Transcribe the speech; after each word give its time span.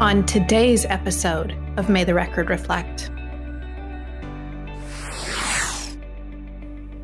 on 0.00 0.24
today's 0.26 0.84
episode 0.84 1.56
of 1.76 1.88
May 1.88 2.04
the 2.04 2.14
Record 2.14 2.50
Reflect. 2.50 3.10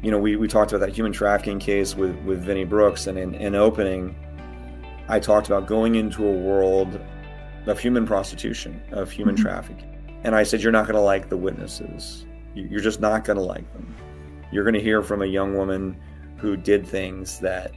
You 0.00 0.12
know, 0.12 0.18
we, 0.18 0.36
we 0.36 0.46
talked 0.46 0.72
about 0.72 0.86
that 0.86 0.94
human 0.94 1.12
trafficking 1.12 1.58
case 1.58 1.96
with, 1.96 2.16
with 2.24 2.44
Vinnie 2.44 2.64
Brooks, 2.64 3.08
and 3.08 3.18
in, 3.18 3.34
in 3.34 3.56
opening, 3.56 4.14
I 5.08 5.18
talked 5.18 5.48
about 5.48 5.66
going 5.66 5.96
into 5.96 6.24
a 6.24 6.30
world 6.30 7.00
of 7.66 7.80
human 7.80 8.06
prostitution, 8.06 8.80
of 8.92 9.10
human 9.10 9.34
mm-hmm. 9.34 9.42
trafficking. 9.42 10.20
And 10.22 10.36
I 10.36 10.44
said, 10.44 10.62
You're 10.62 10.70
not 10.70 10.84
going 10.84 10.94
to 10.94 11.00
like 11.00 11.28
the 11.28 11.36
witnesses. 11.36 12.26
You're 12.54 12.80
just 12.80 13.00
not 13.00 13.24
going 13.24 13.38
to 13.38 13.42
like 13.42 13.70
them. 13.72 13.92
You're 14.52 14.62
going 14.62 14.74
to 14.74 14.80
hear 14.80 15.02
from 15.02 15.22
a 15.22 15.26
young 15.26 15.56
woman 15.56 16.00
who 16.36 16.56
did 16.56 16.86
things 16.86 17.40
that 17.40 17.72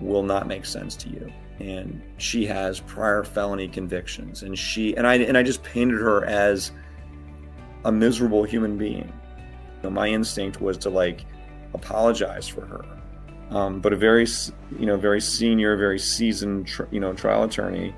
will 0.00 0.22
not 0.22 0.46
make 0.46 0.64
sense 0.64 0.94
to 0.96 1.08
you 1.08 1.32
and 1.58 2.02
she 2.18 2.46
has 2.46 2.80
prior 2.80 3.22
felony 3.22 3.68
convictions 3.68 4.42
and 4.42 4.58
she 4.58 4.96
and 4.96 5.06
I 5.06 5.14
and 5.16 5.38
I 5.38 5.42
just 5.42 5.62
painted 5.62 6.00
her 6.00 6.24
as 6.24 6.72
a 7.84 7.92
miserable 7.92 8.44
human 8.44 8.76
being. 8.76 9.12
You 9.76 9.82
know, 9.84 9.90
my 9.90 10.08
instinct 10.08 10.60
was 10.60 10.78
to 10.78 10.90
like 10.90 11.24
apologize 11.74 12.48
for 12.48 12.64
her. 12.66 12.84
Um, 13.50 13.80
but 13.80 13.92
a 13.92 13.96
very 13.96 14.26
you 14.78 14.86
know 14.86 14.96
very 14.96 15.20
senior, 15.20 15.76
very 15.76 15.98
seasoned 15.98 16.66
tr- 16.66 16.84
you 16.90 17.00
know 17.00 17.12
trial 17.12 17.44
attorney, 17.44 17.94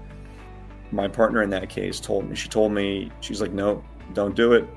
my 0.93 1.09
partner 1.09 1.43
in 1.43 1.51
that 1.51 1.69
case 1.69 2.01
told 2.01 2.29
me 2.29 2.37
she 2.37 2.49
told 2.49 2.73
me 2.73 3.11
she's 3.21 3.41
like 3.41 3.53
no 3.53 3.83
don't 4.13 4.35
do 4.35 4.53
it. 4.53 4.69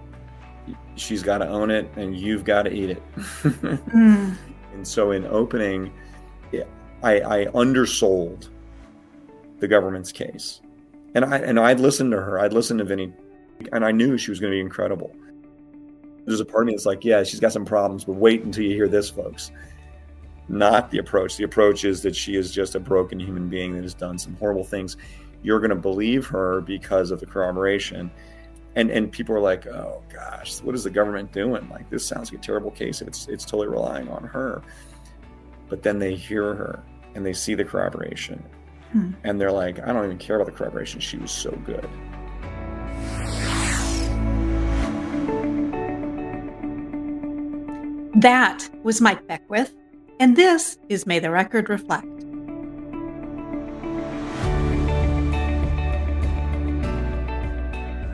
She's 0.96 1.24
got 1.24 1.40
to 1.40 1.48
own 1.48 1.72
it, 1.72 1.90
and 1.96 2.20
you've 2.20 2.44
got 2.44 2.64
to 2.64 2.74
eat 2.74 2.92
it. 2.92 3.04
mm. 3.16 4.36
And 4.72 4.88
so 4.88 5.12
in 5.12 5.26
opening, 5.26 5.92
I, 7.04 7.22
I 7.22 7.46
undersold 7.54 8.50
the 9.60 9.68
government's 9.68 10.12
case. 10.12 10.62
And 11.16 11.26
I 11.26 11.38
and 11.40 11.60
I'd 11.60 11.80
listened 11.80 12.12
to 12.12 12.22
her. 12.22 12.40
I'd 12.40 12.54
listened 12.54 12.80
to 12.80 12.86
Vinnie, 12.86 13.14
and 13.72 13.84
I 13.84 13.92
knew 13.92 14.18
she 14.18 14.32
was 14.32 14.40
going 14.40 14.52
to 14.52 14.56
be 14.56 14.62
incredible. 14.62 15.12
There's 16.26 16.40
a 16.40 16.46
part 16.46 16.64
of 16.64 16.68
me 16.68 16.74
that's 16.74 16.86
like, 16.86 17.04
yeah, 17.04 17.24
she's 17.24 17.40
got 17.40 17.52
some 17.52 17.66
problems, 17.66 18.06
but 18.06 18.14
wait 18.14 18.44
until 18.44 18.64
you 18.64 18.76
hear 18.76 18.88
this, 18.88 19.10
folks. 19.10 19.52
Not 20.48 20.92
the 20.92 21.00
approach. 21.00 21.38
The 21.38 21.44
approach 21.44 21.86
is 21.86 22.02
that 22.04 22.16
she 22.16 22.36
is 22.36 22.52
just 22.52 22.76
a 22.76 22.80
broken 22.80 23.20
human 23.20 23.50
being 23.50 23.74
that 23.76 23.84
has 23.84 23.94
done 23.94 24.18
some 24.20 24.36
horrible 24.36 24.64
things. 24.64 24.98
You're 25.42 25.60
going 25.60 25.70
to 25.70 25.76
believe 25.76 26.28
her 26.28 26.62
because 26.62 27.12
of 27.12 27.20
the 27.20 27.26
corroboration. 27.26 28.12
And 28.76 28.92
and 28.92 29.12
people 29.12 29.36
are 29.36 29.40
like, 29.40 29.66
oh 29.66 30.04
gosh, 30.14 30.62
what 30.62 30.76
is 30.76 30.84
the 30.84 30.92
government 30.92 31.32
doing? 31.32 31.68
Like 31.70 31.90
this 31.90 32.06
sounds 32.06 32.32
like 32.32 32.40
a 32.40 32.44
terrible 32.44 32.72
case. 32.72 33.02
It's 33.02 33.28
it's 33.28 33.46
totally 33.46 33.68
relying 33.68 34.10
on 34.10 34.24
her. 34.24 34.62
But 35.70 35.82
then 35.82 35.98
they 35.98 36.16
hear 36.16 36.54
her 36.54 36.84
and 37.16 37.26
they 37.26 37.34
see 37.34 37.56
the 37.56 37.66
corroboration 37.66 38.44
Hmm. 38.92 39.12
And 39.24 39.40
they're 39.40 39.52
like, 39.52 39.80
I 39.80 39.94
don't 39.94 40.04
even 40.06 40.18
care 40.18 40.38
about 40.38 40.48
the 40.48 40.52
corroboration. 40.52 41.00
She 41.00 41.18
was 41.18 41.30
so 41.30 41.52
good. 41.66 41.88
That 48.16 48.68
was 48.84 49.00
Mike 49.00 49.28
Beckwith, 49.28 49.76
and 50.20 50.36
this 50.36 50.80
is 50.90 51.06
May 51.06 51.20
the 51.20 51.30
Record 51.30 51.70
Reflect. 51.70 52.08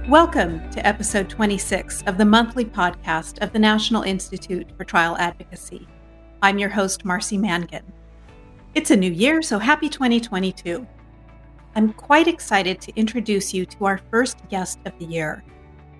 Welcome 0.09 0.69
to 0.71 0.85
episode 0.85 1.29
26 1.29 2.03
of 2.03 2.17
the 2.17 2.25
monthly 2.25 2.65
podcast 2.65 3.41
of 3.41 3.53
the 3.53 3.59
National 3.59 4.03
Institute 4.03 4.67
for 4.77 4.83
Trial 4.83 5.15
Advocacy. 5.17 5.87
I'm 6.41 6.59
your 6.59 6.69
host, 6.69 7.05
Marcy 7.05 7.37
Mangan. 7.37 7.91
It's 8.75 8.91
a 8.91 8.97
new 8.97 9.09
year, 9.09 9.41
so 9.41 9.57
happy 9.57 9.87
2022. 9.87 10.85
I'm 11.77 11.93
quite 11.93 12.27
excited 12.27 12.81
to 12.81 12.95
introduce 12.97 13.53
you 13.53 13.65
to 13.67 13.85
our 13.85 14.01
first 14.11 14.37
guest 14.49 14.79
of 14.83 14.91
the 14.99 15.05
year. 15.05 15.45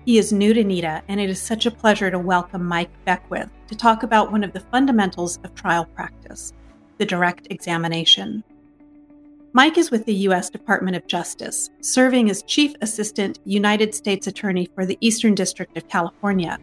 He 0.04 0.18
is 0.18 0.30
new 0.30 0.52
to 0.52 0.62
NITA, 0.62 1.02
and 1.08 1.18
it 1.18 1.30
is 1.30 1.40
such 1.40 1.64
a 1.64 1.70
pleasure 1.70 2.10
to 2.10 2.18
welcome 2.18 2.62
Mike 2.62 2.90
Beckwith 3.06 3.48
to 3.68 3.74
talk 3.74 4.02
about 4.02 4.30
one 4.30 4.44
of 4.44 4.52
the 4.52 4.60
fundamentals 4.60 5.38
of 5.42 5.54
trial 5.54 5.86
practice 5.86 6.52
the 6.98 7.06
direct 7.06 7.46
examination. 7.48 8.44
Mike 9.54 9.78
is 9.78 9.90
with 9.90 10.04
the 10.04 10.14
U.S. 10.28 10.50
Department 10.50 10.96
of 10.96 11.06
Justice, 11.06 11.70
serving 11.80 12.28
as 12.28 12.42
Chief 12.42 12.74
Assistant 12.82 13.38
United 13.46 13.94
States 13.94 14.26
Attorney 14.26 14.68
for 14.74 14.84
the 14.84 14.98
Eastern 15.00 15.34
District 15.34 15.74
of 15.78 15.88
California 15.88 16.58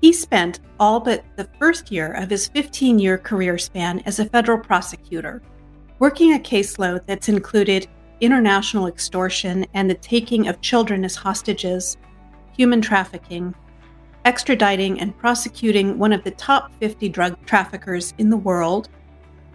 he 0.00 0.12
spent 0.12 0.60
all 0.78 1.00
but 1.00 1.24
the 1.36 1.48
first 1.58 1.92
year 1.92 2.12
of 2.12 2.30
his 2.30 2.48
15 2.48 2.98
year 2.98 3.18
career 3.18 3.58
span 3.58 4.00
as 4.06 4.18
a 4.18 4.24
federal 4.24 4.58
prosecutor, 4.58 5.42
working 5.98 6.34
a 6.34 6.38
caseload 6.38 7.04
that's 7.06 7.28
included 7.28 7.86
international 8.20 8.86
extortion 8.86 9.66
and 9.74 9.88
the 9.88 9.94
taking 9.94 10.48
of 10.48 10.60
children 10.60 11.04
as 11.04 11.14
hostages, 11.14 11.96
human 12.56 12.80
trafficking, 12.80 13.54
extraditing 14.24 15.00
and 15.00 15.16
prosecuting 15.16 15.98
one 15.98 16.12
of 16.12 16.24
the 16.24 16.30
top 16.32 16.72
50 16.80 17.08
drug 17.08 17.46
traffickers 17.46 18.14
in 18.18 18.30
the 18.30 18.36
world, 18.36 18.88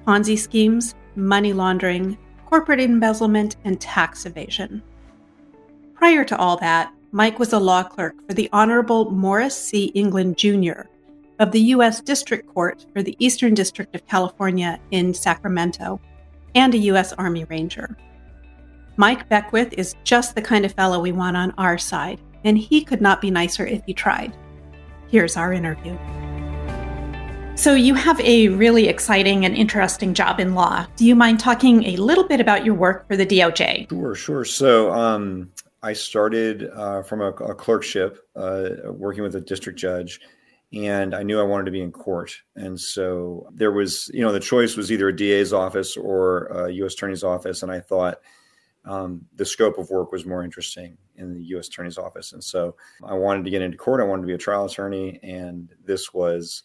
Ponzi 0.08 0.38
schemes, 0.38 0.96
money 1.16 1.54
laundering, 1.54 2.18
corporate 2.46 2.80
embezzlement, 2.80 3.56
and 3.64 3.80
tax 3.80 4.26
evasion. 4.26 4.82
Prior 5.96 6.24
to 6.24 6.38
all 6.38 6.58
that, 6.58 6.94
Mike 7.16 7.40
was 7.40 7.54
a 7.54 7.60
law 7.60 7.82
clerk 7.82 8.14
for 8.28 8.34
the 8.34 8.50
Honorable 8.52 9.10
Morrison 9.10 9.64
C. 9.64 9.86
England 9.96 10.38
Jr. 10.38 10.82
of 11.40 11.54
the 11.54 11.62
U.S. 11.62 12.02
District 12.02 12.46
Court 12.46 12.86
for 12.92 13.02
the 13.02 13.16
Eastern 13.20 13.54
District 13.54 13.96
of 13.96 14.06
California 14.06 14.82
in 14.92 15.14
Sacramento 15.14 16.02
and 16.56 16.74
a 16.74 16.78
U.S. 16.92 17.14
Army 17.14 17.46
Ranger. 17.46 17.96
Mike 18.98 19.30
Beckwith 19.30 19.72
is 19.78 19.96
just 20.04 20.36
the 20.36 20.42
kind 20.42 20.66
of 20.66 20.74
fellow 20.74 21.00
we 21.00 21.14
want 21.14 21.38
on 21.38 21.54
our 21.58 21.78
side, 21.78 22.20
and 22.44 22.58
he 22.58 22.84
could 22.84 23.00
not 23.00 23.22
be 23.22 23.32
nicer 23.32 23.66
if 23.66 23.82
he 23.86 23.94
tried. 23.94 24.36
Here's 25.08 25.38
our 25.38 25.54
interview. 25.54 25.98
So, 27.56 27.76
you 27.76 27.94
have 27.94 28.20
a 28.20 28.50
really 28.50 28.90
exciting 28.90 29.46
and 29.46 29.56
interesting 29.56 30.14
job 30.14 30.42
in 30.42 30.54
law. 30.54 30.86
Do 30.98 31.06
you 31.06 31.16
mind 31.16 31.40
talking 31.40 31.86
a 31.86 31.96
little 31.96 32.28
bit 32.28 32.42
about 32.42 32.66
your 32.66 32.76
work 32.76 33.08
for 33.08 33.16
the 33.16 33.26
DOJ? 33.26 33.88
Sure, 33.88 34.16
sure. 34.16 34.44
So, 34.44 34.92
um, 34.92 35.50
I 35.86 35.94
started 35.94 36.68
uh, 36.74 37.04
from 37.04 37.22
a, 37.22 37.28
a 37.28 37.54
clerkship, 37.54 38.18
uh, 38.36 38.70
working 38.86 39.22
with 39.22 39.36
a 39.36 39.42
district 39.42 39.78
judge, 39.78 40.20
and 40.74 41.14
I 41.14 41.22
knew 41.22 41.40
I 41.40 41.44
wanted 41.44 41.66
to 41.66 41.72
be 41.72 41.84
in 41.84 41.92
court. 41.92 42.36
And 42.56 42.80
so 42.80 43.48
there 43.54 43.72
was, 43.72 44.10
you 44.12 44.22
know, 44.22 44.32
the 44.32 44.40
choice 44.40 44.76
was 44.76 44.92
either 44.92 45.10
a 45.10 45.16
DA's 45.16 45.54
office 45.54 45.96
or 45.96 46.46
a 46.46 46.72
U.S. 46.72 46.96
Attorney's 46.96 47.24
office, 47.24 47.62
and 47.62 47.72
I 47.72 47.82
thought 47.82 48.18
um, 48.84 49.26
the 49.36 49.46
scope 49.46 49.78
of 49.78 49.92
work 49.92 50.12
was 50.12 50.26
more 50.26 50.44
interesting 50.44 50.98
in 51.18 51.36
the 51.36 51.44
U.S. 51.54 51.68
Attorney's 51.68 52.00
office. 52.00 52.34
And 52.34 52.44
so 52.44 52.76
I 53.04 53.14
wanted 53.14 53.46
to 53.46 53.52
get 53.52 53.62
into 53.62 53.78
court. 53.78 54.02
I 54.02 54.06
wanted 54.06 54.24
to 54.24 54.28
be 54.28 54.34
a 54.34 54.40
trial 54.40 54.66
attorney, 54.66 55.20
and 55.22 55.70
this 55.86 56.16
was, 56.16 56.64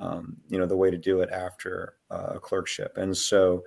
um, 0.00 0.38
you 0.48 0.58
know, 0.58 0.66
the 0.66 0.78
way 0.78 0.90
to 0.90 0.96
do 0.96 1.20
it 1.20 1.28
after 1.28 1.96
uh, 2.10 2.32
a 2.36 2.40
clerkship. 2.40 2.96
And 2.96 3.14
so 3.14 3.64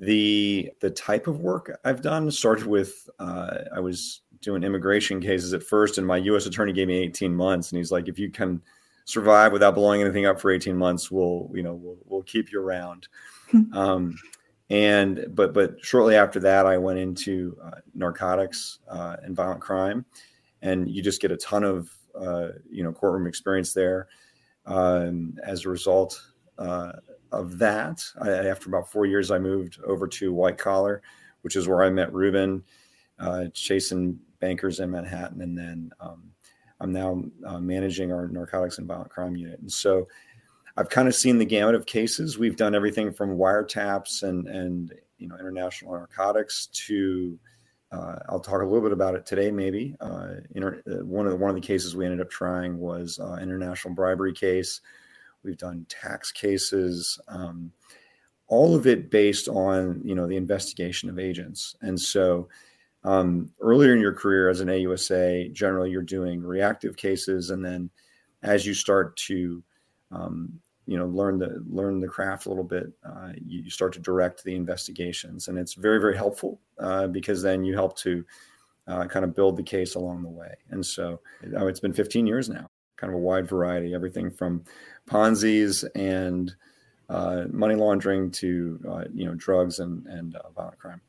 the 0.00 0.70
the 0.80 0.90
type 0.90 1.26
of 1.26 1.40
work 1.40 1.78
I've 1.84 2.00
done 2.00 2.30
started 2.30 2.66
with 2.66 3.08
uh, 3.18 3.58
I 3.74 3.80
was 3.80 4.22
doing 4.40 4.64
immigration 4.64 5.20
cases 5.20 5.52
at 5.52 5.62
first, 5.62 5.98
and 5.98 6.06
my 6.06 6.16
U.S. 6.16 6.46
attorney 6.46 6.72
gave 6.72 6.88
me 6.88 6.96
18 6.98 7.34
months, 7.34 7.70
and 7.70 7.76
he's 7.76 7.92
like, 7.92 8.08
if 8.08 8.18
you 8.18 8.30
can 8.30 8.62
survive 9.04 9.52
without 9.52 9.74
blowing 9.74 10.00
anything 10.00 10.24
up 10.24 10.40
for 10.40 10.50
18 10.50 10.74
months, 10.74 11.10
we'll 11.10 11.50
you 11.54 11.62
know 11.62 11.74
we'll, 11.74 11.98
we'll 12.06 12.22
keep 12.22 12.50
you 12.50 12.60
around. 12.60 13.08
um, 13.74 14.18
and 14.70 15.26
but 15.30 15.52
but 15.52 15.74
shortly 15.84 16.16
after 16.16 16.40
that, 16.40 16.64
I 16.64 16.78
went 16.78 16.98
into 16.98 17.58
uh, 17.62 17.80
narcotics 17.94 18.78
uh, 18.88 19.16
and 19.22 19.36
violent 19.36 19.60
crime, 19.60 20.06
and 20.62 20.88
you 20.88 21.02
just 21.02 21.20
get 21.20 21.30
a 21.30 21.36
ton 21.36 21.62
of 21.62 21.90
uh, 22.18 22.48
you 22.70 22.82
know 22.82 22.92
courtroom 22.92 23.26
experience 23.26 23.74
there. 23.74 24.08
Um, 24.64 25.36
as 25.44 25.66
a 25.66 25.68
result, 25.68 26.22
uh, 26.58 26.92
of 27.32 27.58
that. 27.58 28.04
I, 28.20 28.30
after 28.30 28.68
about 28.68 28.90
four 28.90 29.06
years, 29.06 29.30
I 29.30 29.38
moved 29.38 29.78
over 29.84 30.06
to 30.08 30.32
white 30.32 30.58
collar, 30.58 31.02
which 31.42 31.56
is 31.56 31.68
where 31.68 31.82
I 31.82 31.90
met 31.90 32.12
Ruben, 32.12 32.62
uh, 33.18 33.46
chasing 33.52 34.18
bankers 34.40 34.80
in 34.80 34.90
Manhattan, 34.90 35.40
and 35.42 35.56
then 35.56 35.90
um, 36.00 36.30
I'm 36.80 36.92
now 36.92 37.22
uh, 37.46 37.60
managing 37.60 38.12
our 38.12 38.28
narcotics 38.28 38.78
and 38.78 38.86
violent 38.86 39.10
crime 39.10 39.36
unit. 39.36 39.60
And 39.60 39.70
so 39.70 40.08
I've 40.76 40.88
kind 40.88 41.08
of 41.08 41.14
seen 41.14 41.38
the 41.38 41.44
gamut 41.44 41.74
of 41.74 41.86
cases. 41.86 42.38
We've 42.38 42.56
done 42.56 42.74
everything 42.74 43.12
from 43.12 43.36
wiretaps 43.36 44.22
and 44.22 44.48
and 44.48 44.94
you 45.18 45.28
know 45.28 45.36
international 45.38 45.92
narcotics 45.92 46.66
to 46.86 47.38
uh, 47.92 48.16
I'll 48.28 48.40
talk 48.40 48.62
a 48.62 48.64
little 48.64 48.82
bit 48.82 48.92
about 48.92 49.14
it 49.14 49.26
today. 49.26 49.50
Maybe 49.50 49.96
uh, 50.00 50.34
inter- 50.54 50.82
uh, 50.88 51.04
one 51.04 51.26
of 51.26 51.32
the, 51.32 51.36
one 51.36 51.50
of 51.50 51.56
the 51.56 51.66
cases 51.66 51.96
we 51.96 52.04
ended 52.04 52.20
up 52.20 52.30
trying 52.30 52.78
was 52.78 53.18
uh, 53.18 53.38
international 53.42 53.94
bribery 53.94 54.32
case 54.32 54.80
We've 55.42 55.58
done 55.58 55.86
tax 55.88 56.32
cases, 56.32 57.18
um, 57.28 57.72
all 58.48 58.74
of 58.74 58.86
it 58.86 59.10
based 59.10 59.48
on 59.48 60.02
you 60.04 60.14
know 60.14 60.26
the 60.26 60.36
investigation 60.36 61.08
of 61.08 61.18
agents. 61.18 61.76
And 61.80 61.98
so 61.98 62.48
um, 63.04 63.50
earlier 63.60 63.94
in 63.94 64.00
your 64.00 64.12
career 64.12 64.48
as 64.48 64.60
an 64.60 64.68
AUSA, 64.68 65.52
generally 65.52 65.90
you're 65.90 66.02
doing 66.02 66.42
reactive 66.42 66.96
cases, 66.96 67.50
and 67.50 67.64
then 67.64 67.90
as 68.42 68.66
you 68.66 68.74
start 68.74 69.16
to 69.16 69.62
um, 70.10 70.60
you 70.86 70.98
know 70.98 71.06
learn 71.06 71.38
the 71.38 71.64
learn 71.68 72.00
the 72.00 72.08
craft 72.08 72.46
a 72.46 72.48
little 72.48 72.64
bit 72.64 72.86
uh, 73.08 73.30
you, 73.36 73.62
you, 73.62 73.70
start 73.70 73.92
to 73.94 74.00
direct 74.00 74.44
the 74.44 74.56
investigations. 74.56 75.48
And 75.48 75.56
it's 75.58 75.74
very 75.74 76.00
very 76.00 76.16
helpful 76.16 76.60
uh, 76.78 77.06
because 77.06 77.42
then 77.42 77.64
you 77.64 77.74
help 77.74 77.96
to 77.98 78.24
uh, 78.88 79.06
kind 79.06 79.24
of 79.24 79.34
build 79.34 79.56
the 79.56 79.62
case 79.62 79.94
along 79.94 80.22
the 80.22 80.28
way. 80.28 80.54
And 80.70 80.84
so 80.84 81.20
oh, 81.56 81.68
it's 81.68 81.80
been 81.80 81.92
15 81.92 82.26
years 82.26 82.48
now 82.48 82.69
kind 83.00 83.12
of 83.12 83.18
a 83.18 83.22
wide 83.22 83.48
variety 83.48 83.94
everything 83.94 84.30
from 84.30 84.62
ponzi's 85.06 85.84
and 85.94 86.54
uh, 87.08 87.44
money 87.50 87.74
laundering 87.74 88.30
to 88.30 88.78
uh, 88.88 89.04
you 89.12 89.24
know 89.24 89.34
drugs 89.34 89.78
and 89.78 90.06
and 90.06 90.36
uh, 90.36 90.50
violent 90.54 90.78
crime 90.78 91.00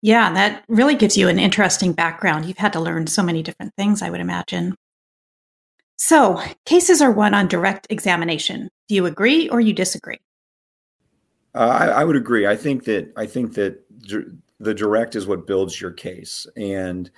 yeah 0.00 0.32
that 0.32 0.64
really 0.68 0.94
gives 0.94 1.16
you 1.16 1.28
an 1.28 1.38
interesting 1.38 1.92
background 1.92 2.44
you've 2.44 2.58
had 2.58 2.72
to 2.72 2.80
learn 2.80 3.06
so 3.06 3.22
many 3.22 3.42
different 3.42 3.74
things 3.76 4.02
i 4.02 4.10
would 4.10 4.20
imagine 4.20 4.74
so, 6.04 6.42
cases 6.66 7.00
are 7.00 7.12
won 7.12 7.32
on 7.32 7.46
direct 7.46 7.86
examination. 7.88 8.68
Do 8.88 8.96
you 8.96 9.06
agree 9.06 9.48
or 9.48 9.60
you 9.60 9.72
disagree? 9.72 10.18
Uh, 11.54 11.58
I, 11.58 11.86
I, 11.86 12.04
would 12.04 12.16
agree. 12.16 12.44
I 12.44 12.56
think 12.56 12.86
that 12.86 13.12
I 13.16 13.24
think 13.24 13.54
that 13.54 13.84
the 14.58 14.74
direct 14.74 15.14
is 15.14 15.28
what 15.28 15.46
builds 15.46 15.80
your 15.80 15.92
case, 15.92 16.44
and 16.56 17.08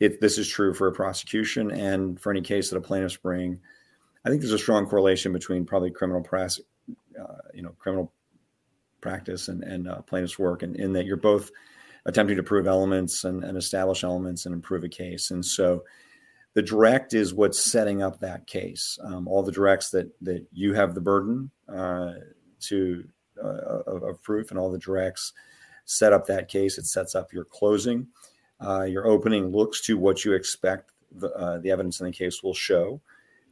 if 0.00 0.20
this 0.20 0.38
is 0.38 0.48
true 0.48 0.74
for 0.74 0.88
a 0.88 0.92
prosecution 0.92 1.70
and 1.70 2.20
for 2.20 2.30
any 2.30 2.42
case 2.42 2.70
that 2.70 2.76
a 2.76 2.80
plaintiff's 2.80 3.16
bring, 3.16 3.60
I 4.24 4.28
think 4.28 4.40
there's 4.40 4.52
a 4.52 4.58
strong 4.58 4.86
correlation 4.86 5.32
between 5.32 5.64
probably 5.64 5.90
criminal 5.90 6.22
press, 6.22 6.60
uh, 7.20 7.48
you 7.54 7.62
know, 7.62 7.74
criminal 7.78 8.12
practice 9.00 9.48
and 9.48 9.62
and 9.62 9.88
uh, 9.88 10.02
plaintiff's 10.02 10.38
work, 10.38 10.62
and 10.62 10.76
in 10.76 10.92
that 10.94 11.06
you're 11.06 11.16
both 11.16 11.50
attempting 12.04 12.36
to 12.36 12.42
prove 12.42 12.66
elements 12.66 13.24
and, 13.24 13.42
and 13.42 13.56
establish 13.56 14.04
elements 14.04 14.46
and 14.46 14.54
improve 14.54 14.84
a 14.84 14.88
case, 14.88 15.30
and 15.30 15.44
so 15.44 15.82
the 16.56 16.62
direct 16.62 17.12
is 17.12 17.34
what's 17.34 17.70
setting 17.70 18.02
up 18.02 18.18
that 18.20 18.46
case. 18.46 18.98
Um, 19.04 19.28
all 19.28 19.42
the 19.42 19.52
directs 19.52 19.90
that 19.90 20.10
that 20.22 20.46
you 20.52 20.72
have 20.72 20.94
the 20.94 21.02
burden 21.02 21.50
uh, 21.68 22.14
to 22.60 23.04
uh, 23.42 23.82
of, 23.86 24.22
proof, 24.22 24.50
and 24.50 24.58
all 24.58 24.72
the 24.72 24.78
directs 24.78 25.34
set 25.84 26.14
up 26.14 26.26
that 26.26 26.48
case. 26.48 26.78
It 26.78 26.86
sets 26.86 27.14
up 27.14 27.32
your 27.32 27.44
closing. 27.44 28.08
Uh, 28.64 28.82
your 28.82 29.06
opening 29.06 29.48
looks 29.48 29.80
to 29.82 29.98
what 29.98 30.24
you 30.24 30.32
expect 30.32 30.92
the, 31.12 31.30
uh, 31.32 31.58
the 31.58 31.70
evidence 31.70 32.00
in 32.00 32.06
the 32.06 32.12
case 32.12 32.42
will 32.42 32.54
show, 32.54 33.00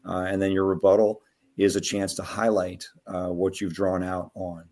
uh, 0.06 0.26
and 0.28 0.40
then 0.40 0.52
your 0.52 0.64
rebuttal 0.64 1.22
is 1.56 1.76
a 1.76 1.80
chance 1.80 2.14
to 2.14 2.22
highlight 2.22 2.88
uh, 3.06 3.28
what 3.28 3.60
you've 3.60 3.74
drawn 3.74 4.02
out 4.02 4.30
on 4.34 4.64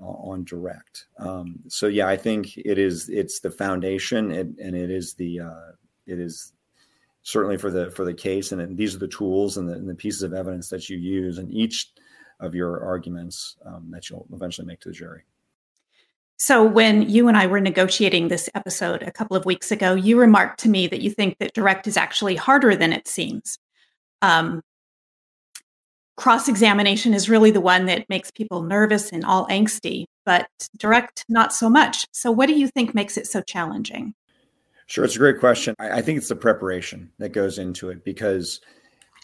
on 0.00 0.44
direct. 0.44 1.06
Um, 1.18 1.58
so 1.66 1.88
yeah, 1.88 2.06
I 2.06 2.16
think 2.16 2.56
it 2.56 2.78
is. 2.78 3.08
It's 3.08 3.40
the 3.40 3.50
foundation, 3.50 4.30
and, 4.30 4.56
and 4.58 4.76
it 4.76 4.90
is 4.90 5.14
the 5.14 5.40
it 6.06 6.18
is 6.18 6.52
certainly 7.22 7.58
for 7.58 7.70
the 7.70 7.90
for 7.90 8.04
the 8.04 8.14
case 8.14 8.52
and 8.52 8.76
these 8.76 8.94
are 8.94 8.98
the 8.98 9.06
tools 9.06 9.58
and 9.58 9.68
the, 9.68 9.74
and 9.74 9.88
the, 9.88 9.94
pieces 9.94 10.22
of 10.22 10.32
evidence 10.32 10.70
that 10.70 10.88
you 10.88 10.96
use 10.96 11.36
in 11.36 11.50
each 11.50 11.92
of 12.40 12.54
your 12.54 12.82
arguments 12.82 13.56
um, 13.66 13.90
that 13.90 14.08
you'll 14.08 14.26
eventually 14.32 14.66
make 14.66 14.80
to 14.80 14.88
the 14.88 14.94
jury 14.94 15.22
so 16.38 16.64
when 16.64 17.02
you 17.02 17.28
and 17.28 17.36
i 17.36 17.46
were 17.46 17.60
negotiating 17.60 18.28
this 18.28 18.48
episode 18.54 19.02
a 19.02 19.12
couple 19.12 19.36
of 19.36 19.44
weeks 19.44 19.70
ago 19.70 19.94
you 19.94 20.18
remarked 20.18 20.60
to 20.60 20.68
me 20.68 20.86
that 20.86 21.00
you 21.00 21.10
think 21.10 21.38
that 21.38 21.54
direct 21.54 21.86
is 21.86 21.96
actually 21.96 22.36
harder 22.36 22.74
than 22.74 22.92
it 22.92 23.06
seems. 23.06 23.58
Um, 24.22 24.62
cross 26.16 26.48
examination 26.48 27.14
is 27.14 27.30
really 27.30 27.52
the 27.52 27.60
one 27.60 27.86
that 27.86 28.08
makes 28.08 28.30
people 28.30 28.62
nervous 28.62 29.12
and 29.12 29.24
all 29.24 29.46
angsty 29.46 30.06
but 30.28 30.46
direct 30.76 31.24
not 31.30 31.54
so 31.54 31.70
much. 31.70 32.04
So 32.12 32.30
what 32.30 32.48
do 32.48 32.52
you 32.52 32.68
think 32.68 32.94
makes 32.94 33.16
it 33.16 33.26
so 33.26 33.40
challenging? 33.40 34.12
Sure, 34.86 35.02
it's 35.02 35.16
a 35.16 35.18
great 35.18 35.40
question. 35.40 35.74
I, 35.78 35.98
I 35.98 36.02
think 36.02 36.18
it's 36.18 36.28
the 36.28 36.36
preparation 36.36 37.10
that 37.18 37.30
goes 37.30 37.58
into 37.58 37.88
it 37.88 38.04
because 38.04 38.60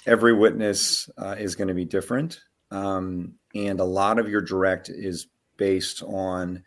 every 0.06 0.32
witness 0.32 1.10
uh, 1.18 1.36
is 1.38 1.56
going 1.56 1.68
to 1.68 1.74
be 1.74 1.84
different, 1.84 2.40
um, 2.70 3.34
and 3.54 3.80
a 3.80 3.84
lot 3.84 4.18
of 4.18 4.30
your 4.30 4.40
direct 4.40 4.88
is 4.88 5.26
based 5.58 6.02
on 6.02 6.62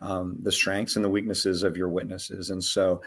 um, 0.00 0.36
the 0.42 0.52
strengths 0.52 0.96
and 0.96 1.04
the 1.04 1.10
weaknesses 1.10 1.62
of 1.62 1.76
your 1.76 1.88
witnesses. 1.88 2.50
And 2.50 2.62
so, 2.62 3.02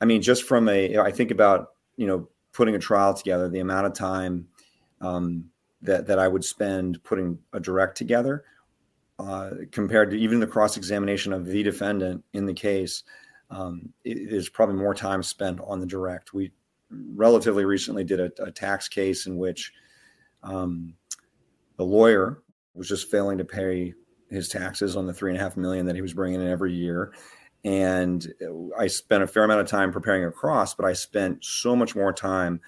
I 0.00 0.04
mean, 0.04 0.22
just 0.22 0.44
from 0.44 0.68
a, 0.68 0.98
I 0.98 1.10
think 1.10 1.30
about 1.30 1.68
you 1.96 2.06
know 2.06 2.28
putting 2.52 2.74
a 2.74 2.80
trial 2.80 3.14
together, 3.14 3.48
the 3.48 3.60
amount 3.60 3.86
of 3.86 3.94
time 3.94 4.48
um, 5.00 5.44
that 5.82 6.06
that 6.06 6.18
I 6.18 6.28
would 6.28 6.44
spend 6.44 7.02
putting 7.04 7.38
a 7.52 7.60
direct 7.60 7.96
together, 7.96 8.44
uh, 9.18 9.50
compared 9.70 10.10
to 10.10 10.18
even 10.18 10.40
the 10.40 10.46
cross 10.46 10.76
examination 10.76 11.32
of 11.32 11.46
the 11.46 11.62
defendant 11.62 12.24
in 12.32 12.46
the 12.46 12.54
case 12.54 13.04
um, 13.52 13.92
there's 14.04 14.48
probably 14.48 14.76
more 14.76 14.94
time 14.94 15.22
spent 15.22 15.60
on 15.60 15.78
the 15.78 15.86
direct. 15.86 16.32
We 16.32 16.52
relatively 16.90 17.66
recently 17.66 18.02
did 18.02 18.18
a, 18.18 18.32
a 18.42 18.50
tax 18.50 18.88
case 18.88 19.26
in 19.26 19.36
which 19.36 19.72
um, 20.42 20.94
the 21.76 21.84
lawyer 21.84 22.42
was 22.74 22.88
just 22.88 23.10
failing 23.10 23.38
to 23.38 23.44
pay 23.44 23.92
his 24.32 24.48
taxes 24.48 24.96
on 24.96 25.06
the 25.06 25.12
three 25.12 25.30
and 25.30 25.40
a 25.40 25.42
half 25.42 25.56
million 25.56 25.86
that 25.86 25.94
he 25.94 26.02
was 26.02 26.14
bringing 26.14 26.40
in 26.40 26.48
every 26.48 26.72
year. 26.72 27.12
And 27.64 28.26
I 28.78 28.88
spent 28.88 29.22
a 29.22 29.26
fair 29.26 29.44
amount 29.44 29.60
of 29.60 29.68
time 29.68 29.92
preparing 29.92 30.24
a 30.24 30.32
cross, 30.32 30.74
but 30.74 30.84
I 30.84 30.94
spent 30.94 31.44
so 31.44 31.76
much 31.76 31.94
more 31.94 32.12
time 32.12 32.60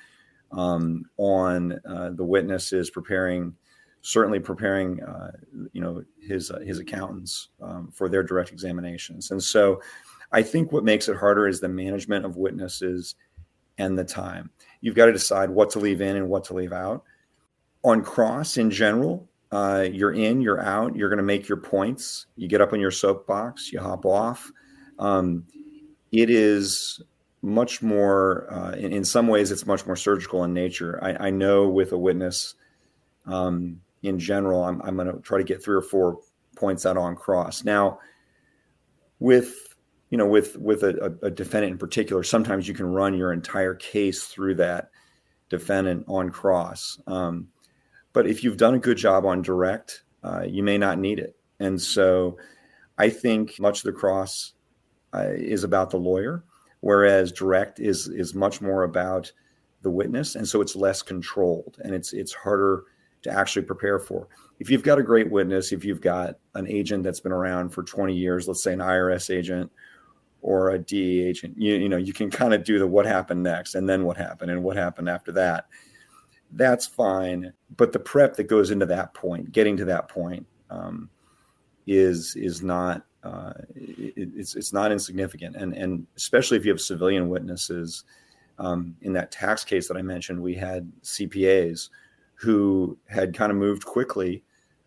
um, 0.52 1.04
on 1.16 1.80
uh, 1.88 2.10
the 2.10 2.24
witnesses 2.24 2.90
preparing, 2.90 3.54
certainly 4.02 4.38
preparing, 4.38 5.02
uh, 5.02 5.32
you 5.72 5.80
know, 5.80 6.04
his 6.20 6.50
uh, 6.50 6.60
his 6.60 6.78
accountants 6.78 7.48
um, 7.60 7.90
for 7.92 8.08
their 8.08 8.22
direct 8.22 8.52
examinations. 8.52 9.32
And 9.32 9.42
so 9.42 9.80
I 10.30 10.42
think 10.42 10.70
what 10.70 10.84
makes 10.84 11.08
it 11.08 11.16
harder 11.16 11.48
is 11.48 11.60
the 11.60 11.68
management 11.68 12.24
of 12.24 12.36
witnesses 12.36 13.16
and 13.78 13.98
the 13.98 14.04
time. 14.04 14.50
You've 14.80 14.94
got 14.94 15.06
to 15.06 15.12
decide 15.12 15.50
what 15.50 15.70
to 15.70 15.80
leave 15.80 16.00
in 16.00 16.16
and 16.16 16.28
what 16.28 16.44
to 16.44 16.54
leave 16.54 16.72
out. 16.72 17.02
On 17.82 18.02
cross 18.02 18.56
in 18.56 18.70
general, 18.70 19.28
uh, 19.54 19.82
you're 19.82 20.12
in, 20.12 20.40
you're 20.40 20.60
out, 20.60 20.96
you're 20.96 21.08
going 21.08 21.18
to 21.18 21.22
make 21.22 21.48
your 21.48 21.58
points. 21.58 22.26
You 22.34 22.48
get 22.48 22.60
up 22.60 22.72
on 22.72 22.80
your 22.80 22.90
soapbox, 22.90 23.72
you 23.72 23.78
hop 23.78 24.04
off. 24.04 24.50
Um, 24.98 25.44
it 26.10 26.28
is 26.28 27.00
much 27.40 27.80
more, 27.80 28.52
uh, 28.52 28.72
in, 28.72 28.92
in, 28.92 29.04
some 29.04 29.28
ways, 29.28 29.52
it's 29.52 29.64
much 29.64 29.86
more 29.86 29.94
surgical 29.94 30.42
in 30.42 30.54
nature. 30.54 30.98
I, 31.00 31.28
I 31.28 31.30
know 31.30 31.68
with 31.68 31.92
a 31.92 31.98
witness, 31.98 32.56
um, 33.26 33.80
in 34.02 34.18
general, 34.18 34.64
I'm, 34.64 34.82
I'm 34.82 34.96
going 34.96 35.12
to 35.12 35.20
try 35.20 35.38
to 35.38 35.44
get 35.44 35.62
three 35.62 35.76
or 35.76 35.82
four 35.82 36.18
points 36.56 36.84
out 36.84 36.96
on 36.96 37.14
cross. 37.14 37.62
Now, 37.62 38.00
with 39.20 39.54
you 40.10 40.18
know, 40.18 40.26
with 40.26 40.56
with 40.56 40.82
a, 40.82 41.16
a, 41.22 41.30
defendant 41.30 41.72
in 41.72 41.78
particular, 41.78 42.22
sometimes 42.24 42.66
you 42.68 42.74
can 42.74 42.86
run 42.86 43.16
your 43.16 43.32
entire 43.32 43.74
case 43.74 44.24
through 44.24 44.56
that 44.56 44.90
defendant 45.48 46.04
on 46.08 46.30
cross. 46.30 47.00
Um, 47.06 47.48
but 48.14 48.26
if 48.26 48.42
you've 48.42 48.56
done 48.56 48.74
a 48.74 48.78
good 48.78 48.96
job 48.96 49.26
on 49.26 49.42
direct, 49.42 50.04
uh, 50.22 50.44
you 50.48 50.62
may 50.62 50.78
not 50.78 50.98
need 50.98 51.18
it. 51.18 51.36
And 51.60 51.80
so, 51.80 52.38
I 52.96 53.10
think 53.10 53.60
much 53.60 53.80
of 53.80 53.84
the 53.84 53.92
cross 53.92 54.54
uh, 55.12 55.32
is 55.34 55.64
about 55.64 55.90
the 55.90 55.98
lawyer, 55.98 56.44
whereas 56.80 57.30
direct 57.30 57.78
is 57.78 58.08
is 58.08 58.34
much 58.34 58.62
more 58.62 58.84
about 58.84 59.30
the 59.82 59.90
witness, 59.90 60.34
and 60.34 60.48
so 60.48 60.62
it's 60.62 60.74
less 60.74 61.02
controlled 61.02 61.76
and 61.84 61.94
it's 61.94 62.14
it's 62.14 62.32
harder 62.32 62.84
to 63.22 63.30
actually 63.30 63.62
prepare 63.62 63.98
for. 63.98 64.28
If 64.60 64.70
you've 64.70 64.82
got 64.82 64.98
a 64.98 65.02
great 65.02 65.30
witness, 65.30 65.72
if 65.72 65.84
you've 65.84 66.00
got 66.00 66.38
an 66.54 66.68
agent 66.68 67.02
that's 67.02 67.20
been 67.20 67.32
around 67.32 67.70
for 67.70 67.82
20 67.82 68.14
years, 68.14 68.46
let's 68.46 68.62
say 68.62 68.72
an 68.72 68.78
IRS 68.78 69.34
agent 69.34 69.72
or 70.42 70.70
a 70.70 70.78
DEA 70.78 71.24
agent. 71.24 71.54
You, 71.56 71.74
you 71.74 71.88
know, 71.88 71.96
you 71.96 72.12
can 72.12 72.30
kind 72.30 72.52
of 72.52 72.64
do 72.64 72.78
the 72.78 72.86
what 72.86 73.06
happened 73.06 73.42
next 73.42 73.74
and 73.74 73.88
then 73.88 74.04
what 74.04 74.18
happened 74.18 74.50
and 74.50 74.62
what 74.62 74.76
happened 74.76 75.08
after 75.08 75.32
that. 75.32 75.66
That's 76.52 76.86
fine. 76.86 77.52
But 77.76 77.92
the 77.92 77.98
prep 77.98 78.36
that 78.36 78.44
goes 78.44 78.70
into 78.70 78.86
that 78.86 79.14
point, 79.14 79.52
getting 79.52 79.76
to 79.78 79.84
that 79.86 80.08
point, 80.08 80.46
um, 80.70 81.10
is 81.86 82.36
is 82.36 82.62
not 82.62 83.04
uh, 83.22 83.52
it, 83.74 84.30
it's 84.36 84.54
it's 84.54 84.72
not 84.72 84.92
insignificant. 84.92 85.56
And 85.56 85.74
and 85.74 86.06
especially 86.16 86.56
if 86.56 86.64
you 86.64 86.70
have 86.72 86.80
civilian 86.80 87.28
witnesses. 87.28 88.04
Um, 88.56 88.94
in 89.00 89.12
that 89.14 89.32
tax 89.32 89.64
case 89.64 89.88
that 89.88 89.96
I 89.96 90.02
mentioned, 90.02 90.40
we 90.40 90.54
had 90.54 90.88
CPAs 91.02 91.88
who 92.36 92.96
had 93.08 93.34
kind 93.34 93.50
of 93.50 93.58
moved 93.58 93.84
quickly 93.84 94.44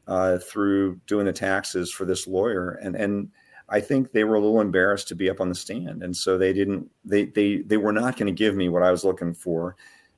uh, 0.07 0.37
through 0.37 1.01
doing 1.05 1.25
the 1.25 1.33
taxes 1.33 1.91
for 1.91 2.05
this 2.05 2.27
lawyer, 2.27 2.79
and 2.81 2.95
and 2.95 3.29
I 3.69 3.81
think 3.81 4.11
they 4.11 4.23
were 4.23 4.35
a 4.35 4.39
little 4.39 4.61
embarrassed 4.61 5.09
to 5.09 5.15
be 5.15 5.29
up 5.29 5.41
on 5.41 5.49
the 5.49 5.55
stand, 5.55 6.01
and 6.01 6.15
so 6.15 6.37
they 6.37 6.53
didn't. 6.53 6.89
They 7.03 7.25
they 7.25 7.57
they 7.57 7.77
were 7.77 7.91
not 7.91 8.17
going 8.17 8.27
to 8.27 8.31
give 8.37 8.55
me 8.55 8.69
what 8.69 8.83
I 8.83 8.91
was 8.91 9.03
looking 9.03 9.33
for. 9.33 9.75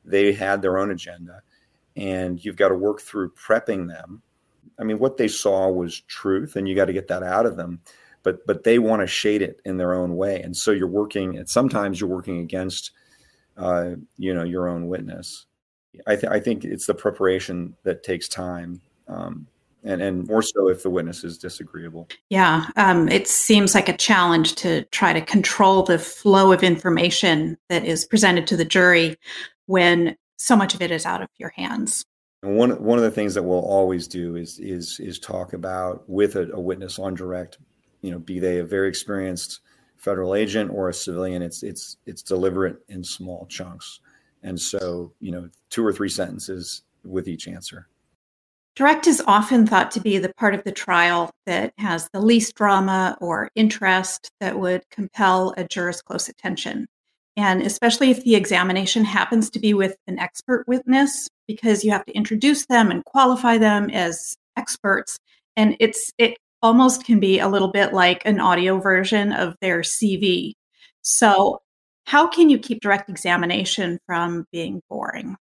They 0.09 0.33
had 0.33 0.61
their 0.61 0.77
own 0.77 0.91
agenda, 0.91 1.41
and 1.95 2.43
you've 2.43 2.55
got 2.55 2.69
to 2.69 2.75
work 2.75 3.01
through 3.01 3.31
prepping 3.31 3.87
them. 3.87 4.21
I 4.79 4.83
mean, 4.83 4.99
what 4.99 5.17
they 5.17 5.27
saw 5.27 5.69
was 5.69 6.01
truth, 6.01 6.55
and 6.55 6.67
you 6.67 6.75
got 6.75 6.85
to 6.85 6.93
get 6.93 7.07
that 7.09 7.23
out 7.23 7.45
of 7.45 7.57
them. 7.57 7.81
But 8.23 8.45
but 8.45 8.63
they 8.63 8.79
want 8.79 9.01
to 9.01 9.07
shade 9.07 9.41
it 9.41 9.61
in 9.65 9.77
their 9.77 9.93
own 9.93 10.15
way, 10.15 10.41
and 10.41 10.55
so 10.55 10.71
you're 10.71 10.87
working. 10.87 11.37
And 11.37 11.49
sometimes 11.49 11.99
you're 11.99 12.09
working 12.09 12.39
against, 12.39 12.91
uh, 13.57 13.91
you 14.17 14.33
know, 14.33 14.43
your 14.43 14.67
own 14.67 14.87
witness. 14.87 15.45
I, 16.05 16.15
th- 16.15 16.31
I 16.31 16.39
think 16.39 16.63
it's 16.63 16.85
the 16.85 16.93
preparation 16.93 17.75
that 17.83 18.03
takes 18.03 18.27
time. 18.27 18.81
Um, 19.07 19.47
and 19.83 20.01
and 20.01 20.27
more 20.27 20.41
so 20.41 20.67
if 20.67 20.83
the 20.83 20.89
witness 20.89 21.23
is 21.23 21.37
disagreeable. 21.37 22.09
Yeah, 22.29 22.67
um, 22.75 23.07
it 23.07 23.27
seems 23.27 23.73
like 23.73 23.87
a 23.87 23.95
challenge 23.95 24.55
to 24.55 24.83
try 24.85 25.13
to 25.13 25.21
control 25.21 25.83
the 25.83 25.99
flow 25.99 26.51
of 26.51 26.63
information 26.63 27.57
that 27.69 27.85
is 27.85 28.05
presented 28.05 28.45
to 28.47 28.57
the 28.57 28.65
jury 28.65 29.17
when 29.69 30.15
so 30.37 30.55
much 30.55 30.73
of 30.73 30.81
it 30.81 30.89
is 30.89 31.05
out 31.05 31.21
of 31.21 31.29
your 31.37 31.49
hands. 31.49 32.03
And 32.41 32.55
one 32.55 32.81
one 32.83 32.97
of 32.97 33.03
the 33.03 33.11
things 33.11 33.35
that 33.35 33.43
we'll 33.43 33.59
always 33.59 34.07
do 34.07 34.35
is 34.35 34.57
is 34.57 34.99
is 34.99 35.19
talk 35.19 35.53
about 35.53 36.09
with 36.09 36.35
a, 36.35 36.49
a 36.51 36.59
witness 36.59 36.97
on 36.97 37.13
direct, 37.13 37.59
you 38.01 38.11
know, 38.11 38.17
be 38.17 38.39
they 38.39 38.57
a 38.57 38.63
very 38.63 38.89
experienced 38.89 39.59
federal 39.97 40.33
agent 40.33 40.71
or 40.73 40.89
a 40.89 40.93
civilian, 40.93 41.43
it's 41.43 41.61
it's 41.61 41.97
it's 42.07 42.23
deliberate 42.23 42.77
in 42.87 43.03
small 43.03 43.45
chunks. 43.47 43.99
And 44.41 44.59
so, 44.59 45.13
you 45.19 45.31
know, 45.31 45.49
two 45.69 45.85
or 45.85 45.93
three 45.93 46.09
sentences 46.09 46.81
with 47.03 47.27
each 47.27 47.47
answer. 47.47 47.87
Direct 48.75 49.05
is 49.05 49.21
often 49.27 49.67
thought 49.67 49.91
to 49.91 49.99
be 49.99 50.17
the 50.17 50.33
part 50.35 50.55
of 50.55 50.63
the 50.63 50.71
trial 50.71 51.29
that 51.45 51.73
has 51.77 52.09
the 52.13 52.21
least 52.21 52.55
drama 52.55 53.17
or 53.21 53.49
interest 53.53 54.31
that 54.39 54.57
would 54.57 54.89
compel 54.89 55.53
a 55.57 55.65
juror's 55.65 56.01
close 56.01 56.29
attention. 56.29 56.87
And 57.39 57.61
especially 57.61 58.11
if 58.11 58.25
the 58.25 58.35
examination 58.35 59.05
happens 59.05 59.49
to 59.51 59.59
be 59.59 59.73
with 59.73 59.95
an 60.07 60.19
expert 60.19 60.65
witness, 60.67 61.29
because 61.47 61.85
you 61.85 61.91
have 61.91 62.03
to 62.03 62.11
introduce 62.11 62.65
them 62.65 62.91
and 62.91 63.05
qualify 63.05 63.57
them 63.57 63.89
as 63.91 64.35
experts. 64.57 65.17
And 65.55 65.77
it's 65.79 66.11
it 66.17 66.37
almost 66.61 67.05
can 67.05 67.17
be 67.21 67.39
a 67.39 67.47
little 67.47 67.71
bit 67.71 67.93
like 67.93 68.21
an 68.25 68.41
audio 68.41 68.77
version 68.77 69.31
of 69.31 69.55
their 69.61 69.79
CV. 69.79 70.51
So 71.01 71.61
how 72.03 72.27
can 72.27 72.49
you 72.49 72.59
keep 72.59 72.81
direct 72.81 73.09
examination 73.09 73.99
from 74.05 74.45
being 74.51 74.81
boring? 74.89 75.37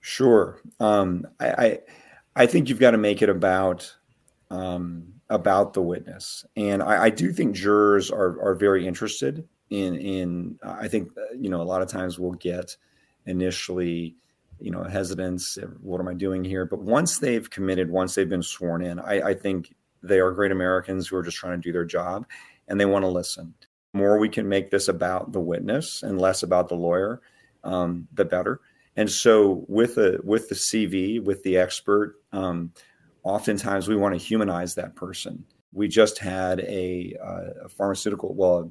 Sure. 0.00 0.60
Um, 0.78 1.26
I, 1.40 1.48
I, 1.48 1.78
I 2.36 2.46
think 2.46 2.68
you've 2.68 2.80
got 2.80 2.90
to 2.90 2.98
make 2.98 3.22
it 3.22 3.30
about 3.30 3.96
um, 4.50 5.14
about 5.30 5.72
the 5.72 5.80
witness, 5.80 6.44
and 6.54 6.82
I, 6.82 7.04
I, 7.04 7.08
do 7.08 7.32
think 7.32 7.54
jurors 7.54 8.10
are 8.10 8.38
are 8.42 8.54
very 8.54 8.86
interested 8.86 9.48
in 9.72 9.96
in. 9.96 10.58
I 10.62 10.88
think 10.88 11.12
you 11.38 11.48
know 11.50 11.62
a 11.62 11.64
lot 11.64 11.82
of 11.82 11.88
times 11.88 12.18
we'll 12.18 12.32
get 12.32 12.76
initially 13.26 14.16
you 14.60 14.70
know 14.70 14.84
hesitance. 14.84 15.58
What 15.80 16.00
am 16.00 16.08
I 16.08 16.14
doing 16.14 16.44
here? 16.44 16.64
But 16.64 16.80
once 16.80 17.18
they've 17.18 17.48
committed, 17.48 17.90
once 17.90 18.14
they've 18.14 18.28
been 18.28 18.42
sworn 18.42 18.82
in, 18.82 19.00
I, 19.00 19.30
I 19.30 19.34
think 19.34 19.74
they 20.02 20.20
are 20.20 20.32
great 20.32 20.52
Americans 20.52 21.08
who 21.08 21.16
are 21.16 21.22
just 21.22 21.36
trying 21.36 21.60
to 21.60 21.62
do 21.62 21.72
their 21.72 21.84
job, 21.84 22.26
and 22.68 22.80
they 22.80 22.86
want 22.86 23.04
to 23.04 23.08
listen 23.08 23.54
more 23.92 24.18
we 24.18 24.28
can 24.28 24.48
make 24.48 24.70
this 24.70 24.88
about 24.88 25.32
the 25.32 25.40
witness 25.40 26.02
and 26.02 26.20
less 26.20 26.42
about 26.42 26.68
the 26.68 26.74
lawyer, 26.74 27.20
um, 27.64 28.08
the 28.14 28.24
better. 28.24 28.60
And 28.96 29.10
so 29.10 29.64
with 29.68 29.94
the 29.94 30.20
with 30.22 30.48
the 30.48 30.54
CV, 30.54 31.22
with 31.22 31.42
the 31.42 31.56
expert, 31.56 32.16
um, 32.32 32.72
oftentimes 33.22 33.88
we 33.88 33.96
want 33.96 34.14
to 34.14 34.24
humanize 34.24 34.74
that 34.74 34.94
person. 34.96 35.44
We 35.72 35.88
just 35.88 36.18
had 36.18 36.60
a, 36.60 37.16
uh, 37.22 37.64
a 37.64 37.68
pharmaceutical, 37.68 38.34
well, 38.34 38.70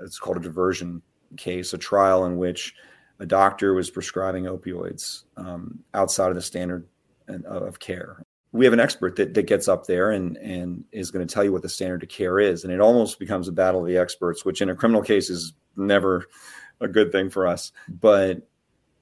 it's 0.00 0.18
called 0.18 0.36
a 0.36 0.40
diversion 0.40 1.02
case, 1.36 1.72
a 1.72 1.78
trial 1.78 2.24
in 2.24 2.36
which 2.36 2.74
a 3.18 3.26
doctor 3.26 3.74
was 3.74 3.90
prescribing 3.90 4.44
opioids 4.44 5.24
um, 5.36 5.80
outside 5.94 6.28
of 6.28 6.34
the 6.34 6.42
standard 6.42 6.86
of 7.46 7.78
care 7.78 8.24
we 8.52 8.64
have 8.64 8.74
an 8.74 8.80
expert 8.80 9.16
that, 9.16 9.34
that 9.34 9.46
gets 9.46 9.68
up 9.68 9.86
there 9.86 10.10
and, 10.10 10.36
and 10.38 10.84
is 10.90 11.10
going 11.10 11.26
to 11.26 11.32
tell 11.32 11.44
you 11.44 11.52
what 11.52 11.62
the 11.62 11.68
standard 11.68 12.02
of 12.02 12.08
care 12.08 12.40
is. 12.40 12.64
And 12.64 12.72
it 12.72 12.80
almost 12.80 13.18
becomes 13.18 13.48
a 13.48 13.52
battle 13.52 13.80
of 13.80 13.86
the 13.86 13.96
experts, 13.96 14.44
which 14.44 14.60
in 14.60 14.68
a 14.68 14.74
criminal 14.74 15.02
case 15.02 15.30
is 15.30 15.52
never 15.76 16.26
a 16.80 16.88
good 16.88 17.12
thing 17.12 17.30
for 17.30 17.46
us. 17.46 17.70
But 17.88 18.48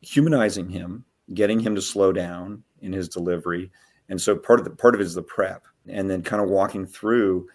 humanizing 0.03 0.69
him, 0.69 1.05
getting 1.33 1.61
him 1.61 1.75
to 1.77 1.83
slow 1.83 2.13
down 2.13 2.63
in 2.81 2.93
his 2.93 3.09
delivery. 3.09 3.71
And 4.09 4.21
so 4.21 4.37
part 4.37 4.59
of 4.59 4.65
the 4.65 4.71
part 4.71 4.95
of 4.95 5.01
it 5.01 5.05
is 5.05 5.15
the 5.15 5.23
prep 5.23 5.67
and 5.87 6.11
then 6.11 6.23
kind 6.23 6.43
of 6.43 6.51
walking 6.51 6.87
through, 6.87 7.49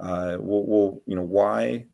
uh, 0.00 0.36
well, 0.40 0.64
well, 0.66 1.02
you 1.06 1.14
know, 1.14 1.22
why, 1.22 1.86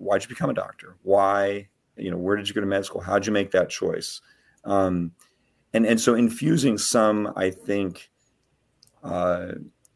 why'd 0.00 0.22
you 0.22 0.28
become 0.28 0.50
a 0.50 0.54
doctor? 0.54 0.96
Why, 1.02 1.68
you 1.96 2.10
know, 2.10 2.16
where 2.16 2.36
did 2.36 2.48
you 2.48 2.54
go 2.54 2.60
to 2.60 2.66
med 2.66 2.84
school? 2.84 3.00
How'd 3.00 3.26
you 3.26 3.32
make 3.32 3.52
that 3.52 3.70
choice? 3.70 4.20
Um, 4.64 5.12
and, 5.72 5.86
and 5.86 6.00
so 6.00 6.14
infusing 6.14 6.78
some, 6.78 7.32
I 7.36 7.50
think, 7.50 8.10
uh, 9.04 9.52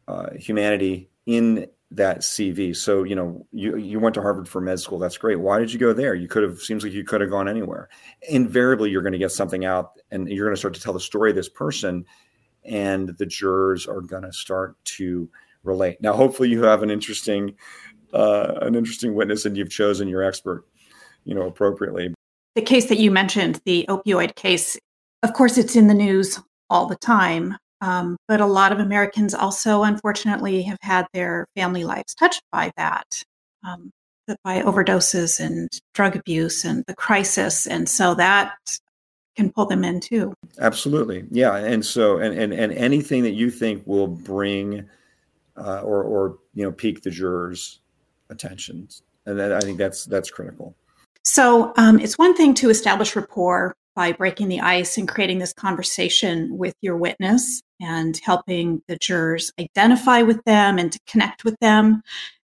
uh, 0.07 0.29
humanity 0.35 1.09
in 1.25 1.67
that 1.91 2.19
CV. 2.19 2.75
So 2.75 3.03
you 3.03 3.15
know, 3.15 3.45
you 3.51 3.77
you 3.77 3.99
went 3.99 4.15
to 4.15 4.21
Harvard 4.21 4.47
for 4.47 4.61
med 4.61 4.79
school. 4.79 4.99
That's 4.99 5.17
great. 5.17 5.39
Why 5.39 5.59
did 5.59 5.71
you 5.71 5.79
go 5.79 5.93
there? 5.93 6.15
You 6.15 6.27
could 6.27 6.43
have 6.43 6.59
seems 6.59 6.83
like 6.83 6.93
you 6.93 7.03
could 7.03 7.21
have 7.21 7.29
gone 7.29 7.47
anywhere. 7.47 7.89
Invariably, 8.29 8.89
you're 8.89 9.01
going 9.01 9.13
to 9.13 9.19
get 9.19 9.31
something 9.31 9.65
out, 9.65 9.91
and 10.11 10.27
you're 10.27 10.45
going 10.45 10.55
to 10.55 10.59
start 10.59 10.73
to 10.75 10.81
tell 10.81 10.93
the 10.93 10.99
story 10.99 11.29
of 11.29 11.35
this 11.35 11.49
person, 11.49 12.05
and 12.63 13.09
the 13.17 13.25
jurors 13.25 13.87
are 13.87 14.01
going 14.01 14.23
to 14.23 14.33
start 14.33 14.75
to 14.85 15.29
relate. 15.63 16.01
Now, 16.01 16.13
hopefully, 16.13 16.49
you 16.49 16.63
have 16.63 16.83
an 16.83 16.91
interesting 16.91 17.55
uh, 18.15 18.59
an 18.61 18.75
interesting 18.75 19.13
witness, 19.13 19.45
and 19.45 19.57
you've 19.57 19.69
chosen 19.69 20.07
your 20.07 20.23
expert, 20.23 20.65
you 21.25 21.35
know, 21.35 21.45
appropriately. 21.47 22.13
The 22.55 22.61
case 22.61 22.87
that 22.87 22.99
you 22.99 23.11
mentioned, 23.11 23.61
the 23.65 23.85
opioid 23.89 24.35
case, 24.35 24.79
of 25.23 25.33
course, 25.33 25.57
it's 25.57 25.75
in 25.75 25.87
the 25.87 25.93
news 25.93 26.39
all 26.69 26.87
the 26.87 26.95
time. 26.95 27.57
Um, 27.81 28.15
but 28.27 28.39
a 28.39 28.45
lot 28.45 28.71
of 28.71 28.79
Americans 28.79 29.33
also, 29.33 29.83
unfortunately, 29.83 30.63
have 30.63 30.79
had 30.81 31.05
their 31.13 31.45
family 31.55 31.83
lives 31.83 32.15
touched 32.15 32.41
by 32.51 32.71
that, 32.77 33.21
um, 33.67 33.91
by 34.43 34.61
overdoses 34.61 35.39
and 35.39 35.69
drug 35.93 36.15
abuse 36.15 36.63
and 36.63 36.83
the 36.87 36.95
crisis. 36.95 37.67
And 37.67 37.87
so 37.89 38.15
that 38.15 38.55
can 39.35 39.51
pull 39.51 39.65
them 39.65 39.83
in 39.83 39.99
too. 39.99 40.33
Absolutely. 40.59 41.25
Yeah. 41.29 41.57
And 41.57 41.85
so, 41.85 42.17
and, 42.17 42.33
and, 42.39 42.53
and 42.53 42.71
anything 42.71 43.23
that 43.23 43.33
you 43.33 43.51
think 43.51 43.85
will 43.85 44.07
bring 44.07 44.87
uh, 45.57 45.81
or, 45.81 46.01
or, 46.03 46.37
you 46.53 46.63
know, 46.63 46.71
pique 46.71 47.03
the 47.03 47.11
jurors' 47.11 47.81
attention. 48.29 48.87
And 49.25 49.39
that, 49.39 49.51
I 49.53 49.59
think 49.59 49.77
that's, 49.77 50.05
that's 50.05 50.29
critical. 50.29 50.75
So 51.23 51.73
um, 51.77 51.99
it's 51.99 52.17
one 52.17 52.35
thing 52.35 52.53
to 52.55 52.69
establish 52.69 53.15
rapport 53.15 53.75
by 53.95 54.11
breaking 54.11 54.49
the 54.49 54.59
ice 54.59 54.97
and 54.97 55.07
creating 55.07 55.39
this 55.39 55.53
conversation 55.53 56.57
with 56.57 56.75
your 56.81 56.97
witness 56.97 57.61
and 57.81 58.19
helping 58.23 58.81
the 58.87 58.97
jurors 58.97 59.51
identify 59.59 60.21
with 60.21 60.43
them 60.43 60.77
and 60.77 60.91
to 60.91 60.99
connect 61.07 61.43
with 61.43 61.55
them. 61.61 62.01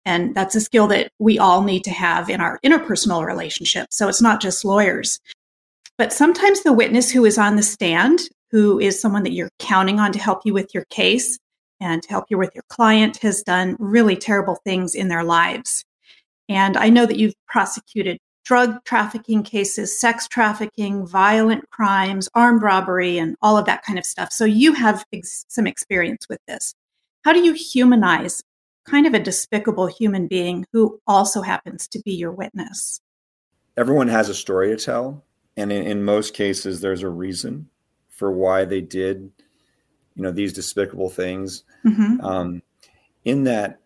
And 0.05 0.35
that's 0.35 0.55
a 0.55 0.61
skill 0.61 0.87
that 0.87 1.11
we 1.19 1.39
all 1.39 1.63
need 1.63 1.83
to 1.85 1.91
have 1.91 2.29
in 2.29 2.39
our 2.39 2.59
interpersonal 2.63 3.25
relationships. 3.25 3.97
So 3.97 4.07
it's 4.07 4.21
not 4.21 4.41
just 4.41 4.63
lawyers. 4.63 5.19
But 5.97 6.13
sometimes 6.13 6.63
the 6.63 6.73
witness 6.73 7.09
who 7.09 7.25
is 7.25 7.37
on 7.37 7.55
the 7.55 7.63
stand, 7.63 8.19
who 8.51 8.79
is 8.79 9.01
someone 9.01 9.23
that 9.23 9.33
you're 9.33 9.49
counting 9.59 9.99
on 9.99 10.11
to 10.11 10.19
help 10.19 10.41
you 10.45 10.53
with 10.53 10.73
your 10.73 10.85
case 10.85 11.39
and 11.79 12.01
to 12.03 12.09
help 12.09 12.25
you 12.29 12.37
with 12.37 12.53
your 12.55 12.63
client, 12.69 13.17
has 13.17 13.43
done 13.43 13.75
really 13.79 14.15
terrible 14.15 14.55
things 14.55 14.95
in 14.95 15.07
their 15.07 15.23
lives. 15.23 15.85
And 16.49 16.77
I 16.77 16.89
know 16.89 17.05
that 17.05 17.17
you've 17.17 17.35
prosecuted 17.47 18.19
drug 18.45 18.81
trafficking 18.85 19.43
cases, 19.43 19.99
sex 19.99 20.25
trafficking, 20.27 21.05
violent 21.05 21.69
crimes, 21.69 22.29
armed 22.33 22.61
robbery, 22.61 23.17
and 23.17 23.35
all 23.41 23.57
of 23.57 23.65
that 23.65 23.83
kind 23.83 23.99
of 23.99 24.05
stuff. 24.05 24.31
So 24.31 24.45
you 24.45 24.71
have 24.73 25.05
ex- 25.11 25.45
some 25.49 25.67
experience 25.67 26.27
with 26.29 26.39
this. 26.47 26.73
How 27.25 27.33
do 27.33 27.39
you 27.39 27.51
humanize 27.51 28.41
kind 28.85 29.05
of 29.05 29.13
a 29.13 29.19
despicable 29.19 29.87
human 29.87 30.27
being 30.27 30.65
who 30.71 30.97
also 31.05 31.41
happens 31.41 31.89
to 31.89 32.01
be 32.05 32.13
your 32.13 32.31
witness? 32.31 33.01
Everyone 33.75 34.07
has 34.07 34.29
a 34.29 34.33
story 34.33 34.69
to 34.69 34.77
tell. 34.77 35.25
And 35.57 35.71
in, 35.71 35.83
in 35.83 36.05
most 36.05 36.33
cases, 36.33 36.79
there's 36.79 37.03
a 37.03 37.09
reason 37.09 37.69
for 38.07 38.31
why 38.31 38.63
they 38.63 38.79
did, 38.79 39.29
you 40.17 40.23
know, 40.23 40.31
these 40.31 40.51
despicable 40.51 41.09
things. 41.09 41.63
Mm-hmm. 41.85 42.25
Um, 42.25 42.61
in 43.23 43.43
that, 43.43 43.79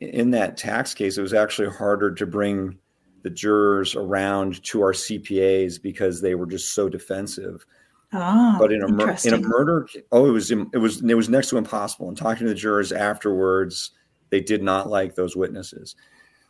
in 0.00 0.30
that 0.30 0.56
tax 0.56 0.94
case, 0.94 1.18
it 1.18 1.22
was 1.22 1.34
actually 1.34 1.68
harder 1.68 2.14
to 2.14 2.26
bring 2.26 2.78
the 3.22 3.30
jurors 3.30 3.96
around 3.96 4.62
to 4.62 4.80
our 4.82 4.92
CPAs 4.92 5.82
because 5.82 6.20
they 6.20 6.36
were 6.36 6.46
just 6.46 6.72
so 6.74 6.88
defensive. 6.88 7.66
Oh, 8.12 8.56
but 8.60 8.72
in 8.72 8.82
a 8.82 8.88
mur- 8.88 9.16
in 9.24 9.34
a 9.34 9.38
murder, 9.38 9.88
oh, 10.12 10.26
it 10.26 10.30
was 10.30 10.52
it 10.52 10.78
was 10.78 11.02
it 11.02 11.14
was 11.14 11.28
next 11.28 11.48
to 11.48 11.58
impossible. 11.58 12.08
And 12.08 12.16
talking 12.16 12.46
to 12.46 12.52
the 12.52 12.54
jurors 12.54 12.92
afterwards, 12.92 13.90
they 14.30 14.40
did 14.40 14.62
not 14.62 14.88
like 14.88 15.16
those 15.16 15.34
witnesses. 15.34 15.96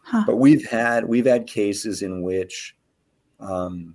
Huh. 0.02 0.24
But 0.26 0.36
we've 0.36 0.68
had 0.68 1.06
we've 1.06 1.24
had 1.24 1.46
cases 1.46 2.02
in 2.02 2.20
which, 2.20 2.76
um, 3.40 3.94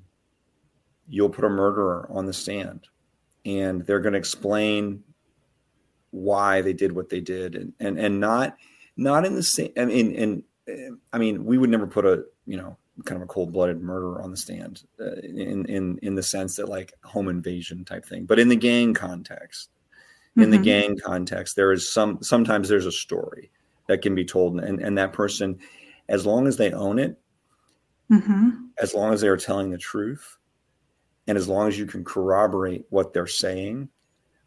you'll 1.07 1.29
put 1.29 1.45
a 1.45 1.49
murderer 1.49 2.09
on 2.11 2.25
the 2.25 2.33
stand, 2.33 2.87
and 3.45 3.85
they're 3.85 3.99
going 3.99 4.13
to 4.13 4.19
explain 4.19 5.03
why 6.11 6.61
they 6.61 6.73
did 6.73 6.91
what 6.91 7.09
they 7.09 7.21
did, 7.21 7.55
and 7.55 7.73
and 7.79 7.97
and 7.97 8.19
not 8.19 8.57
not 8.95 9.25
in 9.25 9.35
the 9.35 9.43
same. 9.43 9.71
I 9.77 9.85
mean, 9.85 10.15
and 10.15 10.97
I 11.11 11.17
mean, 11.17 11.45
we 11.45 11.57
would 11.57 11.69
never 11.69 11.87
put 11.87 12.05
a 12.05 12.23
you 12.45 12.57
know 12.57 12.77
kind 13.05 13.21
of 13.21 13.23
a 13.23 13.31
cold 13.31 13.51
blooded 13.51 13.81
murderer 13.81 14.21
on 14.21 14.31
the 14.31 14.37
stand 14.37 14.83
uh, 14.99 15.15
in 15.23 15.65
in 15.65 15.97
in 16.01 16.15
the 16.15 16.23
sense 16.23 16.57
that 16.57 16.69
like 16.69 16.93
home 17.03 17.27
invasion 17.27 17.83
type 17.85 18.05
thing, 18.05 18.25
but 18.25 18.39
in 18.39 18.49
the 18.49 18.55
gang 18.55 18.93
context, 18.93 19.69
in 20.35 20.43
mm-hmm. 20.43 20.51
the 20.51 20.57
gang 20.57 20.97
context, 20.97 21.55
there 21.55 21.71
is 21.71 21.91
some 21.91 22.21
sometimes 22.21 22.69
there's 22.69 22.85
a 22.85 22.91
story 22.91 23.51
that 23.87 24.01
can 24.01 24.15
be 24.15 24.25
told, 24.25 24.59
and 24.59 24.79
and 24.79 24.97
that 24.97 25.13
person, 25.13 25.59
as 26.07 26.25
long 26.25 26.47
as 26.47 26.57
they 26.57 26.71
own 26.71 26.99
it, 26.99 27.19
mm-hmm. 28.11 28.49
as 28.77 28.93
long 28.93 29.13
as 29.13 29.21
they 29.21 29.27
are 29.27 29.37
telling 29.37 29.71
the 29.71 29.77
truth, 29.77 30.37
and 31.27 31.37
as 31.37 31.47
long 31.47 31.67
as 31.67 31.77
you 31.77 31.85
can 31.85 32.03
corroborate 32.03 32.85
what 32.89 33.13
they're 33.13 33.27
saying, 33.27 33.89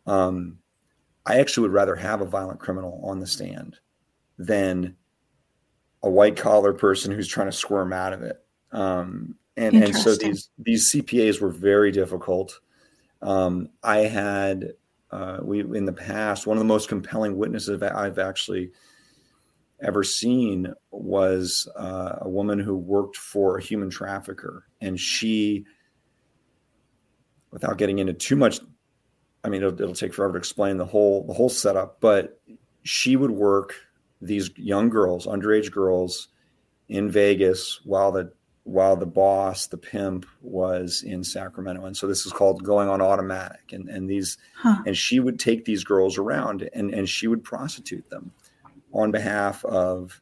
um, 0.06 0.58
I 1.26 1.38
actually 1.38 1.62
would 1.62 1.72
rather 1.72 1.96
have 1.96 2.20
a 2.20 2.26
violent 2.26 2.60
criminal 2.60 3.00
on 3.04 3.18
the 3.18 3.26
stand 3.26 3.78
than 4.38 4.96
a 6.02 6.10
white 6.10 6.36
collar 6.36 6.72
person 6.72 7.12
who's 7.12 7.28
trying 7.28 7.48
to 7.48 7.52
squirm 7.52 7.92
out 7.92 8.12
of 8.12 8.22
it. 8.22 8.44
Um, 8.72 9.36
and 9.56 9.82
and 9.82 9.96
so 9.96 10.14
these 10.16 10.50
these 10.58 10.92
CPAs 10.92 11.40
were 11.40 11.50
very 11.50 11.92
difficult. 11.92 12.60
Um, 13.22 13.70
I 13.82 13.98
had 13.98 14.72
uh, 15.10 15.38
we 15.42 15.60
in 15.60 15.84
the 15.84 15.92
past 15.92 16.46
one 16.46 16.56
of 16.56 16.60
the 16.60 16.66
most 16.66 16.88
compelling 16.88 17.36
witnesses 17.36 17.82
I've 17.82 18.18
actually 18.18 18.72
ever 19.80 20.02
seen 20.02 20.72
was 20.90 21.68
uh, 21.76 22.16
a 22.22 22.28
woman 22.28 22.58
who 22.58 22.76
worked 22.76 23.16
for 23.16 23.56
a 23.56 23.62
human 23.62 23.90
trafficker, 23.90 24.66
and 24.80 24.98
she, 24.98 25.64
without 27.50 27.78
getting 27.78 27.98
into 27.98 28.12
too 28.12 28.36
much, 28.36 28.60
I 29.44 29.48
mean, 29.48 29.62
it'll, 29.62 29.80
it'll 29.80 29.94
take 29.94 30.14
forever 30.14 30.32
to 30.32 30.38
explain 30.38 30.78
the 30.78 30.86
whole 30.86 31.26
the 31.26 31.34
whole 31.34 31.50
setup, 31.50 32.00
but 32.00 32.40
she 32.82 33.16
would 33.16 33.30
work 33.30 33.74
these 34.20 34.50
young 34.56 34.88
girls, 34.88 35.26
underage 35.26 35.70
girls, 35.70 36.28
in 36.88 37.10
Vegas 37.10 37.80
while 37.84 38.12
the 38.12 38.32
while 38.64 38.96
the 38.96 39.06
boss, 39.06 39.66
the 39.66 39.76
pimp, 39.76 40.24
was 40.40 41.02
in 41.02 41.22
Sacramento. 41.22 41.84
And 41.84 41.94
so 41.94 42.06
this 42.06 42.24
is 42.24 42.32
called 42.32 42.64
going 42.64 42.88
on 42.88 43.02
automatic. 43.02 43.72
And 43.72 43.88
and 43.88 44.08
these 44.08 44.38
huh. 44.56 44.82
and 44.86 44.96
she 44.96 45.20
would 45.20 45.38
take 45.38 45.64
these 45.64 45.84
girls 45.84 46.18
around 46.18 46.68
and, 46.72 46.92
and 46.92 47.08
she 47.08 47.28
would 47.28 47.44
prostitute 47.44 48.08
them 48.10 48.32
on 48.92 49.10
behalf 49.10 49.64
of 49.64 50.20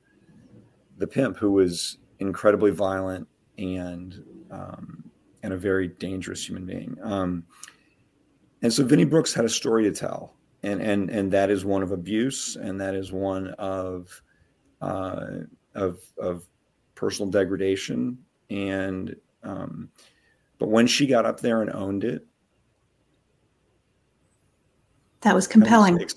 the 0.99 1.07
pimp, 1.07 1.37
who 1.37 1.53
was 1.53 1.99
incredibly 2.19 2.71
violent 2.71 3.29
and 3.59 4.25
um, 4.51 5.11
and 5.43 5.53
a 5.53 5.57
very 5.57 5.89
dangerous 5.89 6.47
human 6.47 6.67
being. 6.67 6.97
Um, 7.03 7.45
and 8.63 8.73
so 8.73 8.85
Vinnie 8.85 9.05
Brooks 9.05 9.35
had 9.35 9.45
a 9.45 9.49
story 9.49 9.83
to 9.85 9.93
tell. 9.93 10.35
And 10.63 10.81
and 10.81 11.11
and 11.11 11.33
that 11.33 11.51
is 11.51 11.65
one 11.65 11.83
of 11.83 11.91
abuse 11.91 12.55
and 12.55 12.81
that 12.81 12.95
is 12.95 13.11
one 13.13 13.49
of 13.59 14.23
uh, 14.81 15.27
of 15.75 16.01
of 16.17 16.45
personal 16.95 17.31
degradation. 17.31 18.19
And 18.49 19.17
um, 19.43 19.91
but 20.59 20.69
when 20.69 20.87
she 20.87 21.07
got 21.07 21.27
up 21.27 21.41
there 21.41 21.63
and 21.63 21.73
owned 21.73 22.05
it 22.05 22.25
that 25.23 25.35
was 25.35 25.47
compelling. 25.47 26.09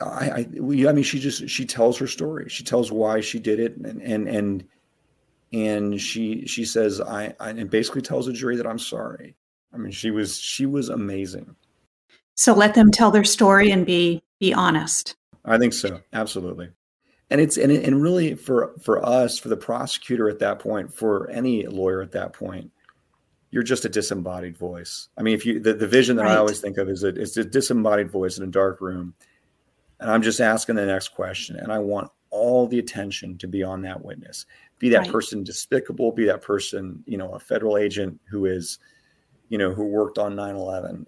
I, 0.00 0.06
I, 0.06 0.38
I 0.38 0.92
mean 0.92 1.02
she 1.02 1.18
just 1.18 1.48
she 1.48 1.64
tells 1.64 1.96
her 1.98 2.06
story. 2.06 2.48
She 2.48 2.64
tells 2.64 2.92
why 2.92 3.20
she 3.20 3.38
did 3.38 3.58
it 3.58 3.76
and 3.76 4.02
and 4.02 4.28
and 4.28 4.64
and 5.52 6.00
she 6.00 6.46
she 6.46 6.66
says 6.66 7.00
I, 7.00 7.34
I 7.40 7.50
and 7.50 7.70
basically 7.70 8.02
tells 8.02 8.26
the 8.26 8.34
jury 8.34 8.56
that 8.56 8.66
I'm 8.66 8.78
sorry. 8.78 9.34
I 9.72 9.78
mean 9.78 9.92
she 9.92 10.10
was 10.10 10.38
she 10.38 10.66
was 10.66 10.90
amazing 10.90 11.56
so 12.34 12.54
let 12.54 12.74
them 12.74 12.90
tell 12.90 13.10
their 13.10 13.24
story 13.24 13.70
and 13.70 13.86
be 13.86 14.22
be 14.40 14.52
honest. 14.52 15.16
I 15.44 15.58
think 15.58 15.72
so. 15.72 16.00
Absolutely. 16.12 16.70
And 17.30 17.40
it's 17.40 17.56
and, 17.56 17.72
and 17.72 18.02
really 18.02 18.34
for 18.34 18.74
for 18.80 19.04
us 19.04 19.38
for 19.38 19.48
the 19.48 19.56
prosecutor 19.56 20.28
at 20.28 20.38
that 20.40 20.58
point 20.58 20.92
for 20.92 21.30
any 21.30 21.66
lawyer 21.66 22.02
at 22.02 22.12
that 22.12 22.32
point 22.32 22.70
you're 23.50 23.62
just 23.62 23.84
a 23.84 23.88
disembodied 23.88 24.58
voice. 24.58 25.08
I 25.16 25.22
mean 25.22 25.34
if 25.34 25.46
you 25.46 25.60
the, 25.60 25.74
the 25.74 25.86
vision 25.86 26.16
that 26.16 26.24
right. 26.24 26.32
i 26.32 26.36
always 26.36 26.60
think 26.60 26.76
of 26.76 26.88
is 26.88 27.04
a, 27.04 27.08
it's 27.08 27.36
a 27.36 27.44
disembodied 27.44 28.10
voice 28.10 28.36
in 28.36 28.44
a 28.44 28.48
dark 28.48 28.80
room. 28.80 29.14
And 30.00 30.10
i'm 30.10 30.22
just 30.22 30.40
asking 30.40 30.74
the 30.74 30.86
next 30.86 31.08
question 31.08 31.56
and 31.56 31.72
i 31.72 31.78
want 31.78 32.10
all 32.30 32.66
the 32.66 32.80
attention 32.80 33.38
to 33.38 33.46
be 33.46 33.62
on 33.62 33.82
that 33.82 34.04
witness. 34.04 34.44
Be 34.80 34.88
that 34.88 34.98
right. 34.98 35.12
person 35.12 35.44
despicable 35.44 36.12
be 36.12 36.24
that 36.26 36.42
person 36.42 37.02
you 37.06 37.16
know 37.16 37.30
a 37.30 37.38
federal 37.38 37.78
agent 37.78 38.20
who 38.28 38.44
is 38.46 38.78
you 39.48 39.56
know 39.56 39.72
who 39.72 39.84
worked 39.84 40.18
on 40.18 40.34
9-11 40.34 41.06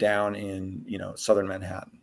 down 0.00 0.34
in 0.34 0.82
you 0.86 0.98
know 0.98 1.14
southern 1.14 1.46
manhattan 1.46 2.00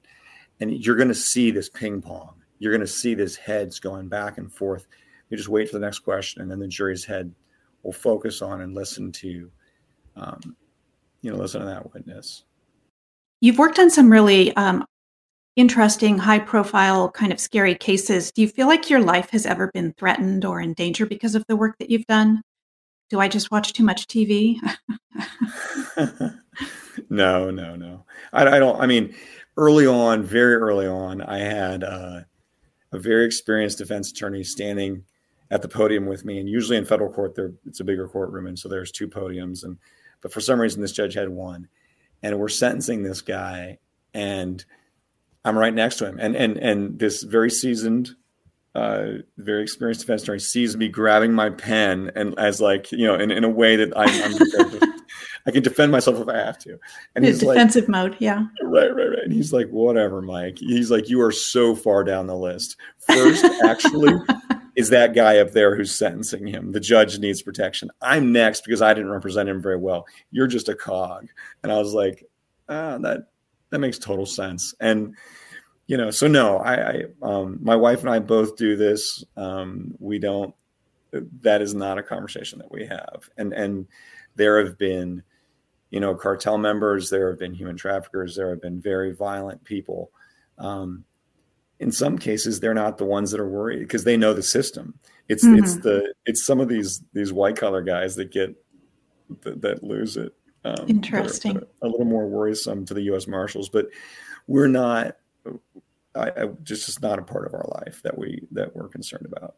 and 0.62 0.72
you're 0.72 0.96
going 0.96 1.10
to 1.10 1.14
see 1.14 1.52
this 1.52 1.68
ping 1.68 2.02
pong 2.02 2.38
you're 2.60 2.72
going 2.72 2.82
to 2.82 2.88
see 2.88 3.14
this 3.14 3.36
heads 3.36 3.80
going 3.80 4.08
back 4.08 4.38
and 4.38 4.52
forth. 4.52 4.88
You 5.30 5.38
just 5.38 5.50
wait 5.50 5.70
for 5.70 5.78
the 5.78 5.86
next 5.86 6.00
question, 6.00 6.42
and 6.42 6.50
then 6.50 6.60
the 6.60 6.68
jury's 6.68 7.06
head 7.06 7.34
will 7.84 7.92
focus 7.92 8.42
on 8.42 8.62
and 8.62 8.74
listen 8.74 9.12
to, 9.12 9.52
um, 10.16 10.56
you 11.22 11.32
know, 11.32 11.38
listen 11.38 11.62
to 11.62 11.68
that 11.68 11.94
witness. 11.94 12.44
You've 13.42 13.58
worked 13.58 13.78
on 13.78 13.90
some 13.90 14.10
really 14.12 14.56
um, 14.56 14.86
interesting, 15.56 16.18
high-profile, 16.18 17.12
kind 17.12 17.32
of 17.32 17.40
scary 17.40 17.76
cases. 17.76 18.32
Do 18.32 18.42
you 18.42 18.48
feel 18.48 18.68
like 18.68 18.90
your 18.90 19.02
life 19.02 19.30
has 19.32 19.46
ever 19.46 19.70
been 19.74 19.94
threatened 19.94 20.44
or 20.44 20.60
in 20.60 20.74
danger 20.74 21.06
because 21.06 21.36
of 21.36 21.46
the 21.48 21.56
work 21.56 21.78
that 21.80 21.90
you've 21.90 22.08
done? 22.08 22.42
Do 23.10 23.20
I 23.20 23.28
just 23.28 23.52
watch 23.52 23.74
too 23.74 23.84
much 23.84 24.08
TV? 24.08 24.58
no, 27.10 27.52
no, 27.52 27.76
no. 27.76 28.06
I, 28.34 28.48
I, 28.48 28.60
don't. 28.60 28.80
I 28.80 28.86
mean, 28.86 29.16
early 29.56 29.88
on, 29.88 30.24
very 30.24 30.56
early 30.56 30.88
on, 30.88 31.22
I 31.22 31.40
had. 31.40 31.84
Uh, 31.84 32.22
a 32.92 33.00
very 33.00 33.26
experienced 33.26 33.78
defense 33.78 34.12
attorney 34.12 34.44
standing 34.44 35.04
at 35.52 35.62
the 35.62 35.68
podium 35.68 36.06
with 36.06 36.26
me. 36.26 36.40
And 36.40 36.50
usually 36.50 36.78
in 36.78 36.86
federal 36.86 37.12
court, 37.12 37.36
there 37.36 37.54
it's 37.66 37.80
a 37.80 37.84
bigger 37.84 38.08
courtroom, 38.08 38.48
and 38.48 38.58
so 38.58 38.70
there's 38.70 38.92
two 38.92 39.08
podiums. 39.08 39.64
And 39.64 39.78
but 40.22 40.32
for 40.32 40.42
some 40.42 40.60
reason, 40.60 40.82
this 40.82 40.92
judge 40.92 41.14
had 41.14 41.30
one, 41.30 41.68
and 42.24 42.38
we're 42.40 42.50
sentencing 42.50 43.04
this 43.04 43.22
guy, 43.22 43.80
and 44.14 44.64
I'm 45.46 45.58
right 45.58 45.74
next 45.74 45.98
to 45.98 46.08
him, 46.08 46.20
and 46.20 46.36
and 46.36 46.58
and 46.58 47.00
this 47.00 47.24
very 47.24 47.50
seasoned. 47.50 48.12
Uh, 48.76 49.24
very 49.40 49.64
experienced 49.64 50.02
defense 50.02 50.22
attorney 50.22 50.38
sees 50.38 50.78
me 50.78 50.88
grabbing 50.88 51.34
my 51.34 51.50
pen 51.50 52.12
and 52.16 52.38
as 52.38 52.62
like 52.62 52.92
you 52.92 53.08
know 53.08 53.16
in, 53.16 53.32
in 53.32 53.44
a 53.44 53.50
way 53.50 53.76
that 53.76 53.92
I'm, 53.98 54.08
I'm 54.24 54.87
I 55.48 55.52
can 55.52 55.64
defend 55.64 55.94
myself 55.94 56.20
if 56.20 56.28
I 56.28 56.38
have 56.38 56.60
to. 56.60 56.78
And 57.16 57.24
he's 57.24 57.40
defensive 57.40 57.84
like, 57.84 57.90
mode, 57.90 58.18
yeah. 58.20 58.46
Right, 58.62 58.94
right, 58.94 59.10
right. 59.10 59.24
And 59.24 59.32
he's 59.32 59.54
like, 59.54 59.70
whatever, 59.70 60.22
Mike. 60.22 60.58
He's 60.60 60.92
like, 60.92 61.10
you 61.10 61.22
are 61.22 61.32
so 61.32 61.74
far 61.74 62.04
down 62.04 62.28
the 62.28 62.36
list. 62.36 62.76
First, 63.00 63.46
actually, 63.64 64.14
is 64.76 64.90
that 64.90 65.16
guy 65.16 65.38
up 65.40 65.52
there 65.52 65.76
who's 65.76 65.96
sentencing 65.96 66.46
him. 66.46 66.74
The 66.74 66.82
judge 66.82 67.18
needs 67.18 67.42
protection. 67.42 67.90
I'm 68.02 68.34
next 68.34 68.66
because 68.66 68.82
I 68.82 68.94
didn't 68.94 69.10
represent 69.10 69.48
him 69.48 69.62
very 69.62 69.78
well. 69.78 70.06
You're 70.32 70.48
just 70.48 70.68
a 70.68 70.76
cog. 70.76 71.30
And 71.64 71.72
I 71.72 71.80
was 71.80 71.94
like, 71.94 72.26
ah, 72.68 72.98
that 73.00 73.30
that 73.70 73.80
makes 73.80 73.98
total 73.98 74.26
sense. 74.26 74.76
And 74.80 75.16
you 75.88 75.96
know, 75.96 76.12
so 76.12 76.28
no, 76.28 76.58
I, 76.58 76.74
I 76.76 77.04
um, 77.24 77.60
my 77.62 77.76
wife 77.76 78.02
and 78.02 78.10
I 78.10 78.20
both 78.20 78.58
do 78.58 78.76
this. 78.76 79.24
Um, 79.38 79.96
we 80.00 80.20
don't. 80.20 80.54
That 81.42 81.62
is 81.62 81.74
not 81.74 81.98
a 81.98 82.04
conversation 82.04 82.60
that 82.60 82.72
we 82.72 82.86
have. 82.86 83.30
And 83.38 83.54
and 83.54 83.88
there 84.36 84.64
have 84.64 84.78
been 84.78 85.24
you 85.90 86.00
know, 86.00 86.16
cartel 86.16 86.58
members, 86.58 87.10
there 87.10 87.30
have 87.30 87.40
been 87.40 87.54
human 87.54 87.78
traffickers, 87.78 88.36
there 88.36 88.50
have 88.50 88.62
been 88.62 88.82
very 88.82 89.14
violent 89.14 89.64
people. 89.64 90.12
Um, 90.58 91.06
in 91.80 91.92
some 91.92 92.18
cases, 92.18 92.60
they're 92.60 92.74
not 92.74 92.98
the 92.98 93.06
ones 93.06 93.32
that 93.32 93.40
are 93.40 93.48
worried 93.50 93.80
because 93.80 94.04
they 94.04 94.18
know 94.18 94.34
the 94.34 94.44
system. 94.44 94.96
It's 95.30 95.46
mm-hmm. 95.46 95.60
it's 95.60 95.76
the 95.78 96.14
it's 96.26 96.44
some 96.44 96.60
of 96.60 96.68
these 96.68 97.04
these 97.14 97.32
white 97.32 97.56
collar 97.56 97.82
guys 97.82 98.16
that 98.16 98.32
get 98.32 98.56
that, 99.42 99.62
that 99.62 99.84
lose 99.84 100.18
it. 100.18 100.34
Um, 100.66 100.86
Interesting. 100.88 101.54
That 101.54 101.64
are, 101.64 101.66
that 101.66 101.86
are 101.86 101.88
a 101.88 101.92
little 101.92 102.06
more 102.06 102.28
worrisome 102.28 102.86
to 102.86 102.94
the 102.94 103.04
U.S. 103.04 103.28
Marshals, 103.28 103.70
but 103.70 103.88
we're 104.48 104.68
not. 104.68 105.18
I, 106.16 106.32
I 106.32 106.46
just 106.64 106.90
is 106.90 107.00
not 107.02 107.20
a 107.20 107.22
part 107.22 107.46
of 107.46 107.54
our 107.54 107.66
life 107.84 108.02
that 108.04 108.18
we 108.18 108.42
that 108.52 108.76
we're 108.76 108.88
concerned 108.88 109.28
about. 109.32 109.56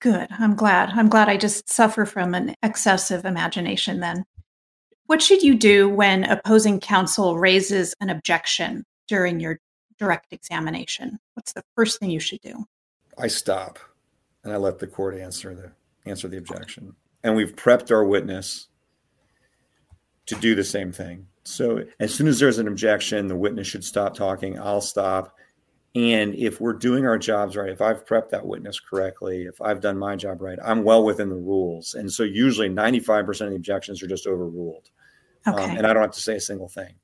Good. 0.00 0.28
I'm 0.38 0.56
glad. 0.56 0.90
I'm 0.90 1.08
glad 1.08 1.28
I 1.28 1.36
just 1.36 1.70
suffer 1.70 2.04
from 2.04 2.34
an 2.34 2.56
excessive 2.62 3.24
imagination 3.24 4.00
then. 4.00 4.24
What 5.12 5.20
should 5.20 5.42
you 5.42 5.54
do 5.54 5.90
when 5.90 6.24
opposing 6.24 6.80
counsel 6.80 7.36
raises 7.36 7.94
an 8.00 8.08
objection 8.08 8.86
during 9.08 9.40
your 9.40 9.60
direct 9.98 10.32
examination? 10.32 11.18
What's 11.34 11.52
the 11.52 11.62
first 11.76 12.00
thing 12.00 12.10
you 12.10 12.18
should 12.18 12.40
do? 12.40 12.64
I 13.18 13.26
stop 13.26 13.78
and 14.42 14.54
I 14.54 14.56
let 14.56 14.78
the 14.78 14.86
court 14.86 15.14
answer 15.14 15.54
the 15.54 15.70
answer 16.10 16.28
the 16.28 16.38
objection. 16.38 16.94
And 17.22 17.36
we've 17.36 17.54
prepped 17.54 17.90
our 17.90 18.06
witness 18.06 18.68
to 20.24 20.34
do 20.36 20.54
the 20.54 20.64
same 20.64 20.92
thing. 20.92 21.26
So 21.44 21.84
as 22.00 22.14
soon 22.14 22.26
as 22.26 22.40
there's 22.40 22.58
an 22.58 22.66
objection, 22.66 23.26
the 23.26 23.36
witness 23.36 23.66
should 23.66 23.84
stop 23.84 24.14
talking. 24.14 24.58
I'll 24.58 24.80
stop. 24.80 25.36
And 25.94 26.34
if 26.34 26.58
we're 26.58 26.72
doing 26.72 27.04
our 27.04 27.18
jobs 27.18 27.54
right, 27.54 27.68
if 27.68 27.82
I've 27.82 28.06
prepped 28.06 28.30
that 28.30 28.46
witness 28.46 28.80
correctly, 28.80 29.42
if 29.42 29.60
I've 29.60 29.82
done 29.82 29.98
my 29.98 30.16
job 30.16 30.40
right, 30.40 30.58
I'm 30.64 30.84
well 30.84 31.04
within 31.04 31.28
the 31.28 31.34
rules. 31.34 31.92
And 31.92 32.10
so 32.10 32.22
usually 32.22 32.70
95% 32.70 33.28
of 33.42 33.50
the 33.50 33.56
objections 33.56 34.02
are 34.02 34.06
just 34.06 34.26
overruled. 34.26 34.88
Um, 35.46 35.54
okay. 35.54 35.64
Um, 35.64 35.76
and 35.78 35.86
I 35.86 35.92
don't 35.92 36.02
have 36.02 36.12
to 36.12 36.20
say 36.20 36.36
a 36.36 36.40
single 36.40 36.68
thing. 36.68 36.94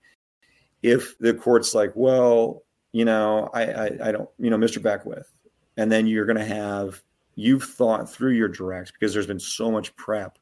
If 0.83 1.19
the 1.19 1.35
court's 1.35 1.75
like, 1.75 1.93
well, 1.95 2.63
you 2.93 3.05
know, 3.05 3.51
I, 3.53 3.63
I, 3.65 3.87
I 4.05 4.13
don't, 4.13 4.29
you 4.39 4.51
know, 4.51 4.57
Mr. 4.57 4.81
Beckwith, 4.81 5.31
and 5.77 5.91
then 5.91 6.07
you're 6.07 6.27
going 6.27 6.39
to 6.39 6.45
have, 6.45 7.03
you've 7.35 7.65
thought 7.65 8.11
through 8.11 8.33
your 8.33 8.49
direct 8.49 8.93
because 8.93 9.13
there's 9.13 9.27
been 9.27 9.41
so 9.41 9.71
much 9.71 9.95
prep 9.97 10.39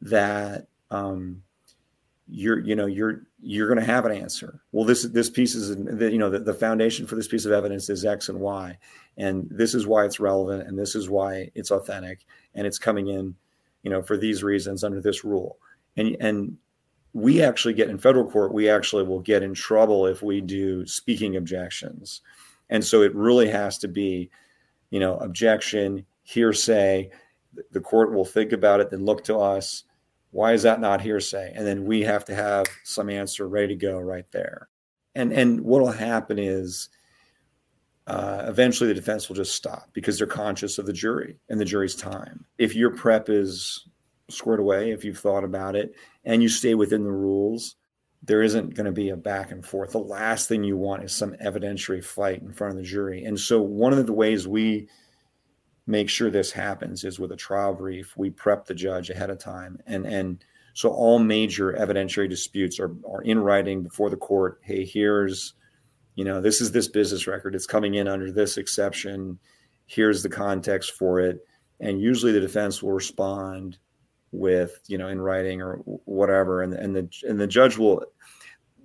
that, 0.00 0.66
um, 0.90 1.42
you're 2.30 2.58
you 2.60 2.76
know 2.76 2.86
you're 2.86 3.22
you're 3.40 3.68
going 3.68 3.78
to 3.78 3.84
have 3.84 4.04
an 4.04 4.12
answer 4.12 4.60
well 4.72 4.84
this 4.84 5.04
this 5.04 5.30
piece 5.30 5.54
is 5.54 5.74
the, 5.76 6.12
you 6.12 6.18
know 6.18 6.28
the, 6.28 6.38
the 6.38 6.52
foundation 6.52 7.06
for 7.06 7.16
this 7.16 7.26
piece 7.26 7.46
of 7.46 7.52
evidence 7.52 7.88
is 7.88 8.04
x 8.04 8.28
and 8.28 8.38
y 8.38 8.76
and 9.16 9.48
this 9.50 9.74
is 9.74 9.86
why 9.86 10.04
it's 10.04 10.20
relevant 10.20 10.68
and 10.68 10.78
this 10.78 10.94
is 10.94 11.08
why 11.08 11.50
it's 11.54 11.70
authentic 11.70 12.26
and 12.54 12.66
it's 12.66 12.78
coming 12.78 13.08
in 13.08 13.34
you 13.82 13.90
know 13.90 14.02
for 14.02 14.16
these 14.16 14.42
reasons 14.42 14.84
under 14.84 15.00
this 15.00 15.24
rule 15.24 15.58
and 15.96 16.16
and 16.20 16.58
we 17.18 17.42
actually 17.42 17.74
get 17.74 17.90
in 17.90 17.98
federal 17.98 18.30
court, 18.30 18.52
we 18.52 18.68
actually 18.68 19.04
will 19.04 19.20
get 19.20 19.42
in 19.42 19.54
trouble 19.54 20.06
if 20.06 20.22
we 20.22 20.40
do 20.40 20.86
speaking 20.86 21.36
objections. 21.36 22.22
And 22.70 22.84
so 22.84 23.02
it 23.02 23.14
really 23.14 23.48
has 23.48 23.78
to 23.78 23.88
be, 23.88 24.30
you 24.90 25.00
know, 25.00 25.16
objection, 25.16 26.06
hearsay. 26.22 27.10
The 27.70 27.80
court 27.80 28.12
will 28.12 28.24
think 28.24 28.52
about 28.52 28.80
it, 28.80 28.90
then 28.90 29.04
look 29.04 29.24
to 29.24 29.38
us. 29.38 29.84
Why 30.30 30.52
is 30.52 30.62
that 30.62 30.80
not 30.80 31.00
hearsay? 31.00 31.52
And 31.54 31.66
then 31.66 31.86
we 31.86 32.02
have 32.02 32.24
to 32.26 32.34
have 32.34 32.66
some 32.84 33.08
answer 33.08 33.48
ready 33.48 33.68
to 33.68 33.74
go 33.76 33.98
right 33.98 34.30
there. 34.30 34.68
And 35.14 35.32
and 35.32 35.62
what 35.62 35.80
will 35.80 35.90
happen 35.90 36.38
is 36.38 36.90
uh, 38.06 38.44
eventually 38.46 38.88
the 38.88 38.94
defense 38.94 39.28
will 39.28 39.36
just 39.36 39.54
stop 39.54 39.90
because 39.92 40.18
they're 40.18 40.26
conscious 40.26 40.78
of 40.78 40.86
the 40.86 40.92
jury 40.92 41.38
and 41.48 41.58
the 41.58 41.64
jury's 41.64 41.94
time. 41.94 42.44
If 42.58 42.74
your 42.74 42.90
prep 42.90 43.28
is 43.28 43.86
squared 44.28 44.60
away, 44.60 44.90
if 44.90 45.04
you've 45.04 45.18
thought 45.18 45.44
about 45.44 45.76
it, 45.76 45.94
and 46.24 46.42
you 46.42 46.48
stay 46.48 46.74
within 46.74 47.04
the 47.04 47.10
rules, 47.10 47.76
there 48.22 48.42
isn't 48.42 48.74
going 48.74 48.86
to 48.86 48.92
be 48.92 49.10
a 49.10 49.16
back 49.16 49.52
and 49.52 49.64
forth. 49.64 49.92
The 49.92 49.98
last 49.98 50.48
thing 50.48 50.64
you 50.64 50.76
want 50.76 51.04
is 51.04 51.12
some 51.12 51.34
evidentiary 51.34 52.04
fight 52.04 52.42
in 52.42 52.52
front 52.52 52.72
of 52.72 52.76
the 52.76 52.82
jury. 52.82 53.24
And 53.24 53.38
so, 53.38 53.62
one 53.62 53.92
of 53.92 54.06
the 54.06 54.12
ways 54.12 54.46
we 54.46 54.88
make 55.86 56.10
sure 56.10 56.30
this 56.30 56.52
happens 56.52 57.04
is 57.04 57.18
with 57.18 57.32
a 57.32 57.36
trial 57.36 57.74
brief. 57.74 58.16
We 58.16 58.30
prep 58.30 58.66
the 58.66 58.74
judge 58.74 59.10
ahead 59.10 59.30
of 59.30 59.38
time, 59.38 59.78
and 59.86 60.06
and 60.06 60.44
so 60.74 60.90
all 60.90 61.18
major 61.18 61.72
evidentiary 61.72 62.28
disputes 62.28 62.78
are 62.78 62.94
are 63.08 63.22
in 63.22 63.38
writing 63.38 63.82
before 63.82 64.10
the 64.10 64.16
court. 64.16 64.60
Hey, 64.62 64.84
here's, 64.84 65.54
you 66.16 66.24
know, 66.24 66.40
this 66.40 66.60
is 66.60 66.72
this 66.72 66.88
business 66.88 67.26
record. 67.26 67.54
It's 67.54 67.66
coming 67.66 67.94
in 67.94 68.08
under 68.08 68.30
this 68.30 68.58
exception. 68.58 69.38
Here's 69.86 70.22
the 70.22 70.28
context 70.28 70.92
for 70.92 71.20
it, 71.20 71.38
and 71.80 72.00
usually 72.00 72.32
the 72.32 72.40
defense 72.40 72.82
will 72.82 72.92
respond 72.92 73.78
with 74.32 74.80
you 74.88 74.98
know 74.98 75.08
in 75.08 75.20
writing 75.20 75.62
or 75.62 75.76
whatever 76.04 76.62
and 76.62 76.74
and 76.74 76.94
the 76.94 77.08
and 77.26 77.40
the 77.40 77.46
judge 77.46 77.78
will 77.78 78.04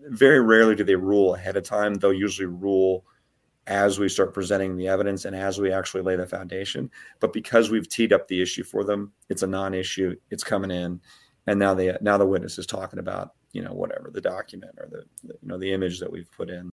very 0.07 0.41
rarely 0.41 0.75
do 0.75 0.83
they 0.83 0.95
rule 0.95 1.35
ahead 1.35 1.57
of 1.57 1.63
time. 1.63 1.95
They'll 1.95 2.13
usually 2.13 2.47
rule 2.47 3.05
as 3.67 3.97
we 3.97 4.09
start 4.09 4.33
presenting 4.33 4.75
the 4.75 4.89
evidence 4.89 5.23
and 5.23 5.35
as 5.35 5.59
we 5.59 5.71
actually 5.71 6.01
lay 6.01 6.17
the 6.17 6.25
foundation. 6.25 6.91
But 7.21 7.31
because 7.31 7.69
we've 7.69 7.87
teed 7.87 8.11
up 8.11 8.27
the 8.27 8.41
issue 8.41 8.63
for 8.63 8.83
them 8.83 9.13
it's 9.29 9.43
a 9.43 9.47
non-issue 9.47 10.15
it's 10.29 10.43
coming 10.43 10.71
in 10.71 10.99
and 11.47 11.59
now 11.59 11.73
they 11.73 11.95
now 12.01 12.17
the 12.17 12.25
witness 12.25 12.57
is 12.57 12.65
talking 12.65 12.99
about 12.99 13.33
you 13.51 13.61
know 13.61 13.73
whatever 13.73 14.09
the 14.11 14.21
document 14.21 14.73
or 14.77 14.87
the, 14.89 15.03
the 15.27 15.33
you 15.41 15.47
know 15.47 15.57
the 15.57 15.73
image 15.73 15.99
that 15.99 16.11
we've 16.11 16.31
put 16.31 16.49
in. 16.49 16.69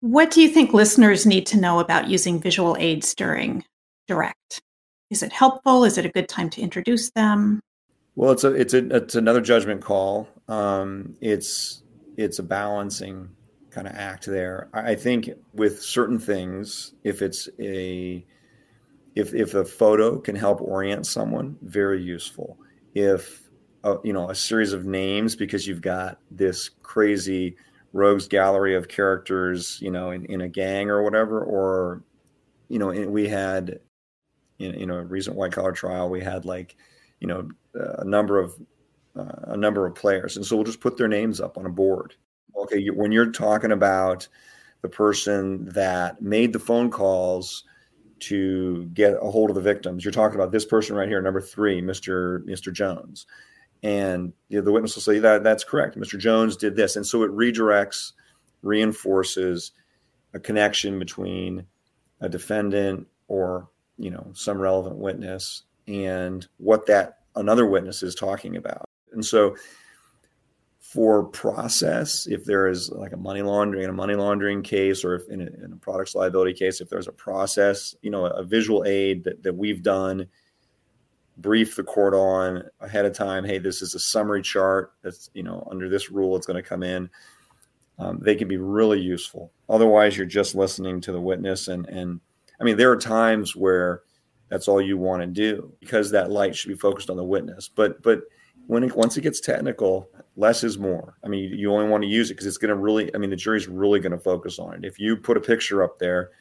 What 0.00 0.32
do 0.32 0.42
you 0.42 0.48
think 0.48 0.72
listeners 0.72 1.26
need 1.26 1.46
to 1.46 1.60
know 1.60 1.78
about 1.78 2.08
using 2.08 2.40
visual 2.40 2.76
aids 2.80 3.14
during 3.14 3.64
direct? 4.08 4.60
Is 5.10 5.22
it 5.22 5.32
helpful? 5.32 5.84
Is 5.84 5.96
it 5.96 6.06
a 6.06 6.08
good 6.08 6.28
time 6.28 6.50
to 6.50 6.60
introduce 6.60 7.10
them 7.10 7.60
well, 8.14 8.32
it's 8.32 8.44
a 8.44 8.52
it's 8.52 8.74
a 8.74 8.96
it's 8.96 9.14
another 9.14 9.40
judgment 9.40 9.82
call. 9.82 10.28
Um, 10.48 11.16
it's 11.20 11.82
it's 12.16 12.38
a 12.38 12.42
balancing 12.42 13.30
kind 13.70 13.86
of 13.86 13.94
act 13.94 14.26
there. 14.26 14.68
I 14.74 14.94
think 14.94 15.30
with 15.54 15.82
certain 15.82 16.18
things, 16.18 16.92
if 17.04 17.22
it's 17.22 17.48
a 17.58 18.24
if 19.14 19.34
if 19.34 19.54
a 19.54 19.64
photo 19.64 20.18
can 20.18 20.36
help 20.36 20.60
orient 20.60 21.06
someone, 21.06 21.56
very 21.62 22.02
useful. 22.02 22.58
If 22.94 23.42
a, 23.84 23.96
you 24.04 24.12
know 24.12 24.30
a 24.30 24.34
series 24.34 24.72
of 24.72 24.84
names 24.84 25.34
because 25.34 25.66
you've 25.66 25.82
got 25.82 26.18
this 26.30 26.68
crazy 26.82 27.56
rogues 27.94 28.28
gallery 28.28 28.74
of 28.74 28.88
characters, 28.88 29.78
you 29.80 29.90
know, 29.90 30.10
in, 30.10 30.24
in 30.26 30.40
a 30.40 30.48
gang 30.48 30.90
or 30.90 31.02
whatever, 31.02 31.42
or 31.42 32.02
you 32.68 32.78
know, 32.78 32.90
we 32.90 33.28
had 33.28 33.80
in 34.58 34.86
know 34.86 34.96
a 34.96 35.04
recent 35.04 35.36
white 35.36 35.52
collar 35.52 35.72
trial, 35.72 36.10
we 36.10 36.20
had 36.20 36.44
like 36.44 36.76
you 37.22 37.28
know 37.28 37.48
a 37.74 38.04
number 38.04 38.38
of 38.40 38.54
uh, 39.14 39.52
a 39.52 39.56
number 39.56 39.86
of 39.86 39.94
players, 39.94 40.36
and 40.36 40.44
so 40.44 40.56
we'll 40.56 40.64
just 40.64 40.80
put 40.80 40.96
their 40.96 41.08
names 41.08 41.40
up 41.40 41.56
on 41.56 41.64
a 41.64 41.70
board. 41.70 42.14
Okay, 42.56 42.78
you, 42.78 42.92
when 42.92 43.12
you're 43.12 43.30
talking 43.30 43.70
about 43.70 44.26
the 44.82 44.88
person 44.88 45.66
that 45.66 46.20
made 46.20 46.52
the 46.52 46.58
phone 46.58 46.90
calls 46.90 47.62
to 48.18 48.86
get 48.92 49.14
a 49.14 49.30
hold 49.30 49.50
of 49.50 49.54
the 49.54 49.62
victims, 49.62 50.04
you're 50.04 50.12
talking 50.12 50.34
about 50.34 50.50
this 50.50 50.64
person 50.64 50.96
right 50.96 51.08
here, 51.08 51.22
number 51.22 51.40
three, 51.40 51.80
Mr. 51.80 52.44
Mr. 52.44 52.72
Jones, 52.72 53.26
and 53.84 54.32
you 54.48 54.58
know, 54.58 54.64
the 54.64 54.72
witness 54.72 54.96
will 54.96 55.02
say 55.02 55.20
that 55.20 55.44
that's 55.44 55.64
correct. 55.64 55.96
Mr. 55.96 56.18
Jones 56.18 56.56
did 56.56 56.74
this, 56.74 56.96
and 56.96 57.06
so 57.06 57.22
it 57.22 57.30
redirects, 57.30 58.12
reinforces 58.62 59.70
a 60.34 60.40
connection 60.40 60.98
between 60.98 61.66
a 62.20 62.28
defendant 62.28 63.06
or 63.28 63.68
you 63.96 64.10
know 64.10 64.32
some 64.34 64.60
relevant 64.60 64.96
witness 64.96 65.62
and 65.88 66.46
what 66.58 66.86
that 66.86 67.18
another 67.36 67.66
witness 67.66 68.02
is 68.02 68.14
talking 68.14 68.56
about. 68.56 68.84
And 69.12 69.24
so 69.24 69.56
for 70.80 71.24
process, 71.24 72.26
if 72.26 72.44
there 72.44 72.68
is 72.68 72.90
like 72.90 73.12
a 73.12 73.16
money 73.16 73.40
laundering, 73.40 73.88
a 73.88 73.92
money 73.92 74.14
laundering 74.14 74.62
case, 74.62 75.04
or 75.04 75.14
if 75.14 75.28
in 75.28 75.40
a, 75.40 75.64
in 75.64 75.72
a 75.72 75.76
products 75.76 76.14
liability 76.14 76.52
case, 76.52 76.80
if 76.80 76.90
there's 76.90 77.08
a 77.08 77.12
process, 77.12 77.94
you 78.02 78.10
know, 78.10 78.26
a 78.26 78.42
visual 78.42 78.84
aid 78.84 79.24
that, 79.24 79.42
that 79.42 79.54
we've 79.54 79.82
done, 79.82 80.26
brief 81.38 81.76
the 81.76 81.82
court 81.82 82.12
on 82.12 82.64
ahead 82.80 83.06
of 83.06 83.14
time. 83.14 83.42
Hey, 83.42 83.58
this 83.58 83.80
is 83.80 83.94
a 83.94 83.98
summary 83.98 84.42
chart 84.42 84.92
that's, 85.02 85.30
you 85.32 85.42
know, 85.42 85.66
under 85.70 85.88
this 85.88 86.10
rule, 86.10 86.36
it's 86.36 86.46
going 86.46 86.62
to 86.62 86.68
come 86.68 86.82
in. 86.82 87.08
Um, 87.98 88.18
they 88.20 88.34
can 88.34 88.48
be 88.48 88.58
really 88.58 89.00
useful. 89.00 89.50
Otherwise, 89.68 90.16
you're 90.16 90.26
just 90.26 90.54
listening 90.54 91.00
to 91.02 91.12
the 91.12 91.20
witness. 91.20 91.68
And, 91.68 91.86
and 91.86 92.20
I 92.60 92.64
mean, 92.64 92.76
there 92.76 92.90
are 92.90 92.98
times 92.98 93.56
where 93.56 94.02
that's 94.52 94.68
all 94.68 94.82
you 94.82 94.98
want 94.98 95.22
to 95.22 95.26
do 95.26 95.72
because 95.80 96.10
that 96.10 96.30
light 96.30 96.54
should 96.54 96.68
be 96.68 96.74
focused 96.74 97.08
on 97.08 97.16
the 97.16 97.24
witness. 97.24 97.70
But 97.74 98.02
but 98.02 98.20
when 98.66 98.84
it, 98.84 98.94
once 98.94 99.16
it 99.16 99.22
gets 99.22 99.40
technical, 99.40 100.10
less 100.36 100.62
is 100.62 100.78
more. 100.78 101.14
I 101.24 101.28
mean, 101.28 101.56
you 101.56 101.72
only 101.72 101.88
want 101.88 102.02
to 102.02 102.08
use 102.08 102.30
it 102.30 102.34
because 102.34 102.46
it's 102.46 102.58
going 102.58 102.68
to 102.68 102.76
really. 102.76 103.12
I 103.14 103.18
mean, 103.18 103.30
the 103.30 103.36
jury's 103.36 103.66
really 103.66 103.98
going 103.98 104.12
to 104.12 104.18
focus 104.18 104.58
on 104.58 104.74
it. 104.74 104.84
If 104.84 104.98
you 104.98 105.16
put 105.16 105.38
a 105.38 105.40
picture 105.40 105.82
up 105.82 105.98
there, 105.98 106.32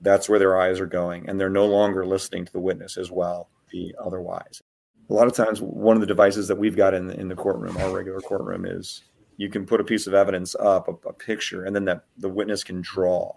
that's 0.00 0.28
where 0.28 0.40
their 0.40 0.60
eyes 0.60 0.80
are 0.80 0.86
going, 0.86 1.28
and 1.28 1.38
they're 1.38 1.48
no 1.48 1.64
longer 1.64 2.04
listening 2.04 2.44
to 2.44 2.52
the 2.52 2.58
witness 2.58 2.96
as 2.96 3.12
well. 3.12 3.48
Be 3.70 3.94
otherwise. 4.04 4.60
A 5.08 5.14
lot 5.14 5.28
of 5.28 5.34
times, 5.34 5.62
one 5.62 5.96
of 5.96 6.00
the 6.00 6.08
devices 6.08 6.48
that 6.48 6.58
we've 6.58 6.76
got 6.76 6.92
in 6.92 7.06
the, 7.06 7.20
in 7.20 7.28
the 7.28 7.36
courtroom, 7.36 7.76
our 7.76 7.94
regular 7.94 8.20
courtroom, 8.20 8.66
is 8.66 9.04
you 9.36 9.48
can 9.48 9.64
put 9.64 9.80
a 9.80 9.84
piece 9.84 10.08
of 10.08 10.14
evidence 10.14 10.56
up, 10.56 10.88
a, 10.88 11.08
a 11.08 11.12
picture, 11.12 11.66
and 11.66 11.76
then 11.76 11.84
that 11.84 12.04
the 12.18 12.28
witness 12.28 12.64
can 12.64 12.80
draw 12.80 13.32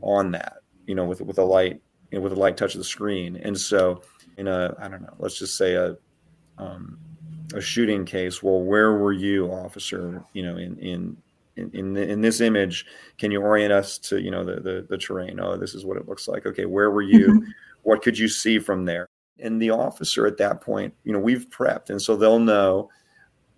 on 0.00 0.30
that. 0.30 0.62
You 0.86 0.94
know, 0.94 1.04
with 1.04 1.20
with 1.20 1.36
a 1.36 1.44
light 1.44 1.82
you 2.10 2.18
know, 2.18 2.22
with 2.22 2.32
a 2.32 2.36
light 2.36 2.56
touch 2.56 2.74
of 2.74 2.78
the 2.78 2.84
screen. 2.84 3.36
And 3.36 3.58
so, 3.58 4.02
in 4.36 4.48
a 4.48 4.74
I 4.78 4.88
don't 4.88 5.02
know, 5.02 5.14
let's 5.18 5.38
just 5.38 5.56
say 5.56 5.74
a 5.74 5.96
um, 6.58 6.98
a 7.54 7.60
shooting 7.60 8.04
case. 8.04 8.42
Well, 8.42 8.60
where 8.60 8.94
were 8.94 9.12
you, 9.12 9.50
officer? 9.50 10.22
You 10.32 10.42
know, 10.42 10.56
in 10.56 10.78
in 10.78 11.16
in 11.56 11.70
in, 11.72 11.96
in 11.96 12.20
this 12.20 12.40
image, 12.40 12.86
can 13.18 13.30
you 13.30 13.42
orient 13.42 13.72
us 13.72 13.98
to 13.98 14.20
you 14.20 14.30
know 14.30 14.44
the, 14.44 14.60
the 14.60 14.86
the 14.88 14.98
terrain? 14.98 15.40
Oh, 15.40 15.56
this 15.56 15.74
is 15.74 15.84
what 15.84 15.96
it 15.96 16.08
looks 16.08 16.28
like. 16.28 16.46
Okay, 16.46 16.66
where 16.66 16.90
were 16.90 17.02
you? 17.02 17.28
Mm-hmm. 17.28 17.50
What 17.82 18.02
could 18.02 18.18
you 18.18 18.28
see 18.28 18.58
from 18.58 18.84
there? 18.84 19.08
And 19.40 19.62
the 19.62 19.70
officer 19.70 20.26
at 20.26 20.36
that 20.38 20.60
point, 20.60 20.92
you 21.04 21.12
know, 21.12 21.20
we've 21.20 21.48
prepped, 21.48 21.90
and 21.90 22.00
so 22.00 22.16
they'll 22.16 22.40
know. 22.40 22.90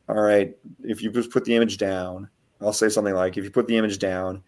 All 0.08 0.20
right, 0.20 0.56
if 0.82 1.02
you 1.02 1.12
just 1.12 1.30
put 1.30 1.44
the 1.44 1.54
image 1.54 1.78
down, 1.78 2.28
I'll 2.60 2.72
say 2.72 2.88
something 2.88 3.14
like, 3.14 3.36
if 3.36 3.44
you 3.44 3.50
put 3.50 3.68
the 3.68 3.76
image 3.76 4.00
down, 4.00 4.42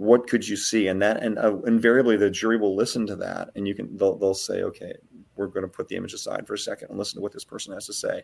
what 0.00 0.28
could 0.28 0.48
you 0.48 0.56
see? 0.56 0.86
And 0.86 1.02
that 1.02 1.22
and 1.22 1.38
uh, 1.38 1.58
invariably 1.66 2.16
the 2.16 2.30
jury 2.30 2.56
will 2.56 2.74
listen 2.74 3.06
to 3.06 3.16
that 3.16 3.50
and 3.54 3.68
you 3.68 3.74
can 3.74 3.94
they'll, 3.98 4.16
they'll 4.16 4.32
say 4.32 4.62
okay 4.62 4.94
we're 5.36 5.46
going 5.46 5.62
to 5.62 5.68
put 5.68 5.88
the 5.88 5.96
image 5.96 6.14
aside 6.14 6.46
for 6.46 6.54
a 6.54 6.58
second 6.58 6.88
and 6.88 6.98
listen 6.98 7.16
to 7.16 7.22
what 7.22 7.32
this 7.32 7.44
person 7.44 7.74
has 7.74 7.86
to 7.86 7.92
say. 7.92 8.22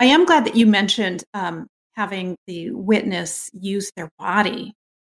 I 0.00 0.06
am 0.06 0.24
glad 0.24 0.46
that 0.46 0.56
you 0.56 0.66
mentioned 0.66 1.22
um, 1.34 1.66
having 1.92 2.34
the 2.46 2.70
witness 2.70 3.50
use 3.52 3.90
their 3.94 4.08
body 4.18 4.72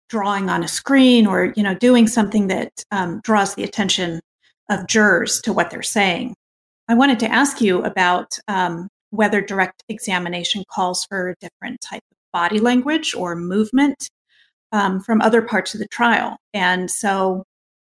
drawing 0.08 0.50
on 0.50 0.64
a 0.64 0.68
screen 0.68 1.28
or 1.28 1.52
you 1.56 1.62
know 1.62 1.74
doing 1.74 2.08
something 2.08 2.48
that 2.48 2.72
um, 2.90 3.20
draws 3.22 3.54
the 3.54 3.62
attention 3.62 4.20
of 4.68 4.88
jurors 4.88 5.40
to 5.42 5.52
what 5.52 5.70
they're 5.70 5.82
saying. 5.82 6.34
I 6.88 6.94
wanted 6.94 7.20
to 7.20 7.30
ask 7.30 7.60
you 7.60 7.84
about 7.84 8.36
um, 8.48 8.88
whether 9.10 9.40
direct 9.40 9.84
examination 9.88 10.64
calls 10.68 11.04
for 11.04 11.28
a 11.28 11.36
different 11.40 11.80
type 11.80 12.02
of 12.10 12.16
body 12.32 12.58
language 12.58 13.14
or 13.14 13.36
movement 13.36 14.10
um, 14.72 15.00
from 15.00 15.20
other 15.20 15.42
parts 15.42 15.74
of 15.74 15.80
the 15.80 15.88
trial. 15.88 16.36
And 16.52 16.90
so 16.90 17.44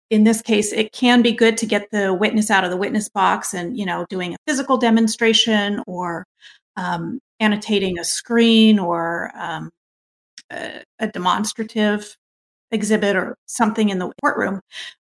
in 0.09 0.23
this 0.23 0.41
case, 0.41 0.71
it 0.71 0.91
can 0.91 1.21
be 1.21 1.31
good 1.31 1.57
to 1.57 1.65
get 1.65 1.89
the 1.91 2.13
witness 2.13 2.51
out 2.51 2.63
of 2.63 2.69
the 2.69 2.77
witness 2.77 3.09
box 3.09 3.53
and, 3.53 3.77
you 3.77 3.85
know, 3.85 4.05
doing 4.09 4.33
a 4.33 4.37
physical 4.47 4.77
demonstration 4.77 5.81
or 5.87 6.25
um, 6.77 7.19
annotating 7.39 7.97
a 7.97 8.03
screen 8.03 8.77
or 8.77 9.31
um, 9.35 9.71
a, 10.51 10.83
a 10.99 11.07
demonstrative 11.07 12.15
exhibit 12.71 13.15
or 13.15 13.35
something 13.47 13.89
in 13.89 13.99
the 13.99 14.11
courtroom. 14.21 14.61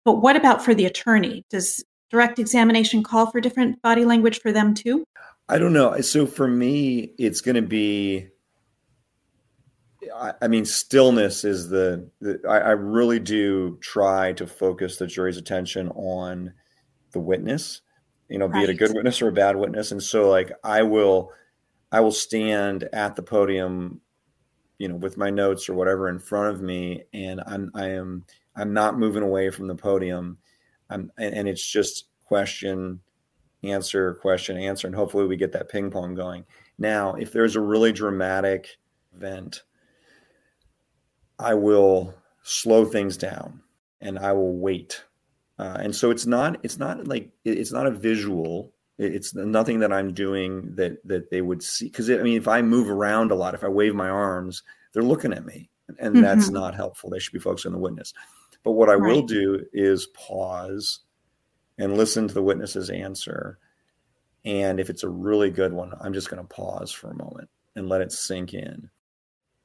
But 0.05 0.21
what 0.21 0.35
about 0.35 0.63
for 0.63 0.73
the 0.73 0.85
attorney? 0.85 1.43
Does 1.49 1.83
direct 2.09 2.39
examination 2.39 3.03
call 3.03 3.31
for 3.31 3.41
different 3.41 3.81
body 3.81 4.05
language 4.05 4.39
for 4.39 4.51
them 4.51 4.73
too? 4.73 5.03
I 5.49 5.57
don't 5.57 5.73
know. 5.73 5.99
So 6.01 6.25
for 6.25 6.47
me, 6.47 7.11
it's 7.17 7.41
going 7.41 7.55
to 7.55 7.61
be 7.61 8.27
I, 10.41 10.47
mean, 10.47 10.65
stillness 10.65 11.43
is 11.43 11.69
the, 11.69 12.09
the 12.19 12.39
I, 12.47 12.57
I, 12.57 12.71
really 12.71 13.19
do 13.19 13.77
try 13.81 14.33
to 14.33 14.45
focus 14.45 14.97
the 14.97 15.07
jury's 15.07 15.37
attention 15.37 15.89
on 15.89 16.53
the 17.11 17.19
witness, 17.19 17.81
you 18.29 18.37
know, 18.37 18.47
right. 18.47 18.59
be 18.59 18.63
it 18.63 18.69
a 18.69 18.73
good 18.73 18.93
witness 18.93 19.21
or 19.21 19.29
a 19.29 19.33
bad 19.33 19.55
witness. 19.55 19.91
And 19.91 20.01
so 20.01 20.29
like 20.29 20.51
I 20.63 20.83
will 20.83 21.31
I 21.91 22.01
will 22.01 22.11
stand 22.11 22.89
at 22.93 23.15
the 23.15 23.23
podium, 23.23 24.01
you 24.79 24.87
know, 24.89 24.95
with 24.95 25.17
my 25.17 25.29
notes 25.29 25.69
or 25.69 25.73
whatever 25.73 26.09
in 26.09 26.19
front 26.19 26.55
of 26.55 26.61
me, 26.61 27.03
and 27.13 27.41
I'm 27.47 27.71
I 27.73 27.87
am 27.89 28.25
I'm 28.55 28.73
not 28.73 28.99
moving 28.99 29.23
away 29.23 29.49
from 29.49 29.67
the 29.67 29.75
podium. 29.75 30.37
I'm 30.89 31.11
and, 31.17 31.33
and 31.33 31.47
it's 31.47 31.65
just 31.65 32.07
question, 32.25 32.99
answer, 33.63 34.15
question, 34.15 34.57
answer, 34.57 34.87
and 34.87 34.95
hopefully 34.95 35.25
we 35.25 35.37
get 35.37 35.51
that 35.53 35.69
ping 35.69 35.89
pong 35.89 36.15
going. 36.15 36.45
Now, 36.77 37.15
if 37.15 37.31
there's 37.31 37.55
a 37.55 37.61
really 37.61 37.91
dramatic 37.91 38.77
event 39.15 39.63
I 41.39 41.53
will 41.53 42.13
slow 42.43 42.85
things 42.85 43.17
down 43.17 43.61
and 44.01 44.19
I 44.19 44.31
will 44.33 44.55
wait. 44.55 45.03
Uh, 45.57 45.77
and 45.79 45.95
so 45.95 46.11
it's 46.11 46.25
not 46.25 46.59
it's 46.63 46.77
not 46.77 47.07
like 47.07 47.31
it's 47.43 47.71
not 47.71 47.87
a 47.87 47.91
visual. 47.91 48.71
It's 48.97 49.33
nothing 49.35 49.79
that 49.79 49.91
I'm 49.91 50.13
doing 50.13 50.75
that 50.75 51.05
that 51.07 51.31
they 51.31 51.41
would 51.41 51.63
see 51.63 51.85
because 51.85 52.09
I 52.09 52.17
mean 52.17 52.37
if 52.37 52.47
I 52.47 52.61
move 52.61 52.89
around 52.89 53.31
a 53.31 53.35
lot, 53.35 53.53
if 53.53 53.63
I 53.63 53.69
wave 53.69 53.95
my 53.95 54.09
arms, 54.09 54.63
they're 54.93 55.03
looking 55.03 55.33
at 55.33 55.45
me, 55.45 55.69
and 55.99 56.15
mm-hmm. 56.15 56.23
that's 56.23 56.49
not 56.49 56.75
helpful. 56.75 57.09
They 57.09 57.19
should 57.19 57.33
be 57.33 57.39
focused 57.39 57.65
on 57.65 57.73
the 57.73 57.79
witness. 57.79 58.13
But 58.63 58.71
what 58.71 58.89
I 58.89 58.95
right. 58.95 59.13
will 59.13 59.21
do 59.21 59.65
is 59.73 60.07
pause 60.07 61.01
and 61.77 61.97
listen 61.97 62.27
to 62.27 62.33
the 62.33 62.41
witness's 62.41 62.89
answer. 62.89 63.59
And 64.43 64.79
if 64.79 64.89
it's 64.89 65.03
a 65.03 65.09
really 65.09 65.49
good 65.49 65.73
one, 65.73 65.93
I'm 66.01 66.13
just 66.13 66.29
going 66.29 66.41
to 66.41 66.47
pause 66.47 66.91
for 66.91 67.09
a 67.09 67.15
moment 67.15 67.49
and 67.75 67.89
let 67.89 68.01
it 68.01 68.11
sink 68.11 68.53
in. 68.53 68.89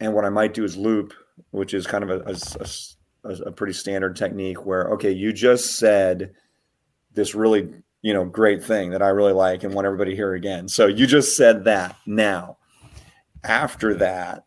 And 0.00 0.14
what 0.14 0.24
I 0.24 0.30
might 0.30 0.54
do 0.54 0.64
is 0.64 0.76
loop, 0.76 1.12
which 1.50 1.74
is 1.74 1.86
kind 1.86 2.04
of 2.04 2.10
a, 2.10 2.30
a, 2.30 3.30
a, 3.30 3.34
a 3.48 3.52
pretty 3.52 3.72
standard 3.72 4.16
technique 4.16 4.64
where, 4.64 4.88
okay, 4.90 5.10
you 5.10 5.32
just 5.32 5.76
said 5.76 6.32
this 7.12 7.34
really, 7.34 7.68
you 8.02 8.14
know, 8.14 8.24
great 8.24 8.62
thing 8.62 8.90
that 8.90 9.02
I 9.02 9.08
really 9.08 9.32
like 9.32 9.64
and 9.64 9.74
want 9.74 9.86
everybody 9.86 10.10
to 10.10 10.16
hear 10.16 10.34
again. 10.34 10.68
So 10.68 10.86
you 10.86 11.06
just 11.06 11.36
said 11.36 11.64
that 11.64 11.96
now. 12.06 12.56
After 13.42 13.94
that, 13.94 14.44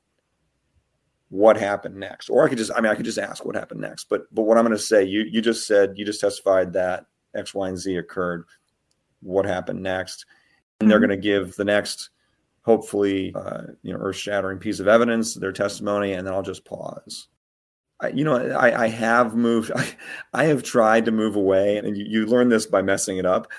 what 1.30 1.58
happened 1.58 1.96
next? 1.96 2.30
Or 2.30 2.46
I 2.46 2.50
could 2.50 2.60
just, 2.60 2.72
I 2.76 2.80
mean, 2.80 2.92
I 2.92 2.96
could 2.96 3.06
just 3.06 3.18
ask 3.18 3.44
what 3.44 3.56
happened 3.56 3.82
next. 3.82 4.08
But 4.08 4.24
but 4.32 4.44
what 4.44 4.56
I'm 4.56 4.64
going 4.64 4.78
to 4.78 4.84
say, 4.84 5.04
you 5.04 5.22
you 5.22 5.42
just 5.42 5.66
said, 5.66 5.94
you 5.96 6.06
just 6.06 6.22
testified 6.22 6.74
that 6.74 7.08
X, 7.36 7.56
Y, 7.56 7.70
and 7.70 7.78
Z 7.78 7.96
occurred. 7.98 8.46
What 9.22 9.46
happened 9.46 9.82
next? 9.82 10.28
And 10.80 10.90
they're 10.90 11.00
mm-hmm. 11.00 11.08
going 11.08 11.22
to 11.22 11.28
give 11.28 11.56
the 11.56 11.66
next 11.66 12.12
hopefully 12.64 13.34
uh, 13.36 13.64
you 13.82 13.94
know 13.94 14.00
earth-shattering 14.00 14.58
piece 14.58 14.80
of 14.80 14.88
evidence 14.88 15.36
their 15.36 15.52
testimony 15.52 16.14
and 16.14 16.26
then 16.26 16.34
i'll 16.34 16.42
just 16.42 16.66
pause. 16.66 17.28
You 18.14 18.26
know 18.26 18.36
I, 18.36 18.84
I 18.84 18.88
have 18.88 19.36
moved 19.36 19.72
I, 19.74 19.88
I, 20.34 20.44
have 20.46 20.64
tried 20.64 21.06
to 21.06 21.12
move 21.12 21.38
away 21.38 21.78
and 21.78 21.98
you, 21.98 22.06
you 22.06 22.26
learn 22.26 22.50
this 22.50 22.66
by 22.66 22.82
messing 22.82 23.18
it 23.18 23.26
up. 23.26 23.50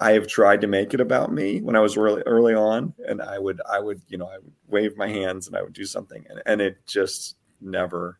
I 0.00 0.12
have 0.12 0.26
tried 0.26 0.62
to 0.62 0.66
make 0.66 0.94
it 0.94 1.00
about 1.00 1.30
me 1.30 1.60
when 1.60 1.76
i 1.76 1.80
was 1.80 1.96
really 1.96 2.22
early 2.22 2.54
on 2.54 2.94
and 3.06 3.20
i 3.20 3.38
would 3.38 3.60
i 3.70 3.78
would 3.78 4.00
you 4.08 4.16
know 4.16 4.26
i 4.26 4.38
would 4.38 4.52
wave 4.66 4.96
my 4.96 5.08
hands 5.08 5.46
and 5.46 5.56
i 5.56 5.62
would 5.62 5.74
do 5.74 5.84
something 5.84 6.24
and, 6.28 6.42
and 6.46 6.60
it 6.62 6.84
just 6.86 7.36
never 7.60 8.18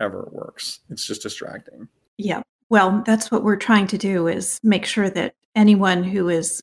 ever 0.00 0.28
works. 0.32 0.80
It's 0.90 1.06
just 1.06 1.22
distracting. 1.22 1.88
Yeah. 2.16 2.42
Well 2.68 3.02
that's 3.04 3.30
what 3.30 3.44
we're 3.44 3.56
trying 3.56 3.86
to 3.88 3.98
do 3.98 4.26
is 4.26 4.60
make 4.62 4.84
sure 4.84 5.10
that 5.10 5.34
anyone 5.54 6.04
who 6.04 6.28
is 6.28 6.62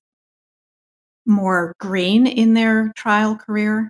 more 1.26 1.76
green 1.80 2.28
in 2.28 2.54
their 2.54 2.92
trial 2.96 3.36
career 3.36 3.90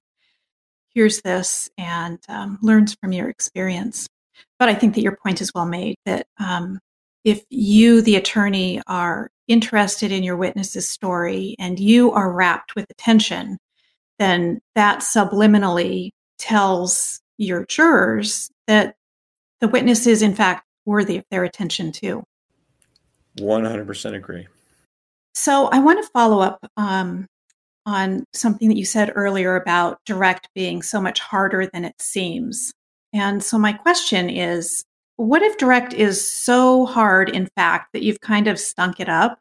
hears 0.90 1.22
this 1.22 1.70
and 1.78 2.20
um, 2.30 2.58
learns 2.62 2.96
from 2.96 3.12
your 3.12 3.30
experience. 3.30 4.08
But 4.58 4.70
I 4.70 4.76
think 4.76 4.96
that 4.96 5.02
your 5.02 5.18
point 5.18 5.42
is 5.42 5.52
well 5.54 5.66
made 5.66 5.96
that 6.06 6.28
um, 6.40 6.80
if 7.24 7.44
you, 7.50 8.02
the 8.02 8.16
attorney, 8.16 8.82
are 8.88 9.30
interested 9.48 10.12
in 10.12 10.24
your 10.24 10.38
witness's 10.38 10.90
story 10.90 11.56
and 11.60 11.80
you 11.80 12.12
are 12.12 12.32
wrapped 12.32 12.76
with 12.76 12.86
attention, 12.90 13.58
then 14.20 14.62
that 14.76 15.00
subliminally 15.00 16.12
tells 16.40 17.22
your 17.38 17.66
jurors 17.66 18.50
that 18.68 18.96
the 19.60 19.68
witness 19.68 20.08
is, 20.08 20.22
in 20.22 20.34
fact, 20.34 20.66
worthy 20.86 21.18
of 21.18 21.26
their 21.30 21.44
attention 21.44 21.92
too. 21.92 22.24
100% 23.40 24.16
agree. 24.16 24.48
So 25.36 25.68
I 25.68 25.80
want 25.80 26.04
to 26.04 26.12
follow 26.12 26.40
up 26.40 26.66
um, 26.78 27.28
on 27.86 28.24
something 28.34 28.70
that 28.70 28.78
you 28.78 28.86
said 28.86 29.12
earlier 29.16 29.56
about 29.56 30.00
direct 30.06 30.50
being 30.56 30.82
so 30.82 31.02
much 31.02 31.20
harder 31.20 31.68
than 31.68 31.86
it 31.86 32.02
seems. 32.02 32.74
And 33.14 33.44
so 33.44 33.58
my 33.58 33.74
question 33.74 34.30
is 34.30 34.84
what 35.18 35.42
if 35.42 35.58
direct 35.58 35.94
is 35.94 36.26
so 36.30 36.86
hard, 36.86 37.30
in 37.30 37.48
fact, 37.56 37.94
that 37.94 38.02
you've 38.02 38.22
kind 38.22 38.48
of 38.48 38.60
stunk 38.60 39.00
it 39.00 39.10
up 39.10 39.40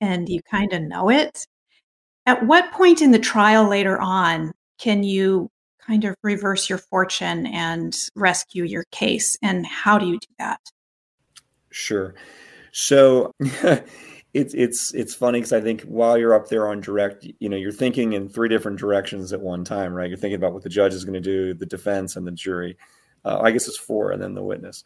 and 0.00 0.28
you 0.28 0.40
kind 0.50 0.72
of 0.72 0.82
know 0.82 1.10
it? 1.10 1.46
At 2.26 2.46
what 2.46 2.72
point 2.72 3.02
in 3.02 3.10
the 3.10 3.18
trial 3.18 3.68
later 3.68 4.00
on 4.00 4.52
can 4.78 5.02
you 5.02 5.50
kind 5.86 6.04
of 6.04 6.14
reverse 6.22 6.68
your 6.68 6.78
fortune 6.78 7.46
and 7.46 7.96
rescue 8.16 8.64
your 8.64 8.84
case? 8.92 9.36
And 9.42 9.66
how 9.66 9.98
do 9.98 10.06
you 10.06 10.18
do 10.18 10.34
that? 10.38 10.60
Sure. 11.70 12.14
So 12.72 13.32
it's 14.34 14.52
it's 14.52 14.92
it's 14.94 15.14
funny 15.14 15.38
because 15.38 15.52
I 15.52 15.60
think 15.60 15.82
while 15.82 16.18
you're 16.18 16.34
up 16.34 16.48
there 16.48 16.68
on 16.68 16.80
direct, 16.80 17.26
you 17.38 17.48
know, 17.48 17.56
you're 17.56 17.72
thinking 17.72 18.14
in 18.14 18.28
three 18.28 18.48
different 18.48 18.78
directions 18.78 19.32
at 19.32 19.40
one 19.40 19.64
time, 19.64 19.94
right? 19.94 20.08
You're 20.08 20.18
thinking 20.18 20.36
about 20.36 20.52
what 20.52 20.64
the 20.64 20.68
judge 20.68 20.92
is 20.92 21.04
going 21.04 21.14
to 21.14 21.20
do, 21.20 21.54
the 21.54 21.64
defense, 21.64 22.16
and 22.16 22.26
the 22.26 22.32
jury. 22.32 22.76
Uh, 23.24 23.38
I 23.40 23.52
guess 23.52 23.68
it's 23.68 23.78
four, 23.78 24.10
and 24.10 24.20
then 24.20 24.34
the 24.34 24.42
witness. 24.42 24.82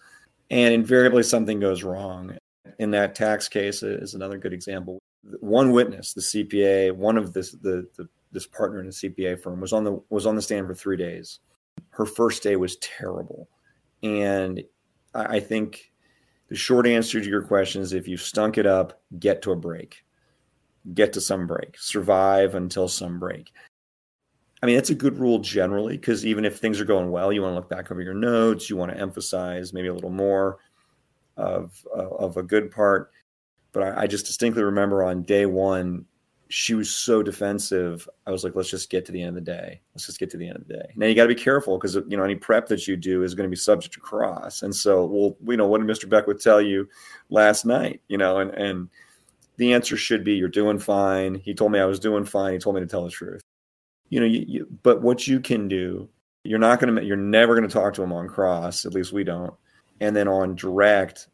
And 0.50 0.74
invariably, 0.74 1.22
something 1.22 1.61
goes 1.61 1.82
wrong. 1.82 2.37
In 2.78 2.90
that 2.92 3.14
tax 3.14 3.48
case, 3.48 3.82
is 3.82 4.14
another 4.14 4.37
good 4.37 4.52
example. 4.52 5.00
One 5.40 5.72
witness, 5.72 6.12
the 6.12 6.20
CPA, 6.20 6.92
one 6.92 7.16
of 7.16 7.32
this 7.32 7.52
the, 7.52 7.88
the 7.96 8.06
this 8.30 8.46
partner 8.46 8.80
in 8.80 8.87
a 8.87 8.90
CPA 8.90 9.42
firm 9.42 9.61
was 9.61 9.72
on 9.72 9.82
the 9.82 9.98
was 10.11 10.26
on 10.26 10.37
the 10.37 10.42
stand 10.42 10.66
for 10.66 10.74
three 10.74 10.98
days. 10.98 11.40
Her 11.88 12.04
first 12.04 12.42
day 12.42 12.56
was 12.56 12.76
terrible, 12.76 13.48
and 14.02 14.62
I, 15.14 15.37
I 15.37 15.40
think 15.40 15.90
the 16.48 16.56
short 16.56 16.87
answer 16.87 17.20
to 17.20 17.28
your 17.28 17.42
question 17.42 17.82
is 17.82 17.92
if 17.92 18.08
you 18.08 18.16
stunk 18.16 18.58
it 18.58 18.66
up, 18.66 19.00
get 19.18 19.42
to 19.42 19.52
a 19.52 19.56
break. 19.56 20.04
Get 20.94 21.12
to 21.12 21.20
some 21.20 21.46
break. 21.46 21.76
Survive 21.78 22.54
until 22.54 22.88
some 22.88 23.18
break. 23.18 23.52
I 24.62 24.66
mean, 24.66 24.74
that's 24.74 24.90
a 24.90 24.94
good 24.94 25.18
rule 25.18 25.38
generally 25.38 25.96
because 25.96 26.26
even 26.26 26.44
if 26.44 26.58
things 26.58 26.80
are 26.80 26.87
going 26.87 27.11
well, 27.11 27.32
you 27.32 27.42
want 27.42 27.52
to 27.52 27.56
look 27.56 27.68
back 27.68 27.90
over 27.90 28.00
your 28.00 28.14
notes. 28.14 28.68
You 28.68 28.76
want 28.76 28.90
to 28.90 28.98
emphasize 28.98 29.72
maybe 29.72 29.88
a 29.88 29.94
little 29.94 30.11
more 30.11 30.58
of, 31.37 31.87
uh, 31.94 32.08
of 32.08 32.37
a 32.37 32.42
good 32.42 32.70
part. 32.70 33.12
But 33.72 33.82
I, 33.82 34.02
I 34.02 34.06
just 34.06 34.26
distinctly 34.26 34.62
remember 34.62 35.04
on 35.04 35.22
day 35.22 35.46
one, 35.46 36.06
she 36.48 36.74
was 36.74 36.90
so 36.90 37.22
defensive. 37.22 38.08
I 38.26 38.30
was 38.30 38.42
like, 38.42 38.56
let's 38.56 38.70
just 38.70 38.90
get 38.90 39.04
to 39.06 39.12
the 39.12 39.20
end 39.20 39.37
of 39.37 39.44
the 39.44 39.52
day. 39.52 39.80
Let's 39.94 40.06
just 40.06 40.18
get 40.18 40.30
to 40.30 40.37
the 40.38 40.48
end 40.48 40.56
of 40.56 40.66
the 40.66 40.74
day. 40.74 40.92
Now 40.96 41.06
you 41.06 41.14
got 41.14 41.24
to 41.24 41.34
be 41.34 41.40
careful 41.40 41.78
because 41.78 41.94
you 41.94 42.16
know 42.16 42.24
any 42.24 42.37
prep 42.37 42.66
that 42.68 42.88
you 42.88 42.96
do 42.96 43.22
is 43.22 43.34
going 43.34 43.48
to 43.48 43.50
be 43.50 43.56
subject 43.56 43.94
to 43.94 44.00
cross. 44.00 44.62
And 44.62 44.74
so, 44.74 45.04
well, 45.04 45.37
you 45.46 45.56
know, 45.56 45.66
what 45.66 45.80
did 45.80 45.88
Mr. 45.88 46.08
Beckwith 46.08 46.42
tell 46.42 46.61
you 46.61 46.88
last 47.28 47.66
night? 47.66 48.00
You 48.08 48.16
know, 48.16 48.38
and 48.38 48.50
and 48.52 48.88
the 49.58 49.74
answer 49.74 49.96
should 49.96 50.24
be 50.24 50.34
you're 50.34 50.48
doing 50.48 50.78
fine. 50.78 51.34
He 51.34 51.52
told 51.52 51.72
me 51.72 51.80
I 51.80 51.84
was 51.84 52.00
doing 52.00 52.24
fine. 52.24 52.54
He 52.54 52.58
told 52.58 52.76
me 52.76 52.80
to 52.80 52.87
tell 52.87 53.04
the 53.04 53.11
truth. 53.11 53.42
You 54.08 54.20
know, 54.20 54.26
you, 54.26 54.44
you, 54.48 54.68
but 54.82 55.02
what 55.02 55.26
you 55.26 55.40
can 55.40 55.68
do, 55.68 56.08
you're 56.44 56.58
not 56.58 56.80
going 56.80 56.94
to, 56.94 57.04
you're 57.04 57.16
never 57.16 57.54
going 57.54 57.68
to 57.68 57.72
talk 57.72 57.92
to 57.94 58.02
him 58.02 58.12
on 58.12 58.26
cross. 58.26 58.87
At 58.87 58.94
least 58.94 59.12
we 59.12 59.22
don't. 59.22 59.52
And 60.00 60.16
then 60.16 60.28
on 60.28 60.54
direct, 60.54 61.28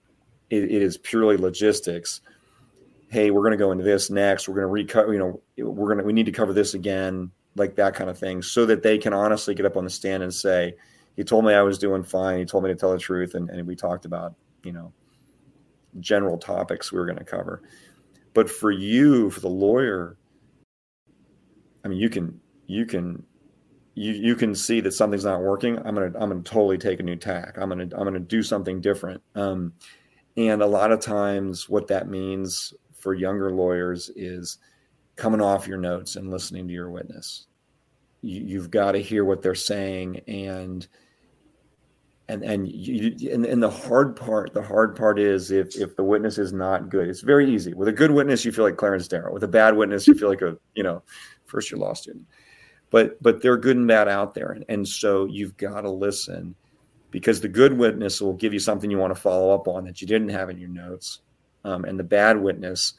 it, 0.51 0.65
it 0.65 0.83
is 0.83 0.99
purely 0.99 1.37
logistics 1.37 2.21
hey, 3.15 3.31
we're 3.31 3.43
going 3.43 3.53
to 3.53 3.57
go 3.57 3.71
into 3.71 3.85
this 3.85 4.11
next. 4.11 4.49
We're 4.49 4.57
going 4.57 4.67
to 4.67 4.73
recover, 4.73 5.13
you 5.13 5.21
know, 5.21 5.41
we're 5.57 5.87
going 5.87 5.99
to, 5.99 6.05
we 6.05 6.13
need 6.13 6.27
to 6.27 6.33
cover 6.33 6.53
this 6.53 6.75
again, 6.75 7.31
like 7.55 7.77
that 7.77 7.95
kind 7.95 8.11
of 8.11 8.19
thing, 8.19 8.43
so 8.43 8.67
that 8.67 8.83
they 8.83 8.99
can 8.99 9.15
honestly 9.15 9.55
get 9.55 9.65
up 9.65 9.77
on 9.77 9.85
the 9.85 9.91
stand 9.91 10.25
and 10.25 10.35
say, 10.35 10.75
he 11.15 11.23
told 11.23 11.45
me 11.45 11.55
I 11.55 11.63
was 11.63 11.79
doing 11.79 12.03
fine. 12.03 12.41
He 12.41 12.45
told 12.45 12.65
me 12.65 12.71
to 12.71 12.75
tell 12.75 12.91
the 12.91 12.99
truth. 12.99 13.37
And, 13.37 13.49
and 13.51 13.69
we 13.69 13.77
talked 13.77 14.05
about, 14.05 14.35
you 14.65 14.73
know, 14.73 14.93
general 16.01 16.37
topics 16.37 16.91
we 16.91 16.99
were 16.99 17.07
going 17.07 17.19
to 17.19 17.25
cover. 17.25 17.63
But 18.33 18.51
for 18.51 18.73
you, 18.73 19.31
for 19.31 19.39
the 19.39 19.49
lawyer, 19.49 20.17
I 21.85 21.89
mean, 21.89 21.99
you 21.99 22.11
can, 22.11 22.41
you 22.67 22.85
can, 22.85 23.23
you, 23.95 24.13
you 24.13 24.35
can 24.35 24.57
see 24.57 24.81
that 24.81 24.91
something's 24.91 25.25
not 25.25 25.41
working. 25.41 25.79
I'm 25.87 25.95
going 25.95 26.13
to, 26.13 26.21
I'm 26.21 26.31
going 26.31 26.43
to 26.43 26.51
totally 26.51 26.79
take 26.79 26.99
a 26.99 27.05
new 27.05 27.15
tack. 27.15 27.59
I'm 27.59 27.69
going 27.69 27.89
to, 27.89 27.97
I'm 27.97 28.03
going 28.03 28.15
to 28.15 28.19
do 28.19 28.43
something 28.43 28.81
different. 28.81 29.23
Um, 29.37 29.75
and 30.37 30.63
a 30.63 30.67
lot 30.67 30.91
of 30.91 30.99
times 30.99 31.69
what 31.69 31.87
that 31.87 32.09
means 32.09 32.75
for 33.05 33.13
younger 33.13 33.53
lawyers 33.53 34.11
is 34.17 34.57
coming 35.15 35.43
off 35.43 35.69
your 35.69 35.77
notes 35.77 36.17
and 36.17 36.31
listening 36.31 36.67
to 36.67 36.73
your 36.73 36.91
witness. 36.91 37.47
You, 38.23 38.59
have 38.59 38.71
got 38.71 38.93
to 38.93 38.99
hear 38.99 39.27
what 39.27 39.43
they're 39.43 39.55
saying 39.55 40.23
and 40.27 40.89
and 42.27 42.43
and 42.43 42.67
you 42.67 43.15
and, 43.31 43.45
and 43.45 43.63
the 43.63 43.69
hard 43.69 44.17
part 44.17 44.55
the 44.55 44.63
hard 44.63 44.97
part 44.97 45.19
is 45.19 45.51
if 45.51 45.77
if 45.77 45.95
the 45.95 46.03
witness 46.03 46.39
is 46.39 46.55
not 46.55 46.89
good 46.89 47.07
it's 47.07 47.21
very 47.21 47.55
easy. 47.55 47.75
With 47.75 47.89
a 47.89 47.93
good 47.93 48.11
witness 48.11 48.47
you 48.47 48.53
feel 48.53 48.65
like 48.65 48.79
clarence 48.79 49.07
darrow. 49.07 49.31
With 49.31 49.45
a 49.45 49.49
bad 49.49 49.77
witness 49.77 50.09
you 50.09 50.15
feel 50.15 50.31
like 50.31 50.41
a 50.41 50.57
you 50.75 50.83
know 50.83 51.03
first 51.45 51.71
year 51.71 51.79
law 51.79 51.93
student. 51.93 52.27
But 52.89 53.23
but 53.23 53.43
they're 53.43 53.59
good 53.59 53.77
and 53.77 53.87
bad 53.87 54.09
out 54.09 54.33
there. 54.33 54.53
And, 54.53 54.65
and 54.71 54.89
so 54.89 55.27
you've 55.27 55.59
got 55.59 55.83
to 55.83 55.91
listen 55.91 56.55
because 57.11 57.43
the 57.43 57.49
good 57.49 57.77
witness 57.77 58.23
will 58.23 58.33
give 58.33 58.55
you 58.55 58.59
something 58.59 58.91
you 58.91 58.97
want 58.97 59.15
to 59.15 59.21
follow 59.21 59.55
up 59.55 59.69
on 59.69 59.85
that 59.85 60.01
you 60.01 60.07
didn't 60.07 60.31
have 60.31 60.49
in 60.49 60.57
your 60.57 60.71
notes 60.71 61.21
um, 61.65 61.85
and 61.85 61.99
the 61.99 62.05
bad 62.05 62.41
witness, 62.41 62.95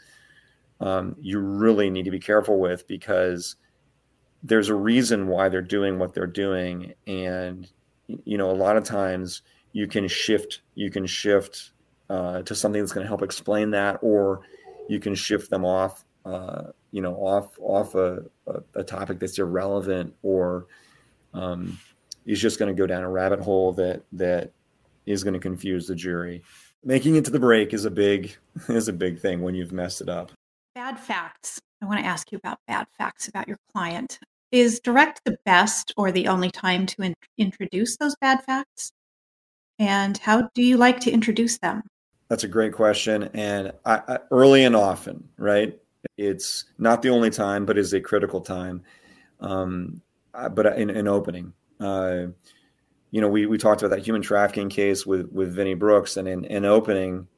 um, 0.79 1.15
you 1.21 1.39
really 1.39 1.89
need 1.89 2.05
to 2.05 2.11
be 2.11 2.19
careful 2.19 2.59
with 2.59 2.87
because 2.87 3.55
there's 4.43 4.69
a 4.69 4.75
reason 4.75 5.27
why 5.27 5.49
they're 5.49 5.61
doing 5.61 5.97
what 5.97 6.13
they're 6.13 6.27
doing, 6.27 6.93
and 7.07 7.69
you 8.07 8.37
know 8.37 8.51
a 8.51 8.53
lot 8.53 8.77
of 8.77 8.83
times 8.83 9.41
you 9.73 9.87
can 9.87 10.07
shift 10.07 10.61
you 10.75 10.91
can 10.91 11.05
shift 11.05 11.71
uh, 12.09 12.41
to 12.43 12.53
something 12.53 12.81
that's 12.81 12.93
going 12.93 13.03
to 13.03 13.07
help 13.07 13.21
explain 13.21 13.71
that, 13.71 13.99
or 14.01 14.41
you 14.87 14.99
can 14.99 15.15
shift 15.15 15.49
them 15.49 15.65
off 15.65 16.05
uh, 16.25 16.63
you 16.91 17.01
know 17.01 17.15
off 17.15 17.57
off 17.59 17.95
a, 17.95 18.23
a, 18.47 18.61
a, 18.75 18.83
topic 18.83 19.19
that's 19.19 19.37
irrelevant 19.37 20.13
or 20.23 20.65
um, 21.33 21.77
is 22.25 22.41
just 22.41 22.57
going 22.57 22.73
to 22.73 22.79
go 22.79 22.87
down 22.87 23.03
a 23.03 23.09
rabbit 23.09 23.39
hole 23.39 23.73
that 23.73 24.03
that 24.13 24.51
is 25.05 25.23
going 25.23 25.33
to 25.33 25.39
confuse 25.39 25.87
the 25.87 25.95
jury. 25.95 26.41
Making 26.87 27.15
it 27.15 27.25
to 27.25 27.31
the 27.31 27.39
break 27.39 27.73
is 27.73 27.83
a 27.83 27.89
big 27.89 28.37
is 28.69 28.87
a 28.87 28.93
big 28.93 29.19
thing 29.19 29.41
when 29.41 29.55
you've 29.55 29.71
messed 29.71 30.01
it 30.01 30.09
up. 30.09 30.31
Bad 30.75 30.99
facts. 30.99 31.59
I 31.81 31.87
want 31.87 31.99
to 31.99 32.05
ask 32.05 32.31
you 32.31 32.37
about 32.37 32.59
bad 32.67 32.85
facts 32.97 33.27
about 33.27 33.47
your 33.47 33.57
client. 33.73 34.19
Is 34.51 34.79
direct 34.79 35.21
the 35.25 35.37
best 35.45 35.93
or 35.97 36.11
the 36.11 36.27
only 36.27 36.51
time 36.51 36.85
to 36.85 37.01
in- 37.01 37.15
introduce 37.39 37.97
those 37.97 38.15
bad 38.21 38.43
facts? 38.43 38.91
And 39.79 40.17
how 40.19 40.49
do 40.53 40.61
you 40.61 40.77
like 40.77 40.99
to 41.01 41.11
introduce 41.11 41.57
them? 41.57 41.81
That's 42.29 42.43
a 42.43 42.47
great 42.47 42.73
question. 42.73 43.29
And 43.33 43.73
I, 43.85 44.01
I, 44.07 44.19
early 44.31 44.63
and 44.63 44.75
often, 44.75 45.27
right? 45.37 45.77
It's 46.17 46.65
not 46.77 47.01
the 47.01 47.09
only 47.09 47.31
time, 47.31 47.65
but 47.65 47.77
is 47.77 47.93
a 47.93 47.99
critical 47.99 48.41
time. 48.41 48.83
Um, 49.41 50.01
but 50.51 50.77
in, 50.77 50.89
in 50.89 51.07
opening, 51.07 51.51
uh, 51.79 52.27
you 53.15 53.21
know, 53.21 53.29
we, 53.29 53.45
we 53.45 53.57
talked 53.57 53.81
about 53.81 53.95
that 53.95 54.05
human 54.05 54.21
trafficking 54.21 54.67
case 54.67 55.05
with, 55.05 55.31
with 55.31 55.55
Vinnie 55.55 55.73
Brooks 55.73 56.17
and 56.17 56.27
in, 56.27 56.43
in 56.43 56.65
opening, 56.65 57.29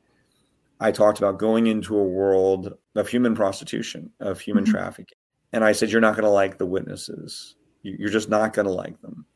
I 0.79 0.91
talked 0.91 1.19
about 1.19 1.37
going 1.37 1.67
into 1.67 1.95
a 1.95 2.03
world 2.03 2.73
of 2.95 3.07
human 3.07 3.35
prostitution, 3.35 4.09
of 4.19 4.39
human 4.39 4.63
mm-hmm. 4.63 4.73
trafficking. 4.73 5.19
And 5.53 5.63
I 5.63 5.73
said, 5.73 5.91
you're 5.91 6.01
not 6.01 6.15
going 6.15 6.23
to 6.23 6.31
like 6.31 6.57
the 6.57 6.65
witnesses. 6.65 7.53
You're 7.83 8.09
just 8.09 8.27
not 8.27 8.53
going 8.53 8.65
to 8.65 8.71
like 8.71 8.99
them. 9.03 9.27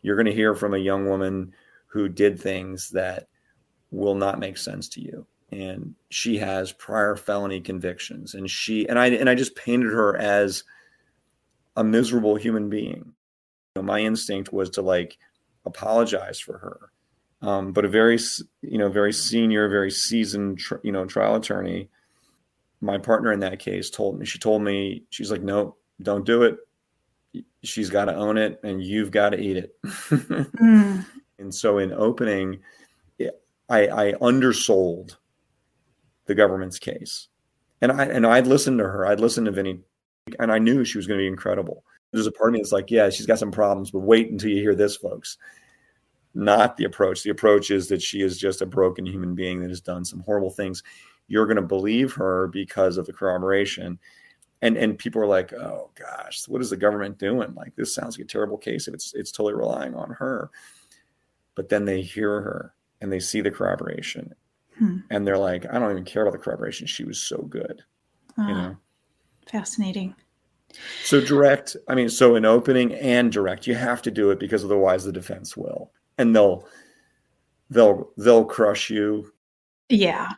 You're 0.00 0.16
going 0.16 0.24
to 0.24 0.32
hear 0.32 0.54
from 0.54 0.72
a 0.72 0.78
young 0.78 1.06
woman 1.06 1.52
who 1.88 2.08
did 2.08 2.40
things 2.40 2.88
that 2.94 3.28
will 3.90 4.14
not 4.14 4.38
make 4.38 4.56
sense 4.56 4.88
to 4.90 5.02
you. 5.02 5.26
And 5.52 5.94
she 6.08 6.38
has 6.38 6.72
prior 6.72 7.14
felony 7.14 7.60
convictions. 7.60 8.32
And 8.32 8.48
she, 8.48 8.88
and 8.88 8.98
I, 8.98 9.08
and 9.08 9.28
I 9.28 9.34
just 9.34 9.54
painted 9.54 9.92
her 9.92 10.16
as 10.16 10.64
a 11.76 11.84
miserable 11.84 12.36
human 12.36 12.70
being. 12.70 13.12
You 13.76 13.82
know, 13.82 13.82
my 13.82 14.00
instinct 14.00 14.50
was 14.50 14.70
to 14.70 14.80
like 14.82 15.18
apologize 15.70 16.38
for 16.38 16.58
her 16.58 16.90
um, 17.42 17.72
but 17.72 17.84
a 17.84 17.88
very, 17.88 18.18
you 18.62 18.78
know, 18.78 18.88
very 18.88 19.12
senior, 19.12 19.68
very 19.68 19.90
seasoned, 19.90 20.58
tr- 20.58 20.76
you 20.82 20.92
know, 20.92 21.06
trial 21.06 21.36
attorney. 21.36 21.88
My 22.80 22.98
partner 22.98 23.32
in 23.32 23.40
that 23.40 23.58
case 23.58 23.90
told 23.90 24.18
me, 24.18 24.26
she 24.26 24.38
told 24.38 24.62
me, 24.62 25.04
she's 25.10 25.30
like, 25.30 25.42
no, 25.42 25.76
don't 26.02 26.26
do 26.26 26.42
it. 26.42 26.58
She's 27.62 27.90
got 27.90 28.06
to 28.06 28.14
own 28.14 28.38
it 28.38 28.60
and 28.62 28.82
you've 28.82 29.10
got 29.10 29.30
to 29.30 29.40
eat 29.40 29.56
it. 29.56 29.74
mm. 29.84 31.06
And 31.38 31.54
so 31.54 31.78
in 31.78 31.92
opening, 31.92 32.60
I, 33.70 33.86
I 33.86 34.14
undersold 34.20 35.16
the 36.26 36.34
government's 36.34 36.78
case. 36.78 37.28
And 37.80 37.92
I, 37.92 38.04
and 38.04 38.26
I'd 38.26 38.46
listened 38.46 38.78
to 38.78 38.84
her. 38.84 39.06
I'd 39.06 39.20
listened 39.20 39.46
to 39.46 39.52
Vinnie 39.52 39.80
and 40.38 40.52
I 40.52 40.58
knew 40.58 40.84
she 40.84 40.98
was 40.98 41.06
going 41.06 41.18
to 41.18 41.22
be 41.22 41.28
incredible. 41.28 41.84
There's 42.12 42.26
a 42.26 42.32
part 42.32 42.50
of 42.50 42.54
me 42.54 42.58
that's 42.60 42.72
like, 42.72 42.90
yeah, 42.90 43.08
she's 43.08 43.26
got 43.26 43.38
some 43.38 43.52
problems, 43.52 43.90
but 43.90 44.00
wait 44.00 44.30
until 44.30 44.50
you 44.50 44.60
hear 44.60 44.74
this, 44.74 44.96
folks 44.96 45.38
not 46.34 46.76
the 46.76 46.84
approach. 46.84 47.22
The 47.22 47.30
approach 47.30 47.70
is 47.70 47.88
that 47.88 48.02
she 48.02 48.22
is 48.22 48.38
just 48.38 48.62
a 48.62 48.66
broken 48.66 49.04
human 49.04 49.34
being 49.34 49.60
that 49.60 49.70
has 49.70 49.80
done 49.80 50.04
some 50.04 50.20
horrible 50.20 50.50
things. 50.50 50.82
You're 51.28 51.46
going 51.46 51.56
to 51.56 51.62
believe 51.62 52.12
her 52.14 52.48
because 52.48 52.96
of 52.96 53.06
the 53.06 53.12
corroboration. 53.12 53.98
And 54.62 54.76
and 54.76 54.98
people 54.98 55.22
are 55.22 55.26
like, 55.26 55.52
oh 55.54 55.90
gosh, 55.94 56.46
what 56.46 56.60
is 56.60 56.70
the 56.70 56.76
government 56.76 57.18
doing? 57.18 57.54
Like 57.54 57.74
this 57.76 57.94
sounds 57.94 58.18
like 58.18 58.24
a 58.26 58.28
terrible 58.28 58.58
case 58.58 58.88
if 58.88 58.94
it's 58.94 59.14
it's 59.14 59.32
totally 59.32 59.54
relying 59.54 59.94
on 59.94 60.10
her. 60.10 60.50
But 61.54 61.68
then 61.68 61.84
they 61.84 62.02
hear 62.02 62.40
her 62.42 62.74
and 63.00 63.10
they 63.10 63.20
see 63.20 63.40
the 63.40 63.50
corroboration. 63.50 64.34
Hmm. 64.78 64.98
And 65.10 65.26
they're 65.26 65.38
like, 65.38 65.66
I 65.70 65.78
don't 65.78 65.90
even 65.90 66.04
care 66.04 66.22
about 66.22 66.32
the 66.32 66.38
corroboration. 66.38 66.86
She 66.86 67.04
was 67.04 67.18
so 67.18 67.38
good. 67.38 67.82
you 68.36 68.44
ah, 68.44 68.46
know. 68.46 68.76
Fascinating. 69.50 70.14
So 71.02 71.20
direct, 71.20 71.76
I 71.88 71.94
mean, 71.94 72.08
so 72.08 72.36
in 72.36 72.44
opening 72.44 72.94
and 72.94 73.32
direct, 73.32 73.66
you 73.66 73.74
have 73.74 74.02
to 74.02 74.10
do 74.10 74.30
it 74.30 74.38
because 74.38 74.64
otherwise 74.64 75.04
the 75.04 75.12
defense 75.12 75.56
will 75.56 75.90
and 76.20 76.36
they'll 76.36 76.68
they'll 77.70 78.10
they'll 78.16 78.44
crush 78.44 78.90
you. 78.90 79.32
Yeah. 79.88 80.28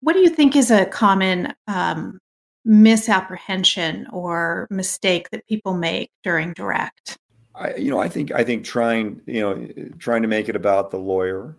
What 0.00 0.12
do 0.12 0.20
you 0.20 0.28
think 0.28 0.54
is 0.54 0.70
a 0.70 0.84
common 0.84 1.54
um, 1.66 2.18
misapprehension 2.64 4.06
or 4.12 4.66
mistake 4.70 5.30
that 5.30 5.46
people 5.46 5.74
make 5.74 6.10
during 6.22 6.52
direct? 6.52 7.18
I, 7.54 7.74
you 7.76 7.90
know, 7.90 8.00
I 8.00 8.08
think 8.08 8.30
I 8.32 8.44
think 8.44 8.64
trying, 8.64 9.22
you 9.26 9.40
know, 9.40 9.68
trying 9.98 10.22
to 10.22 10.28
make 10.28 10.48
it 10.48 10.56
about 10.56 10.90
the 10.90 10.98
lawyer, 10.98 11.56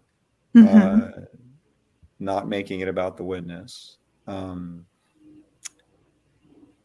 mm-hmm. 0.56 1.02
uh, 1.02 1.26
not 2.20 2.48
making 2.48 2.82
it 2.82 2.88
about 2.88 3.18
the 3.18 3.24
witness, 3.24 3.98
um, 4.28 4.86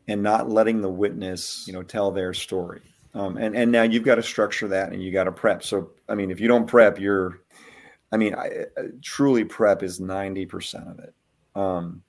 and 0.08 0.22
not 0.22 0.48
letting 0.48 0.80
the 0.80 0.88
witness, 0.88 1.64
you 1.66 1.74
know, 1.74 1.82
tell 1.82 2.10
their 2.10 2.32
story. 2.32 2.82
Um, 3.14 3.36
and 3.36 3.56
and 3.56 3.72
now 3.72 3.82
you've 3.82 4.04
got 4.04 4.16
to 4.16 4.22
structure 4.22 4.68
that 4.68 4.92
and 4.92 5.02
you 5.02 5.12
got 5.12 5.24
to 5.24 5.32
prep. 5.32 5.62
So 5.62 5.90
I 6.08 6.14
mean, 6.14 6.30
if 6.30 6.40
you 6.40 6.48
don't 6.48 6.66
prep, 6.66 6.98
you're, 6.98 7.40
I 8.12 8.16
mean, 8.16 8.34
I, 8.34 8.66
truly 9.02 9.44
prep 9.44 9.82
is 9.82 9.98
ninety 10.00 10.46
percent 10.46 10.88
of 10.88 10.98
it. 11.00 11.14
Um, 11.54 12.02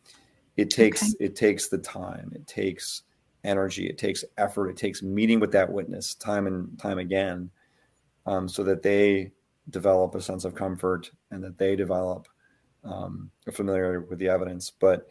it 0.57 0.69
takes 0.69 1.01
okay. 1.01 1.25
it 1.25 1.35
takes 1.35 1.69
the 1.69 1.79
time, 1.79 2.31
it 2.35 2.45
takes 2.45 3.03
energy, 3.43 3.87
it 3.87 3.97
takes 3.97 4.23
effort, 4.37 4.69
it 4.69 4.77
takes 4.77 5.01
meeting 5.01 5.39
with 5.39 5.51
that 5.53 5.71
witness 5.71 6.13
time 6.13 6.45
and 6.45 6.77
time 6.77 6.99
again, 6.99 7.49
um, 8.27 8.47
so 8.47 8.63
that 8.63 8.83
they 8.83 9.31
develop 9.69 10.13
a 10.13 10.21
sense 10.21 10.45
of 10.45 10.53
comfort 10.53 11.09
and 11.31 11.43
that 11.43 11.57
they 11.57 11.75
develop 11.75 12.27
um, 12.83 13.31
a 13.47 13.51
familiarity 13.51 14.05
with 14.07 14.19
the 14.19 14.29
evidence. 14.29 14.69
But 14.69 15.07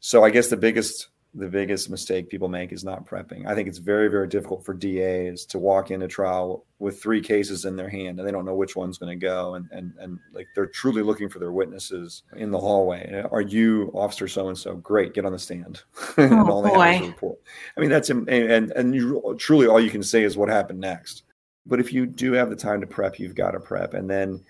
so 0.00 0.24
I 0.24 0.30
guess 0.30 0.48
the 0.48 0.56
biggest 0.56 1.08
the 1.34 1.46
biggest 1.46 1.88
mistake 1.90 2.28
people 2.28 2.48
make 2.48 2.72
is 2.72 2.82
not 2.82 3.06
prepping. 3.06 3.46
I 3.46 3.54
think 3.54 3.68
it's 3.68 3.78
very, 3.78 4.08
very 4.08 4.26
difficult 4.26 4.64
for 4.64 4.74
DAs 4.74 5.46
to 5.46 5.58
walk 5.58 5.92
into 5.92 6.08
trial 6.08 6.64
with 6.80 7.00
three 7.00 7.20
cases 7.20 7.64
in 7.66 7.76
their 7.76 7.88
hand 7.88 8.18
and 8.18 8.26
they 8.26 8.32
don't 8.32 8.44
know 8.44 8.54
which 8.54 8.74
one's 8.74 8.98
going 8.98 9.16
to 9.16 9.26
go. 9.26 9.54
And, 9.54 9.68
and, 9.70 9.92
and 10.00 10.18
like 10.32 10.48
they're 10.56 10.66
truly 10.66 11.02
looking 11.02 11.28
for 11.28 11.38
their 11.38 11.52
witnesses 11.52 12.24
in 12.36 12.50
the 12.50 12.58
hallway. 12.58 13.24
Are 13.30 13.42
you 13.42 13.92
officer 13.94 14.26
so 14.26 14.48
and 14.48 14.58
so? 14.58 14.74
Great, 14.76 15.14
get 15.14 15.24
on 15.24 15.32
the 15.32 15.38
stand. 15.38 15.82
and 16.16 16.34
oh, 16.34 16.50
all 16.50 16.62
they 16.62 16.70
boy. 16.70 16.80
have 16.80 16.94
is 17.02 17.08
a 17.08 17.10
report. 17.10 17.38
I 17.76 17.80
mean, 17.80 17.90
that's 17.90 18.10
and 18.10 18.28
and 18.28 18.94
you 18.94 19.36
truly 19.38 19.68
all 19.68 19.80
you 19.80 19.90
can 19.90 20.02
say 20.02 20.24
is 20.24 20.36
what 20.36 20.48
happened 20.48 20.80
next. 20.80 21.22
But 21.64 21.78
if 21.78 21.92
you 21.92 22.06
do 22.06 22.32
have 22.32 22.50
the 22.50 22.56
time 22.56 22.80
to 22.80 22.86
prep, 22.86 23.20
you've 23.20 23.36
got 23.36 23.52
to 23.52 23.60
prep. 23.60 23.94
And 23.94 24.10
then 24.10 24.42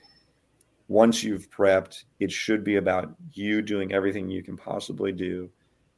once 0.88 1.23
you've 1.23 1.51
prepped, 1.51 2.05
it 2.21 2.33
should 2.33 2.64
be 2.64 2.77
about 2.77 3.14
you 3.33 3.61
doing 3.61 3.93
everything 3.93 4.31
you 4.31 4.43
can 4.43 4.57
possibly 4.57 5.12
do 5.12 5.51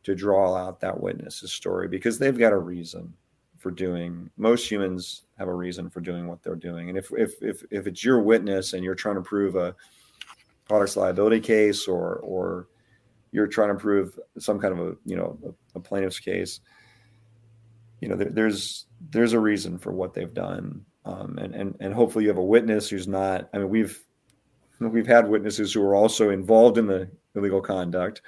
to 0.05 0.15
draw 0.15 0.55
out 0.57 0.81
that 0.81 1.01
witness's 1.01 1.53
story 1.53 1.89
because 1.89 2.19
they've 2.19 2.39
got 2.39 2.53
a 2.53 2.59
reason 2.59 3.13
for 3.59 3.71
doing 3.71 4.29
most 4.37 4.69
humans 4.69 5.23
have 5.39 5.49
a 5.49 5.55
reason 5.55 5.89
for 5.89 6.01
doing 6.01 6.27
what 6.27 6.43
they're 6.43 6.57
doing. 6.57 6.89
And 6.89 6.99
if 6.99 7.11
if 7.17 7.35
if, 7.43 7.63
if 7.71 7.87
it's 7.87 8.05
your 8.05 8.21
witness 8.21 8.73
and 8.73 8.83
you're 8.83 8.95
trying 8.95 9.15
to 9.17 9.23
prove 9.23 9.55
a 9.55 9.75
products 10.65 10.97
liability 10.97 11.41
case 11.41 11.87
or 11.87 12.17
or 12.17 12.69
you're 13.31 13.47
trying 13.47 13.69
to 13.69 13.75
prove 13.75 14.19
some 14.39 14.59
kind 14.59 14.79
of 14.79 14.89
a 14.89 14.97
you 15.05 15.17
know 15.17 15.39
a, 15.47 15.79
a 15.79 15.81
plaintiff's 15.81 16.19
case 16.19 16.61
you 18.01 18.09
know 18.09 18.17
there, 18.17 18.31
there's 18.31 18.87
there's 19.11 19.33
a 19.33 19.41
reason 19.41 19.79
for 19.79 19.93
what 19.93 20.13
they've 20.15 20.35
done. 20.35 20.85
Um, 21.05 21.39
and 21.39 21.55
and 21.55 21.77
and 21.81 21.95
hopefully 21.95 22.25
you 22.25 22.31
have 22.31 22.39
a 22.39 22.45
witness 22.45 22.89
who's 22.89 23.09
not 23.09 23.49
i 23.53 23.59
mean 23.59 23.69
we've 23.69 24.01
we've 24.81 25.07
had 25.07 25.29
witnesses 25.29 25.73
who 25.73 25.83
are 25.83 25.95
also 25.95 26.31
involved 26.31 26.79
in 26.79 26.87
the 26.87 27.09
illegal 27.35 27.61
conduct. 27.61 28.23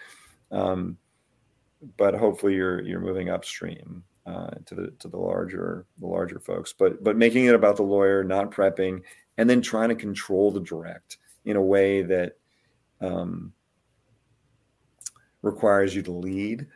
Um, 0.50 0.96
but 1.96 2.14
hopefully 2.14 2.54
you're 2.54 2.82
you're 2.82 3.00
moving 3.00 3.30
upstream 3.30 4.02
uh, 4.26 4.50
to 4.66 4.74
the 4.74 4.90
to 4.98 5.08
the 5.08 5.16
larger 5.16 5.86
the 5.98 6.06
larger 6.06 6.40
folks. 6.40 6.72
But 6.72 7.02
but 7.04 7.16
making 7.16 7.46
it 7.46 7.54
about 7.54 7.76
the 7.76 7.82
lawyer, 7.82 8.24
not 8.24 8.50
prepping, 8.50 9.02
and 9.38 9.48
then 9.48 9.60
trying 9.60 9.88
to 9.90 9.94
control 9.94 10.50
the 10.50 10.60
direct 10.60 11.18
in 11.44 11.56
a 11.56 11.62
way 11.62 12.02
that 12.02 12.36
um, 13.00 13.52
requires 15.42 15.94
you 15.94 16.02
to 16.02 16.12
lead, 16.12 16.66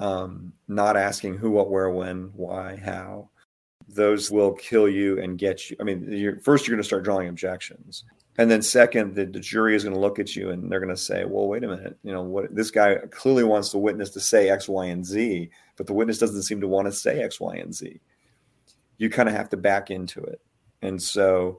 um, 0.00 0.52
not 0.66 0.96
asking 0.96 1.36
who, 1.36 1.50
what, 1.50 1.70
where, 1.70 1.90
when, 1.90 2.30
why, 2.34 2.76
how. 2.76 3.28
Those 3.86 4.30
will 4.30 4.52
kill 4.52 4.88
you 4.88 5.20
and 5.20 5.38
get 5.38 5.70
you. 5.70 5.76
I 5.78 5.84
mean, 5.84 6.10
you're, 6.10 6.38
first 6.40 6.66
you're 6.66 6.74
going 6.74 6.82
to 6.82 6.86
start 6.86 7.04
drawing 7.04 7.28
objections, 7.28 8.04
and 8.36 8.50
then 8.50 8.62
second, 8.62 9.14
the, 9.14 9.26
the 9.26 9.40
jury 9.40 9.76
is 9.76 9.84
going 9.84 9.94
to 9.94 10.00
look 10.00 10.18
at 10.18 10.34
you 10.34 10.50
and 10.50 10.70
they're 10.70 10.80
going 10.80 10.94
to 10.94 11.00
say, 11.00 11.24
"Well, 11.24 11.46
wait 11.46 11.62
a 11.64 11.68
minute. 11.68 11.96
You 12.02 12.12
know 12.12 12.22
what? 12.22 12.54
This 12.54 12.70
guy 12.70 12.96
clearly 13.10 13.44
wants 13.44 13.70
the 13.70 13.78
witness 13.78 14.10
to 14.10 14.20
say 14.20 14.50
X, 14.50 14.68
Y, 14.68 14.86
and 14.86 15.04
Z, 15.04 15.50
but 15.76 15.86
the 15.86 15.92
witness 15.92 16.18
doesn't 16.18 16.42
seem 16.42 16.60
to 16.60 16.68
want 16.68 16.86
to 16.86 16.92
say 16.92 17.22
X, 17.22 17.40
Y, 17.40 17.56
and 17.56 17.74
Z." 17.74 18.00
You 18.98 19.10
kind 19.10 19.28
of 19.28 19.34
have 19.34 19.48
to 19.50 19.56
back 19.56 19.90
into 19.90 20.22
it, 20.22 20.40
and 20.82 21.00
so 21.00 21.58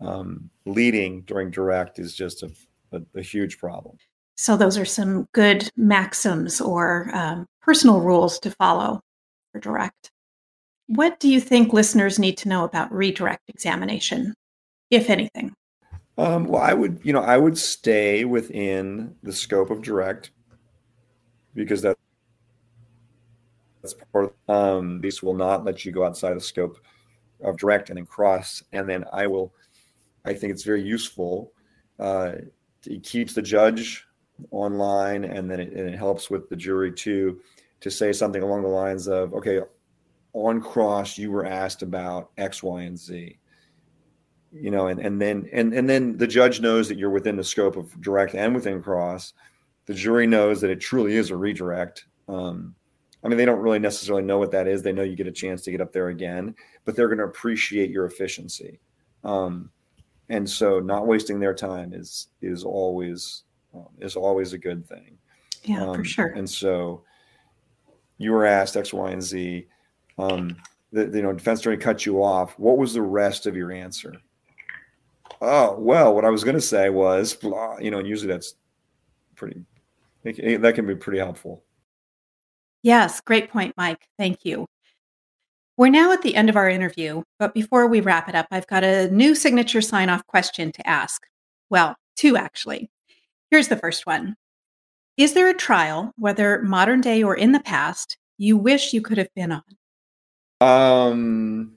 um, 0.00 0.50
leading 0.64 1.22
during 1.22 1.50
direct 1.50 1.98
is 1.98 2.14
just 2.14 2.42
a, 2.42 2.50
a, 2.92 3.00
a, 3.14 3.22
huge 3.22 3.58
problem. 3.58 3.96
So 4.36 4.56
those 4.56 4.76
are 4.76 4.84
some 4.84 5.26
good 5.32 5.70
maxims 5.76 6.60
or 6.60 7.10
um, 7.14 7.46
personal 7.62 8.00
rules 8.00 8.38
to 8.40 8.50
follow 8.50 9.00
for 9.52 9.60
direct. 9.60 10.10
What 10.88 11.18
do 11.18 11.28
you 11.28 11.40
think 11.40 11.72
listeners 11.72 12.18
need 12.18 12.36
to 12.38 12.48
know 12.48 12.64
about 12.64 12.92
redirect 12.92 13.48
examination, 13.48 14.34
if 14.90 15.08
anything? 15.08 15.54
Um, 16.18 16.44
well, 16.44 16.62
I 16.62 16.72
would, 16.72 17.00
you 17.02 17.12
know, 17.12 17.20
I 17.20 17.36
would 17.36 17.58
stay 17.58 18.24
within 18.24 19.14
the 19.22 19.32
scope 19.32 19.70
of 19.70 19.82
direct 19.82 20.30
because 21.54 21.82
that, 21.82 21.98
that's 23.82 23.94
part. 24.12 24.34
Of, 24.48 24.54
um, 24.54 25.00
these 25.00 25.22
will 25.22 25.34
not 25.34 25.64
let 25.64 25.84
you 25.84 25.92
go 25.92 26.04
outside 26.04 26.34
the 26.34 26.40
scope 26.40 26.78
of 27.42 27.58
direct 27.58 27.90
and 27.90 27.98
then 27.98 28.06
cross. 28.06 28.62
And 28.72 28.88
then 28.88 29.04
I 29.12 29.26
will. 29.26 29.52
I 30.24 30.34
think 30.34 30.52
it's 30.52 30.64
very 30.64 30.82
useful 30.82 31.52
uh, 31.98 32.32
it 32.86 33.02
keeps 33.02 33.34
the 33.34 33.42
judge 33.42 34.06
online, 34.50 35.24
and 35.24 35.50
then 35.50 35.60
it, 35.60 35.72
and 35.72 35.88
it 35.88 35.96
helps 35.96 36.30
with 36.30 36.48
the 36.48 36.56
jury 36.56 36.92
too 36.92 37.40
to 37.80 37.90
say 37.90 38.12
something 38.12 38.42
along 38.42 38.62
the 38.62 38.68
lines 38.68 39.08
of, 39.08 39.34
okay, 39.34 39.60
on 40.32 40.60
cross 40.60 41.16
you 41.16 41.30
were 41.30 41.46
asked 41.46 41.82
about 41.82 42.30
X, 42.36 42.62
Y, 42.62 42.82
and 42.82 42.98
Z. 42.98 43.38
You 44.60 44.70
know, 44.70 44.86
and, 44.86 45.00
and 45.00 45.20
then 45.20 45.48
and 45.52 45.74
and 45.74 45.88
then 45.88 46.16
the 46.16 46.26
judge 46.26 46.60
knows 46.60 46.88
that 46.88 46.98
you're 46.98 47.10
within 47.10 47.36
the 47.36 47.44
scope 47.44 47.76
of 47.76 48.00
direct 48.00 48.34
and 48.34 48.54
within 48.54 48.82
cross. 48.82 49.32
The 49.86 49.94
jury 49.94 50.26
knows 50.26 50.60
that 50.60 50.70
it 50.70 50.80
truly 50.80 51.16
is 51.16 51.30
a 51.30 51.36
redirect. 51.36 52.06
Um, 52.28 52.74
I 53.22 53.28
mean, 53.28 53.38
they 53.38 53.44
don't 53.44 53.60
really 53.60 53.78
necessarily 53.78 54.22
know 54.22 54.38
what 54.38 54.52
that 54.52 54.68
is. 54.68 54.82
They 54.82 54.92
know 54.92 55.02
you 55.02 55.16
get 55.16 55.26
a 55.26 55.32
chance 55.32 55.62
to 55.62 55.70
get 55.70 55.80
up 55.80 55.92
there 55.92 56.08
again, 56.08 56.54
but 56.84 56.94
they're 56.94 57.08
going 57.08 57.18
to 57.18 57.24
appreciate 57.24 57.90
your 57.90 58.06
efficiency. 58.06 58.78
Um, 59.24 59.70
and 60.28 60.48
so, 60.48 60.80
not 60.80 61.06
wasting 61.06 61.40
their 61.40 61.54
time 61.54 61.92
is 61.92 62.28
is 62.40 62.64
always 62.64 63.44
um, 63.74 63.88
is 64.00 64.16
always 64.16 64.52
a 64.52 64.58
good 64.58 64.86
thing. 64.86 65.18
Yeah, 65.64 65.84
for 65.84 65.96
um, 65.96 66.04
sure. 66.04 66.26
And 66.28 66.48
so, 66.48 67.02
you 68.18 68.32
were 68.32 68.46
asked 68.46 68.76
X, 68.76 68.92
Y, 68.92 69.10
and 69.10 69.22
Z. 69.22 69.66
Um, 70.18 70.56
the, 70.92 71.06
you 71.06 71.22
know, 71.22 71.32
defense 71.32 71.60
attorney 71.60 71.76
cut 71.76 72.06
you 72.06 72.22
off. 72.22 72.58
What 72.58 72.78
was 72.78 72.94
the 72.94 73.02
rest 73.02 73.46
of 73.46 73.56
your 73.56 73.72
answer? 73.72 74.14
Oh 75.40 75.76
well, 75.78 76.14
what 76.14 76.24
I 76.24 76.30
was 76.30 76.44
going 76.44 76.56
to 76.56 76.60
say 76.60 76.88
was, 76.90 77.34
blah, 77.34 77.78
you 77.78 77.90
know, 77.90 77.98
and 77.98 78.08
usually 78.08 78.32
that's 78.32 78.54
pretty. 79.34 79.64
That 80.24 80.72
can 80.74 80.86
be 80.86 80.96
pretty 80.96 81.18
helpful. 81.18 81.62
Yes, 82.82 83.20
great 83.20 83.50
point, 83.50 83.74
Mike. 83.76 84.08
Thank 84.18 84.44
you. 84.44 84.66
We're 85.76 85.88
now 85.88 86.12
at 86.12 86.22
the 86.22 86.34
end 86.34 86.48
of 86.48 86.56
our 86.56 86.68
interview, 86.68 87.22
but 87.38 87.52
before 87.52 87.86
we 87.86 88.00
wrap 88.00 88.28
it 88.28 88.34
up, 88.34 88.46
I've 88.50 88.66
got 88.66 88.82
a 88.82 89.10
new 89.10 89.34
signature 89.34 89.82
sign 89.82 90.08
off 90.08 90.26
question 90.26 90.72
to 90.72 90.88
ask. 90.88 91.22
Well, 91.68 91.96
two 92.16 92.36
actually. 92.36 92.90
Here's 93.50 93.68
the 93.68 93.76
first 93.76 94.06
one 94.06 94.36
Is 95.16 95.34
there 95.34 95.48
a 95.48 95.54
trial, 95.54 96.12
whether 96.16 96.62
modern 96.62 97.00
day 97.00 97.22
or 97.22 97.36
in 97.36 97.52
the 97.52 97.60
past, 97.60 98.16
you 98.38 98.56
wish 98.56 98.92
you 98.92 99.02
could 99.02 99.18
have 99.18 99.32
been 99.34 99.52
on? 99.52 99.62
Um, 100.60 101.75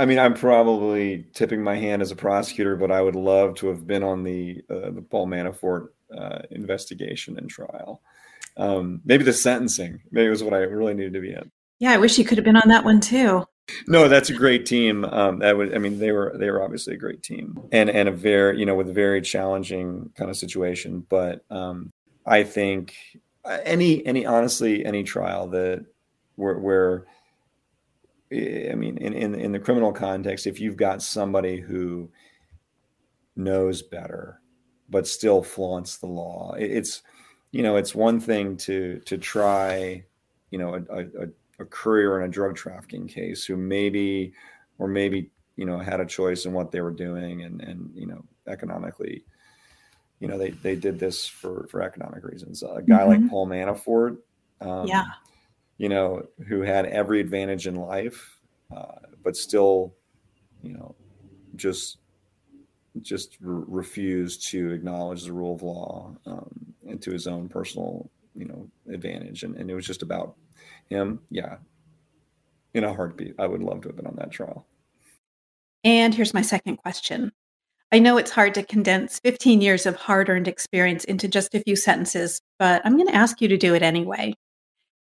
I 0.00 0.06
mean, 0.06 0.18
I'm 0.18 0.32
probably 0.32 1.26
tipping 1.34 1.62
my 1.62 1.76
hand 1.76 2.00
as 2.00 2.10
a 2.10 2.16
prosecutor, 2.16 2.74
but 2.74 2.90
I 2.90 3.02
would 3.02 3.16
love 3.16 3.56
to 3.56 3.66
have 3.66 3.86
been 3.86 4.02
on 4.02 4.22
the 4.22 4.62
uh, 4.70 4.90
the 4.92 5.02
Paul 5.02 5.26
Manafort 5.26 5.88
uh, 6.16 6.38
investigation 6.50 7.36
and 7.36 7.50
trial. 7.50 8.00
Um, 8.56 9.02
maybe 9.04 9.24
the 9.24 9.34
sentencing, 9.34 10.00
maybe 10.10 10.28
it 10.28 10.30
was 10.30 10.42
what 10.42 10.54
I 10.54 10.60
really 10.60 10.94
needed 10.94 11.12
to 11.12 11.20
be 11.20 11.32
in. 11.32 11.50
Yeah, 11.80 11.92
I 11.92 11.98
wish 11.98 12.16
you 12.16 12.24
could 12.24 12.38
have 12.38 12.46
been 12.46 12.56
on 12.56 12.68
that 12.68 12.82
one 12.82 13.00
too. 13.00 13.44
No, 13.86 14.08
that's 14.08 14.30
a 14.30 14.34
great 14.34 14.64
team. 14.64 15.04
Um, 15.04 15.40
that 15.40 15.58
was, 15.58 15.70
I 15.74 15.76
mean, 15.76 15.98
they 15.98 16.12
were 16.12 16.34
they 16.34 16.50
were 16.50 16.62
obviously 16.62 16.94
a 16.94 16.98
great 16.98 17.22
team, 17.22 17.60
and 17.70 17.90
and 17.90 18.08
a 18.08 18.12
very 18.12 18.58
you 18.58 18.64
know 18.64 18.76
with 18.76 18.88
a 18.88 18.94
very 18.94 19.20
challenging 19.20 20.12
kind 20.16 20.30
of 20.30 20.36
situation. 20.38 21.04
But 21.10 21.44
um, 21.50 21.92
I 22.24 22.44
think 22.44 22.94
any 23.44 24.04
any 24.06 24.24
honestly 24.24 24.82
any 24.82 25.02
trial 25.02 25.48
that 25.48 25.84
where 26.36 26.58
where 26.58 27.06
I 28.32 28.74
mean 28.74 28.98
in, 28.98 29.12
in 29.12 29.34
in 29.34 29.52
the 29.52 29.58
criminal 29.58 29.92
context, 29.92 30.46
if 30.46 30.60
you've 30.60 30.76
got 30.76 31.02
somebody 31.02 31.58
who 31.58 32.10
knows 33.36 33.82
better 33.82 34.40
but 34.88 35.06
still 35.06 35.42
flaunts 35.42 35.98
the 35.98 36.06
law, 36.06 36.54
it's 36.58 37.02
you 37.52 37.62
know 37.62 37.76
it's 37.76 37.94
one 37.94 38.20
thing 38.20 38.56
to 38.58 39.00
to 39.06 39.18
try 39.18 40.04
you 40.50 40.58
know 40.58 40.74
a, 40.74 41.00
a, 41.00 41.28
a 41.60 41.64
courier 41.64 42.20
in 42.20 42.28
a 42.28 42.32
drug 42.32 42.56
trafficking 42.56 43.06
case 43.06 43.44
who 43.44 43.56
maybe 43.56 44.32
or 44.78 44.88
maybe 44.88 45.30
you 45.56 45.64
know 45.64 45.78
had 45.78 46.00
a 46.00 46.06
choice 46.06 46.44
in 46.44 46.52
what 46.52 46.70
they 46.70 46.80
were 46.80 46.90
doing 46.90 47.42
and 47.42 47.60
and 47.60 47.90
you 47.94 48.06
know 48.06 48.24
economically 48.46 49.24
you 50.18 50.28
know 50.28 50.38
they 50.38 50.50
they 50.50 50.74
did 50.74 50.98
this 50.98 51.26
for 51.26 51.66
for 51.70 51.82
economic 51.82 52.24
reasons 52.24 52.62
a 52.62 52.82
guy 52.82 53.00
mm-hmm. 53.00 53.22
like 53.22 53.30
paul 53.30 53.46
manafort 53.46 54.16
um, 54.60 54.86
yeah 54.86 55.04
you 55.80 55.88
know 55.88 56.22
who 56.46 56.60
had 56.60 56.86
every 56.86 57.20
advantage 57.20 57.66
in 57.66 57.74
life 57.74 58.38
uh, 58.76 59.00
but 59.22 59.36
still 59.36 59.94
you 60.62 60.72
know 60.72 60.94
just 61.56 61.98
just 63.02 63.36
re- 63.40 63.64
refused 63.66 64.48
to 64.48 64.70
acknowledge 64.72 65.24
the 65.24 65.32
rule 65.32 65.54
of 65.54 65.62
law 65.62 66.14
um, 66.26 66.50
and 66.88 67.00
to 67.00 67.10
his 67.10 67.26
own 67.26 67.48
personal 67.48 68.10
you 68.34 68.46
know 68.46 68.68
advantage 68.92 69.42
and, 69.42 69.56
and 69.56 69.70
it 69.70 69.74
was 69.74 69.86
just 69.86 70.02
about 70.02 70.36
him, 70.90 71.20
yeah, 71.30 71.56
in 72.74 72.84
a 72.84 72.92
heartbeat, 72.92 73.34
I 73.38 73.46
would 73.46 73.62
love 73.62 73.80
to 73.82 73.88
have 73.88 73.96
been 73.96 74.06
on 74.06 74.16
that 74.16 74.30
trial. 74.30 74.66
And 75.84 76.14
here's 76.14 76.34
my 76.34 76.42
second 76.42 76.76
question. 76.76 77.32
I 77.92 77.98
know 77.98 78.18
it's 78.18 78.30
hard 78.30 78.54
to 78.54 78.62
condense 78.62 79.18
15 79.20 79.60
years 79.60 79.86
of 79.86 79.96
hard 79.96 80.28
earned 80.28 80.46
experience 80.46 81.04
into 81.04 81.26
just 81.26 81.54
a 81.54 81.60
few 81.60 81.74
sentences, 81.74 82.40
but 82.58 82.82
I'm 82.84 82.96
going 82.96 83.08
to 83.08 83.14
ask 83.14 83.40
you 83.40 83.48
to 83.48 83.56
do 83.56 83.74
it 83.74 83.82
anyway. 83.82 84.34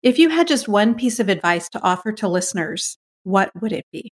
If 0.03 0.19
you 0.19 0.29
had 0.29 0.47
just 0.47 0.67
one 0.67 0.95
piece 0.95 1.19
of 1.19 1.29
advice 1.29 1.69
to 1.69 1.81
offer 1.81 2.11
to 2.13 2.27
listeners, 2.27 2.97
what 3.23 3.51
would 3.59 3.71
it 3.71 3.85
be? 3.91 4.11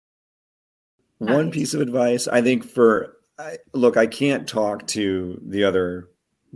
One 1.18 1.50
piece 1.50 1.74
of 1.74 1.80
advice, 1.80 2.28
I 2.28 2.42
think 2.42 2.64
for 2.64 3.16
I, 3.38 3.58
look, 3.72 3.96
I 3.96 4.06
can't 4.06 4.48
talk 4.48 4.86
to 4.88 5.40
the 5.44 5.64
other 5.64 6.08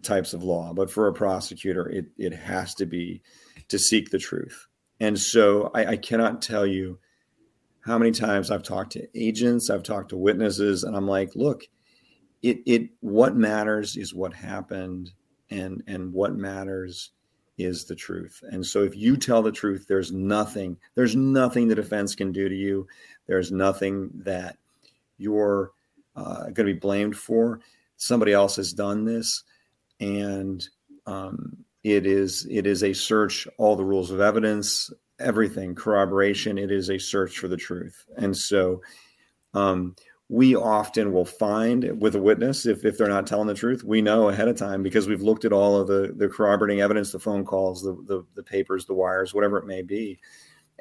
types 0.03 0.35
of 0.35 0.43
law, 0.43 0.73
but 0.73 0.91
for 0.91 1.07
a 1.07 1.12
prosecutor, 1.12 1.89
it 1.89 2.07
it 2.16 2.33
has 2.33 2.75
to 2.77 2.87
be 2.87 3.23
to 3.68 3.79
seek 3.79 4.11
the 4.11 4.18
truth. 4.18 4.66
And 5.01 5.18
so 5.18 5.70
I, 5.75 5.87
I 5.87 5.97
cannot 5.97 6.43
tell 6.43 6.66
you 6.66 6.99
how 7.85 7.99
many 7.99 8.12
times 8.12 8.51
I've 8.51 8.62
talked 8.62 8.93
to 8.93 9.09
agents, 9.14 9.70
I've 9.70 9.83
talked 9.83 10.11
to 10.11 10.16
witnesses, 10.16 10.85
and 10.85 10.97
I'm 10.97 11.09
like, 11.09 11.33
look, 11.35 11.62
it 12.43 12.59
it 12.66 12.91
what 13.01 13.37
matters 13.37 13.97
is 13.97 14.14
what 14.14 14.33
happened, 14.33 15.12
and 15.51 15.83
and 15.87 16.12
what 16.12 16.35
matters 16.35 17.11
is 17.59 17.84
the 17.84 17.94
truth. 17.94 18.42
And 18.50 18.64
so 18.64 18.82
if 18.82 18.96
you 18.96 19.16
tell 19.16 19.42
the 19.42 19.53
truth, 19.53 19.86
there's 19.88 20.12
nothing, 20.12 20.76
there's 20.94 21.14
nothing 21.14 21.68
the 21.68 21.74
defense 21.74 22.14
can 22.14 22.32
do 22.32 22.48
to 22.48 22.55
you. 22.55 22.86
There's 23.26 23.53
nothing 23.53 24.11
that 24.24 24.57
you're 25.18 25.72
uh, 26.16 26.44
going 26.44 26.55
to 26.55 26.64
be 26.64 26.72
blamed 26.74 27.16
for. 27.16 27.61
Somebody 27.96 28.32
else 28.32 28.57
has 28.57 28.72
done 28.72 29.05
this, 29.05 29.44
and 30.00 30.66
um, 31.07 31.57
it 31.84 32.05
is 32.05 32.46
it 32.50 32.66
is 32.66 32.82
a 32.82 32.92
search, 32.92 33.46
all 33.59 33.76
the 33.76 33.84
rules 33.84 34.11
of 34.11 34.20
evidence, 34.20 34.90
everything, 35.20 35.74
corroboration. 35.74 36.59
It 36.59 36.72
is 36.72 36.90
a 36.90 36.98
search 36.98 37.38
for 37.38 37.46
the 37.46 37.57
truth, 37.57 38.05
and 38.16 38.36
so 38.36 38.82
um, 39.55 39.94
we 40.33 40.57
often 40.57 41.12
will 41.12 41.26
find 41.26 42.01
with 42.01 42.14
a 42.14 42.18
witness 42.18 42.64
if, 42.64 42.87
if 42.87 42.97
they're 42.97 43.09
not 43.09 43.26
telling 43.26 43.49
the 43.49 43.55
truth 43.55 43.85
we 43.85 44.01
know 44.01 44.30
ahead 44.30 44.49
of 44.49 44.57
time 44.57 44.83
because 44.83 45.07
we've 45.07 45.20
looked 45.20 45.45
at 45.45 45.53
all 45.53 45.76
of 45.76 45.89
the 45.89 46.14
the 46.16 46.28
corroborating 46.28 46.80
evidence 46.80 47.12
the 47.12 47.18
phone 47.18 47.45
calls 47.45 47.83
the, 47.83 47.93
the 48.07 48.24
the, 48.35 48.43
papers 48.43 48.87
the 48.87 48.95
wires 48.95 49.35
whatever 49.35 49.59
it 49.59 49.66
may 49.66 49.83
be 49.83 50.18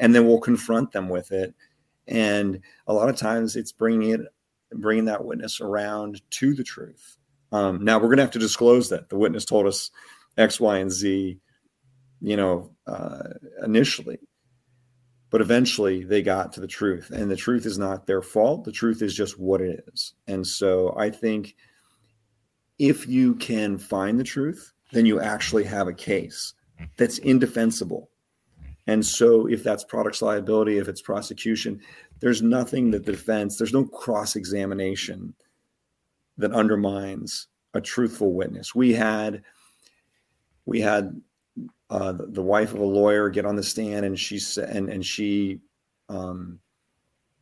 and 0.02 0.14
then 0.14 0.26
we'll 0.26 0.39
confront 0.39 0.91
them 0.91 1.08
with 1.08 1.32
it. 1.32 1.54
And 2.08 2.60
a 2.88 2.93
lot 2.93 3.08
of 3.08 3.16
times 3.16 3.56
it's 3.56 3.72
bringing 3.72 4.12
it 4.12 4.22
bringing 4.74 5.06
that 5.06 5.24
witness 5.24 5.62
around 5.62 6.22
to 6.32 6.54
the 6.54 6.64
truth. 6.64 7.18
Um, 7.52 7.84
now 7.84 7.97
we're 7.97 8.08
going 8.08 8.18
to 8.18 8.24
have 8.24 8.32
to 8.32 8.39
disclose 8.39 8.89
that. 8.89 9.10
The 9.10 9.18
witness 9.18 9.45
told 9.45 9.68
us 9.68 9.91
X, 10.38 10.60
Y, 10.60 10.78
and 10.78 10.91
Z, 10.91 11.38
you 12.22 12.38
know, 12.38 12.72
uh, 12.88 13.30
initially. 13.64 14.20
But 15.32 15.42
eventually 15.42 16.04
they 16.04 16.22
got 16.22 16.54
to 16.54 16.60
the 16.60 16.68
truth, 16.68 17.10
and 17.10 17.32
the 17.32 17.36
truth 17.36 17.66
is 17.66 17.80
not 17.80 18.06
their 18.06 18.22
fault. 18.22 18.66
The 18.66 18.72
truth 18.72 19.02
is 19.02 19.16
just 19.16 19.40
what 19.40 19.62
it 19.62 19.84
is. 19.92 20.14
And 20.28 20.46
so 20.46 20.94
I 20.98 21.10
think 21.10 21.56
if 22.78 23.08
you 23.08 23.36
can 23.36 23.78
find 23.78 24.20
the 24.20 24.24
truth, 24.24 24.74
then 24.92 25.06
you 25.06 25.20
actually 25.20 25.64
have 25.64 25.88
a 25.88 25.94
case 25.94 26.54
that's 26.98 27.18
indefensible. 27.20 28.10
And 28.88 29.06
so 29.06 29.48
if 29.48 29.64
that's 29.64 29.84
products 29.84 30.22
liability, 30.22 30.78
if 30.78 30.88
it's 30.88 31.02
prosecution, 31.02 31.80
there's 32.20 32.42
nothing 32.42 32.92
that 32.92 33.06
the 33.06 33.14
defense, 33.14 33.58
there's 33.58 33.74
no 33.74 33.86
cross 33.86 34.36
examination 34.36 35.34
that 36.38 36.52
undermines 36.52 37.48
a 37.74 37.82
truthful 37.82 38.34
witness. 38.34 38.76
We 38.76 38.94
had 38.94 39.44
we 40.66 40.82
had 40.82 41.22
uh, 41.92 42.14
the, 42.14 42.26
the, 42.28 42.42
wife 42.42 42.74
of 42.74 42.80
a 42.80 42.86
lawyer 42.86 43.30
get 43.30 43.46
on 43.46 43.58
the 43.58 43.64
stand, 43.64 44.06
and 44.06 44.18
she 44.18 44.39
said, 44.39 44.70
and 44.70 44.89
and 44.89 45.06
she, 45.06 45.60
um, 46.08 46.58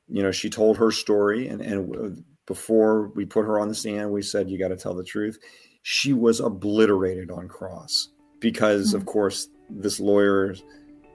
you 0.08 0.24
know, 0.24 0.32
she 0.32 0.50
told 0.50 0.76
her 0.78 0.92
story, 0.92 1.48
and 1.48 1.62
and 1.62 2.24
before 2.48 3.10
we 3.10 3.26
put 3.26 3.46
her 3.46 3.60
on 3.60 3.68
the 3.68 3.76
stand, 3.76 4.12
we 4.12 4.24
said 4.24 4.50
you 4.50 4.58
got 4.58 4.70
to 4.70 4.76
tell 4.76 4.96
the 4.96 5.04
truth. 5.04 5.38
She 5.84 6.14
was 6.14 6.40
obliterated 6.40 7.30
on 7.30 7.48
cross 7.48 8.10
because, 8.40 8.88
mm-hmm. 8.88 8.98
of 8.98 9.06
course, 9.06 9.50
this 9.70 10.00
lawyer 10.00 10.56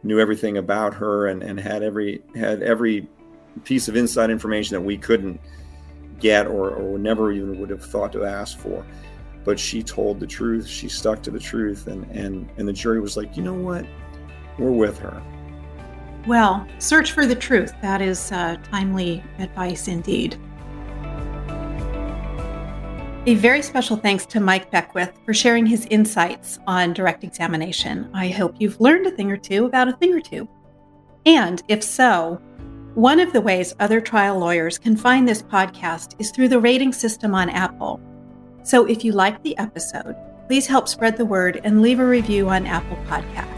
knew 0.05 0.21
everything 0.21 0.59
about 0.59 0.95
her 0.95 1.27
and, 1.27 1.43
and 1.43 1.59
had 1.59 1.83
every 1.83 2.23
had 2.37 2.63
every 2.63 3.09
piece 3.65 3.89
of 3.89 3.97
inside 3.97 4.31
information 4.31 4.75
that 4.75 4.81
we 4.81 4.97
couldn't 4.97 5.41
get 6.21 6.47
or, 6.47 6.71
or 6.71 6.99
never 6.99 7.33
even 7.33 7.59
would 7.59 7.71
have 7.71 7.85
thought 7.85 8.13
to 8.13 8.25
ask 8.25 8.57
for 8.59 8.87
but 9.45 9.59
she 9.59 9.83
told 9.83 10.21
the 10.21 10.27
truth. 10.27 10.67
She 10.67 10.89
stuck 10.89 11.23
to 11.23 11.31
the 11.31 11.39
truth, 11.39 11.87
and 11.87 12.05
and 12.11 12.49
and 12.57 12.67
the 12.67 12.73
jury 12.73 13.01
was 13.01 13.17
like, 13.17 13.37
you 13.37 13.43
know 13.43 13.55
what, 13.55 13.87
we're 14.59 14.71
with 14.71 14.99
her. 14.99 15.23
Well, 16.27 16.67
search 16.79 17.13
for 17.13 17.27
the 17.27 17.35
truth. 17.35 17.75
That 17.83 18.01
is 18.01 18.33
uh, 18.33 18.57
timely 18.71 19.23
advice 19.39 19.89
indeed. 19.89 20.37
A 23.27 23.35
very 23.37 23.63
special 23.63 23.97
thanks 23.97 24.27
to 24.27 24.41
Mike 24.41 24.71
Beckwith 24.71 25.19
for 25.25 25.33
sharing 25.33 25.65
his 25.65 25.87
insights 25.87 26.59
on 26.67 26.93
direct 26.93 27.25
examination. 27.25 28.11
I 28.13 28.29
hope 28.29 28.57
you've 28.59 28.81
learned 28.81 29.07
a 29.07 29.11
thing 29.11 29.31
or 29.31 29.39
two 29.39 29.65
about 29.65 29.89
a 29.89 29.97
thing 29.97 30.13
or 30.13 30.21
two. 30.21 30.47
And 31.25 31.63
if 31.69 31.83
so, 31.83 32.41
one 32.95 33.21
of 33.21 33.33
the 33.33 33.41
ways 33.41 33.75
other 33.81 34.01
trial 34.01 34.39
lawyers 34.39 34.77
can 34.77 34.95
find 34.95 35.27
this 35.27 35.43
podcast 35.43 36.15
is 36.19 36.31
through 36.31 36.49
the 36.49 36.61
rating 36.61 36.93
system 36.93 37.35
on 37.35 37.49
Apple. 37.49 37.99
So 38.65 38.87
if 38.87 39.05
you 39.05 39.13
like 39.13 39.43
the 39.43 39.57
episode, 39.59 40.17
please 40.49 40.67
help 40.67 40.89
spread 40.89 41.19
the 41.19 41.25
word 41.25 41.61
and 41.65 41.83
leave 41.83 42.01
a 42.01 42.07
review 42.07 42.49
on 42.49 42.67
Apple 42.67 42.97
Podcasts. 43.07 43.51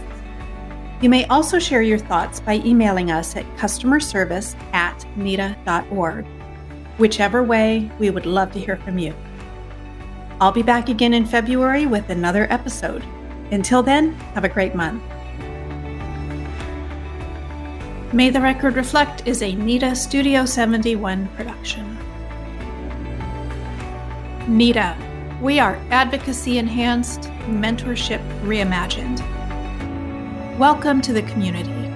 You 1.01 1.09
may 1.09 1.25
also 1.27 1.61
share 1.61 1.83
your 1.83 1.99
thoughts 1.99 2.41
by 2.41 2.55
emailing 2.65 3.13
us 3.13 3.37
at 3.37 3.47
customerservice 3.57 4.57
at 4.73 5.07
nita.org. 5.17 6.27
Whichever 6.99 7.45
way, 7.45 7.89
we 8.01 8.11
would 8.11 8.27
love 8.27 8.51
to 8.53 8.59
hear 8.59 8.79
from 8.79 8.99
you. 8.99 9.15
I'll 10.41 10.53
be 10.53 10.63
back 10.63 10.89
again 10.89 11.15
in 11.15 11.25
February 11.25 11.87
with 11.87 12.11
another 12.11 12.49
episode. 12.51 13.05
Until 13.53 13.85
then, 13.85 14.15
have 14.35 14.45
a 14.45 14.49
great 14.49 14.75
month. 14.75 15.03
May 18.13 18.31
the 18.31 18.41
Record 18.41 18.75
Reflect 18.75 19.25
is 19.25 19.43
a 19.43 19.55
NITA 19.55 19.95
Studio 19.95 20.45
71 20.45 21.29
production. 21.29 21.96
NITA, 24.49 24.97
we 25.43 25.59
are 25.59 25.75
advocacy 25.91 26.59
enhanced, 26.59 27.23
mentorship 27.49 28.21
reimagined. 28.43 29.19
Welcome 30.57 31.01
to 31.03 31.13
the 31.13 31.23
community. 31.23 31.96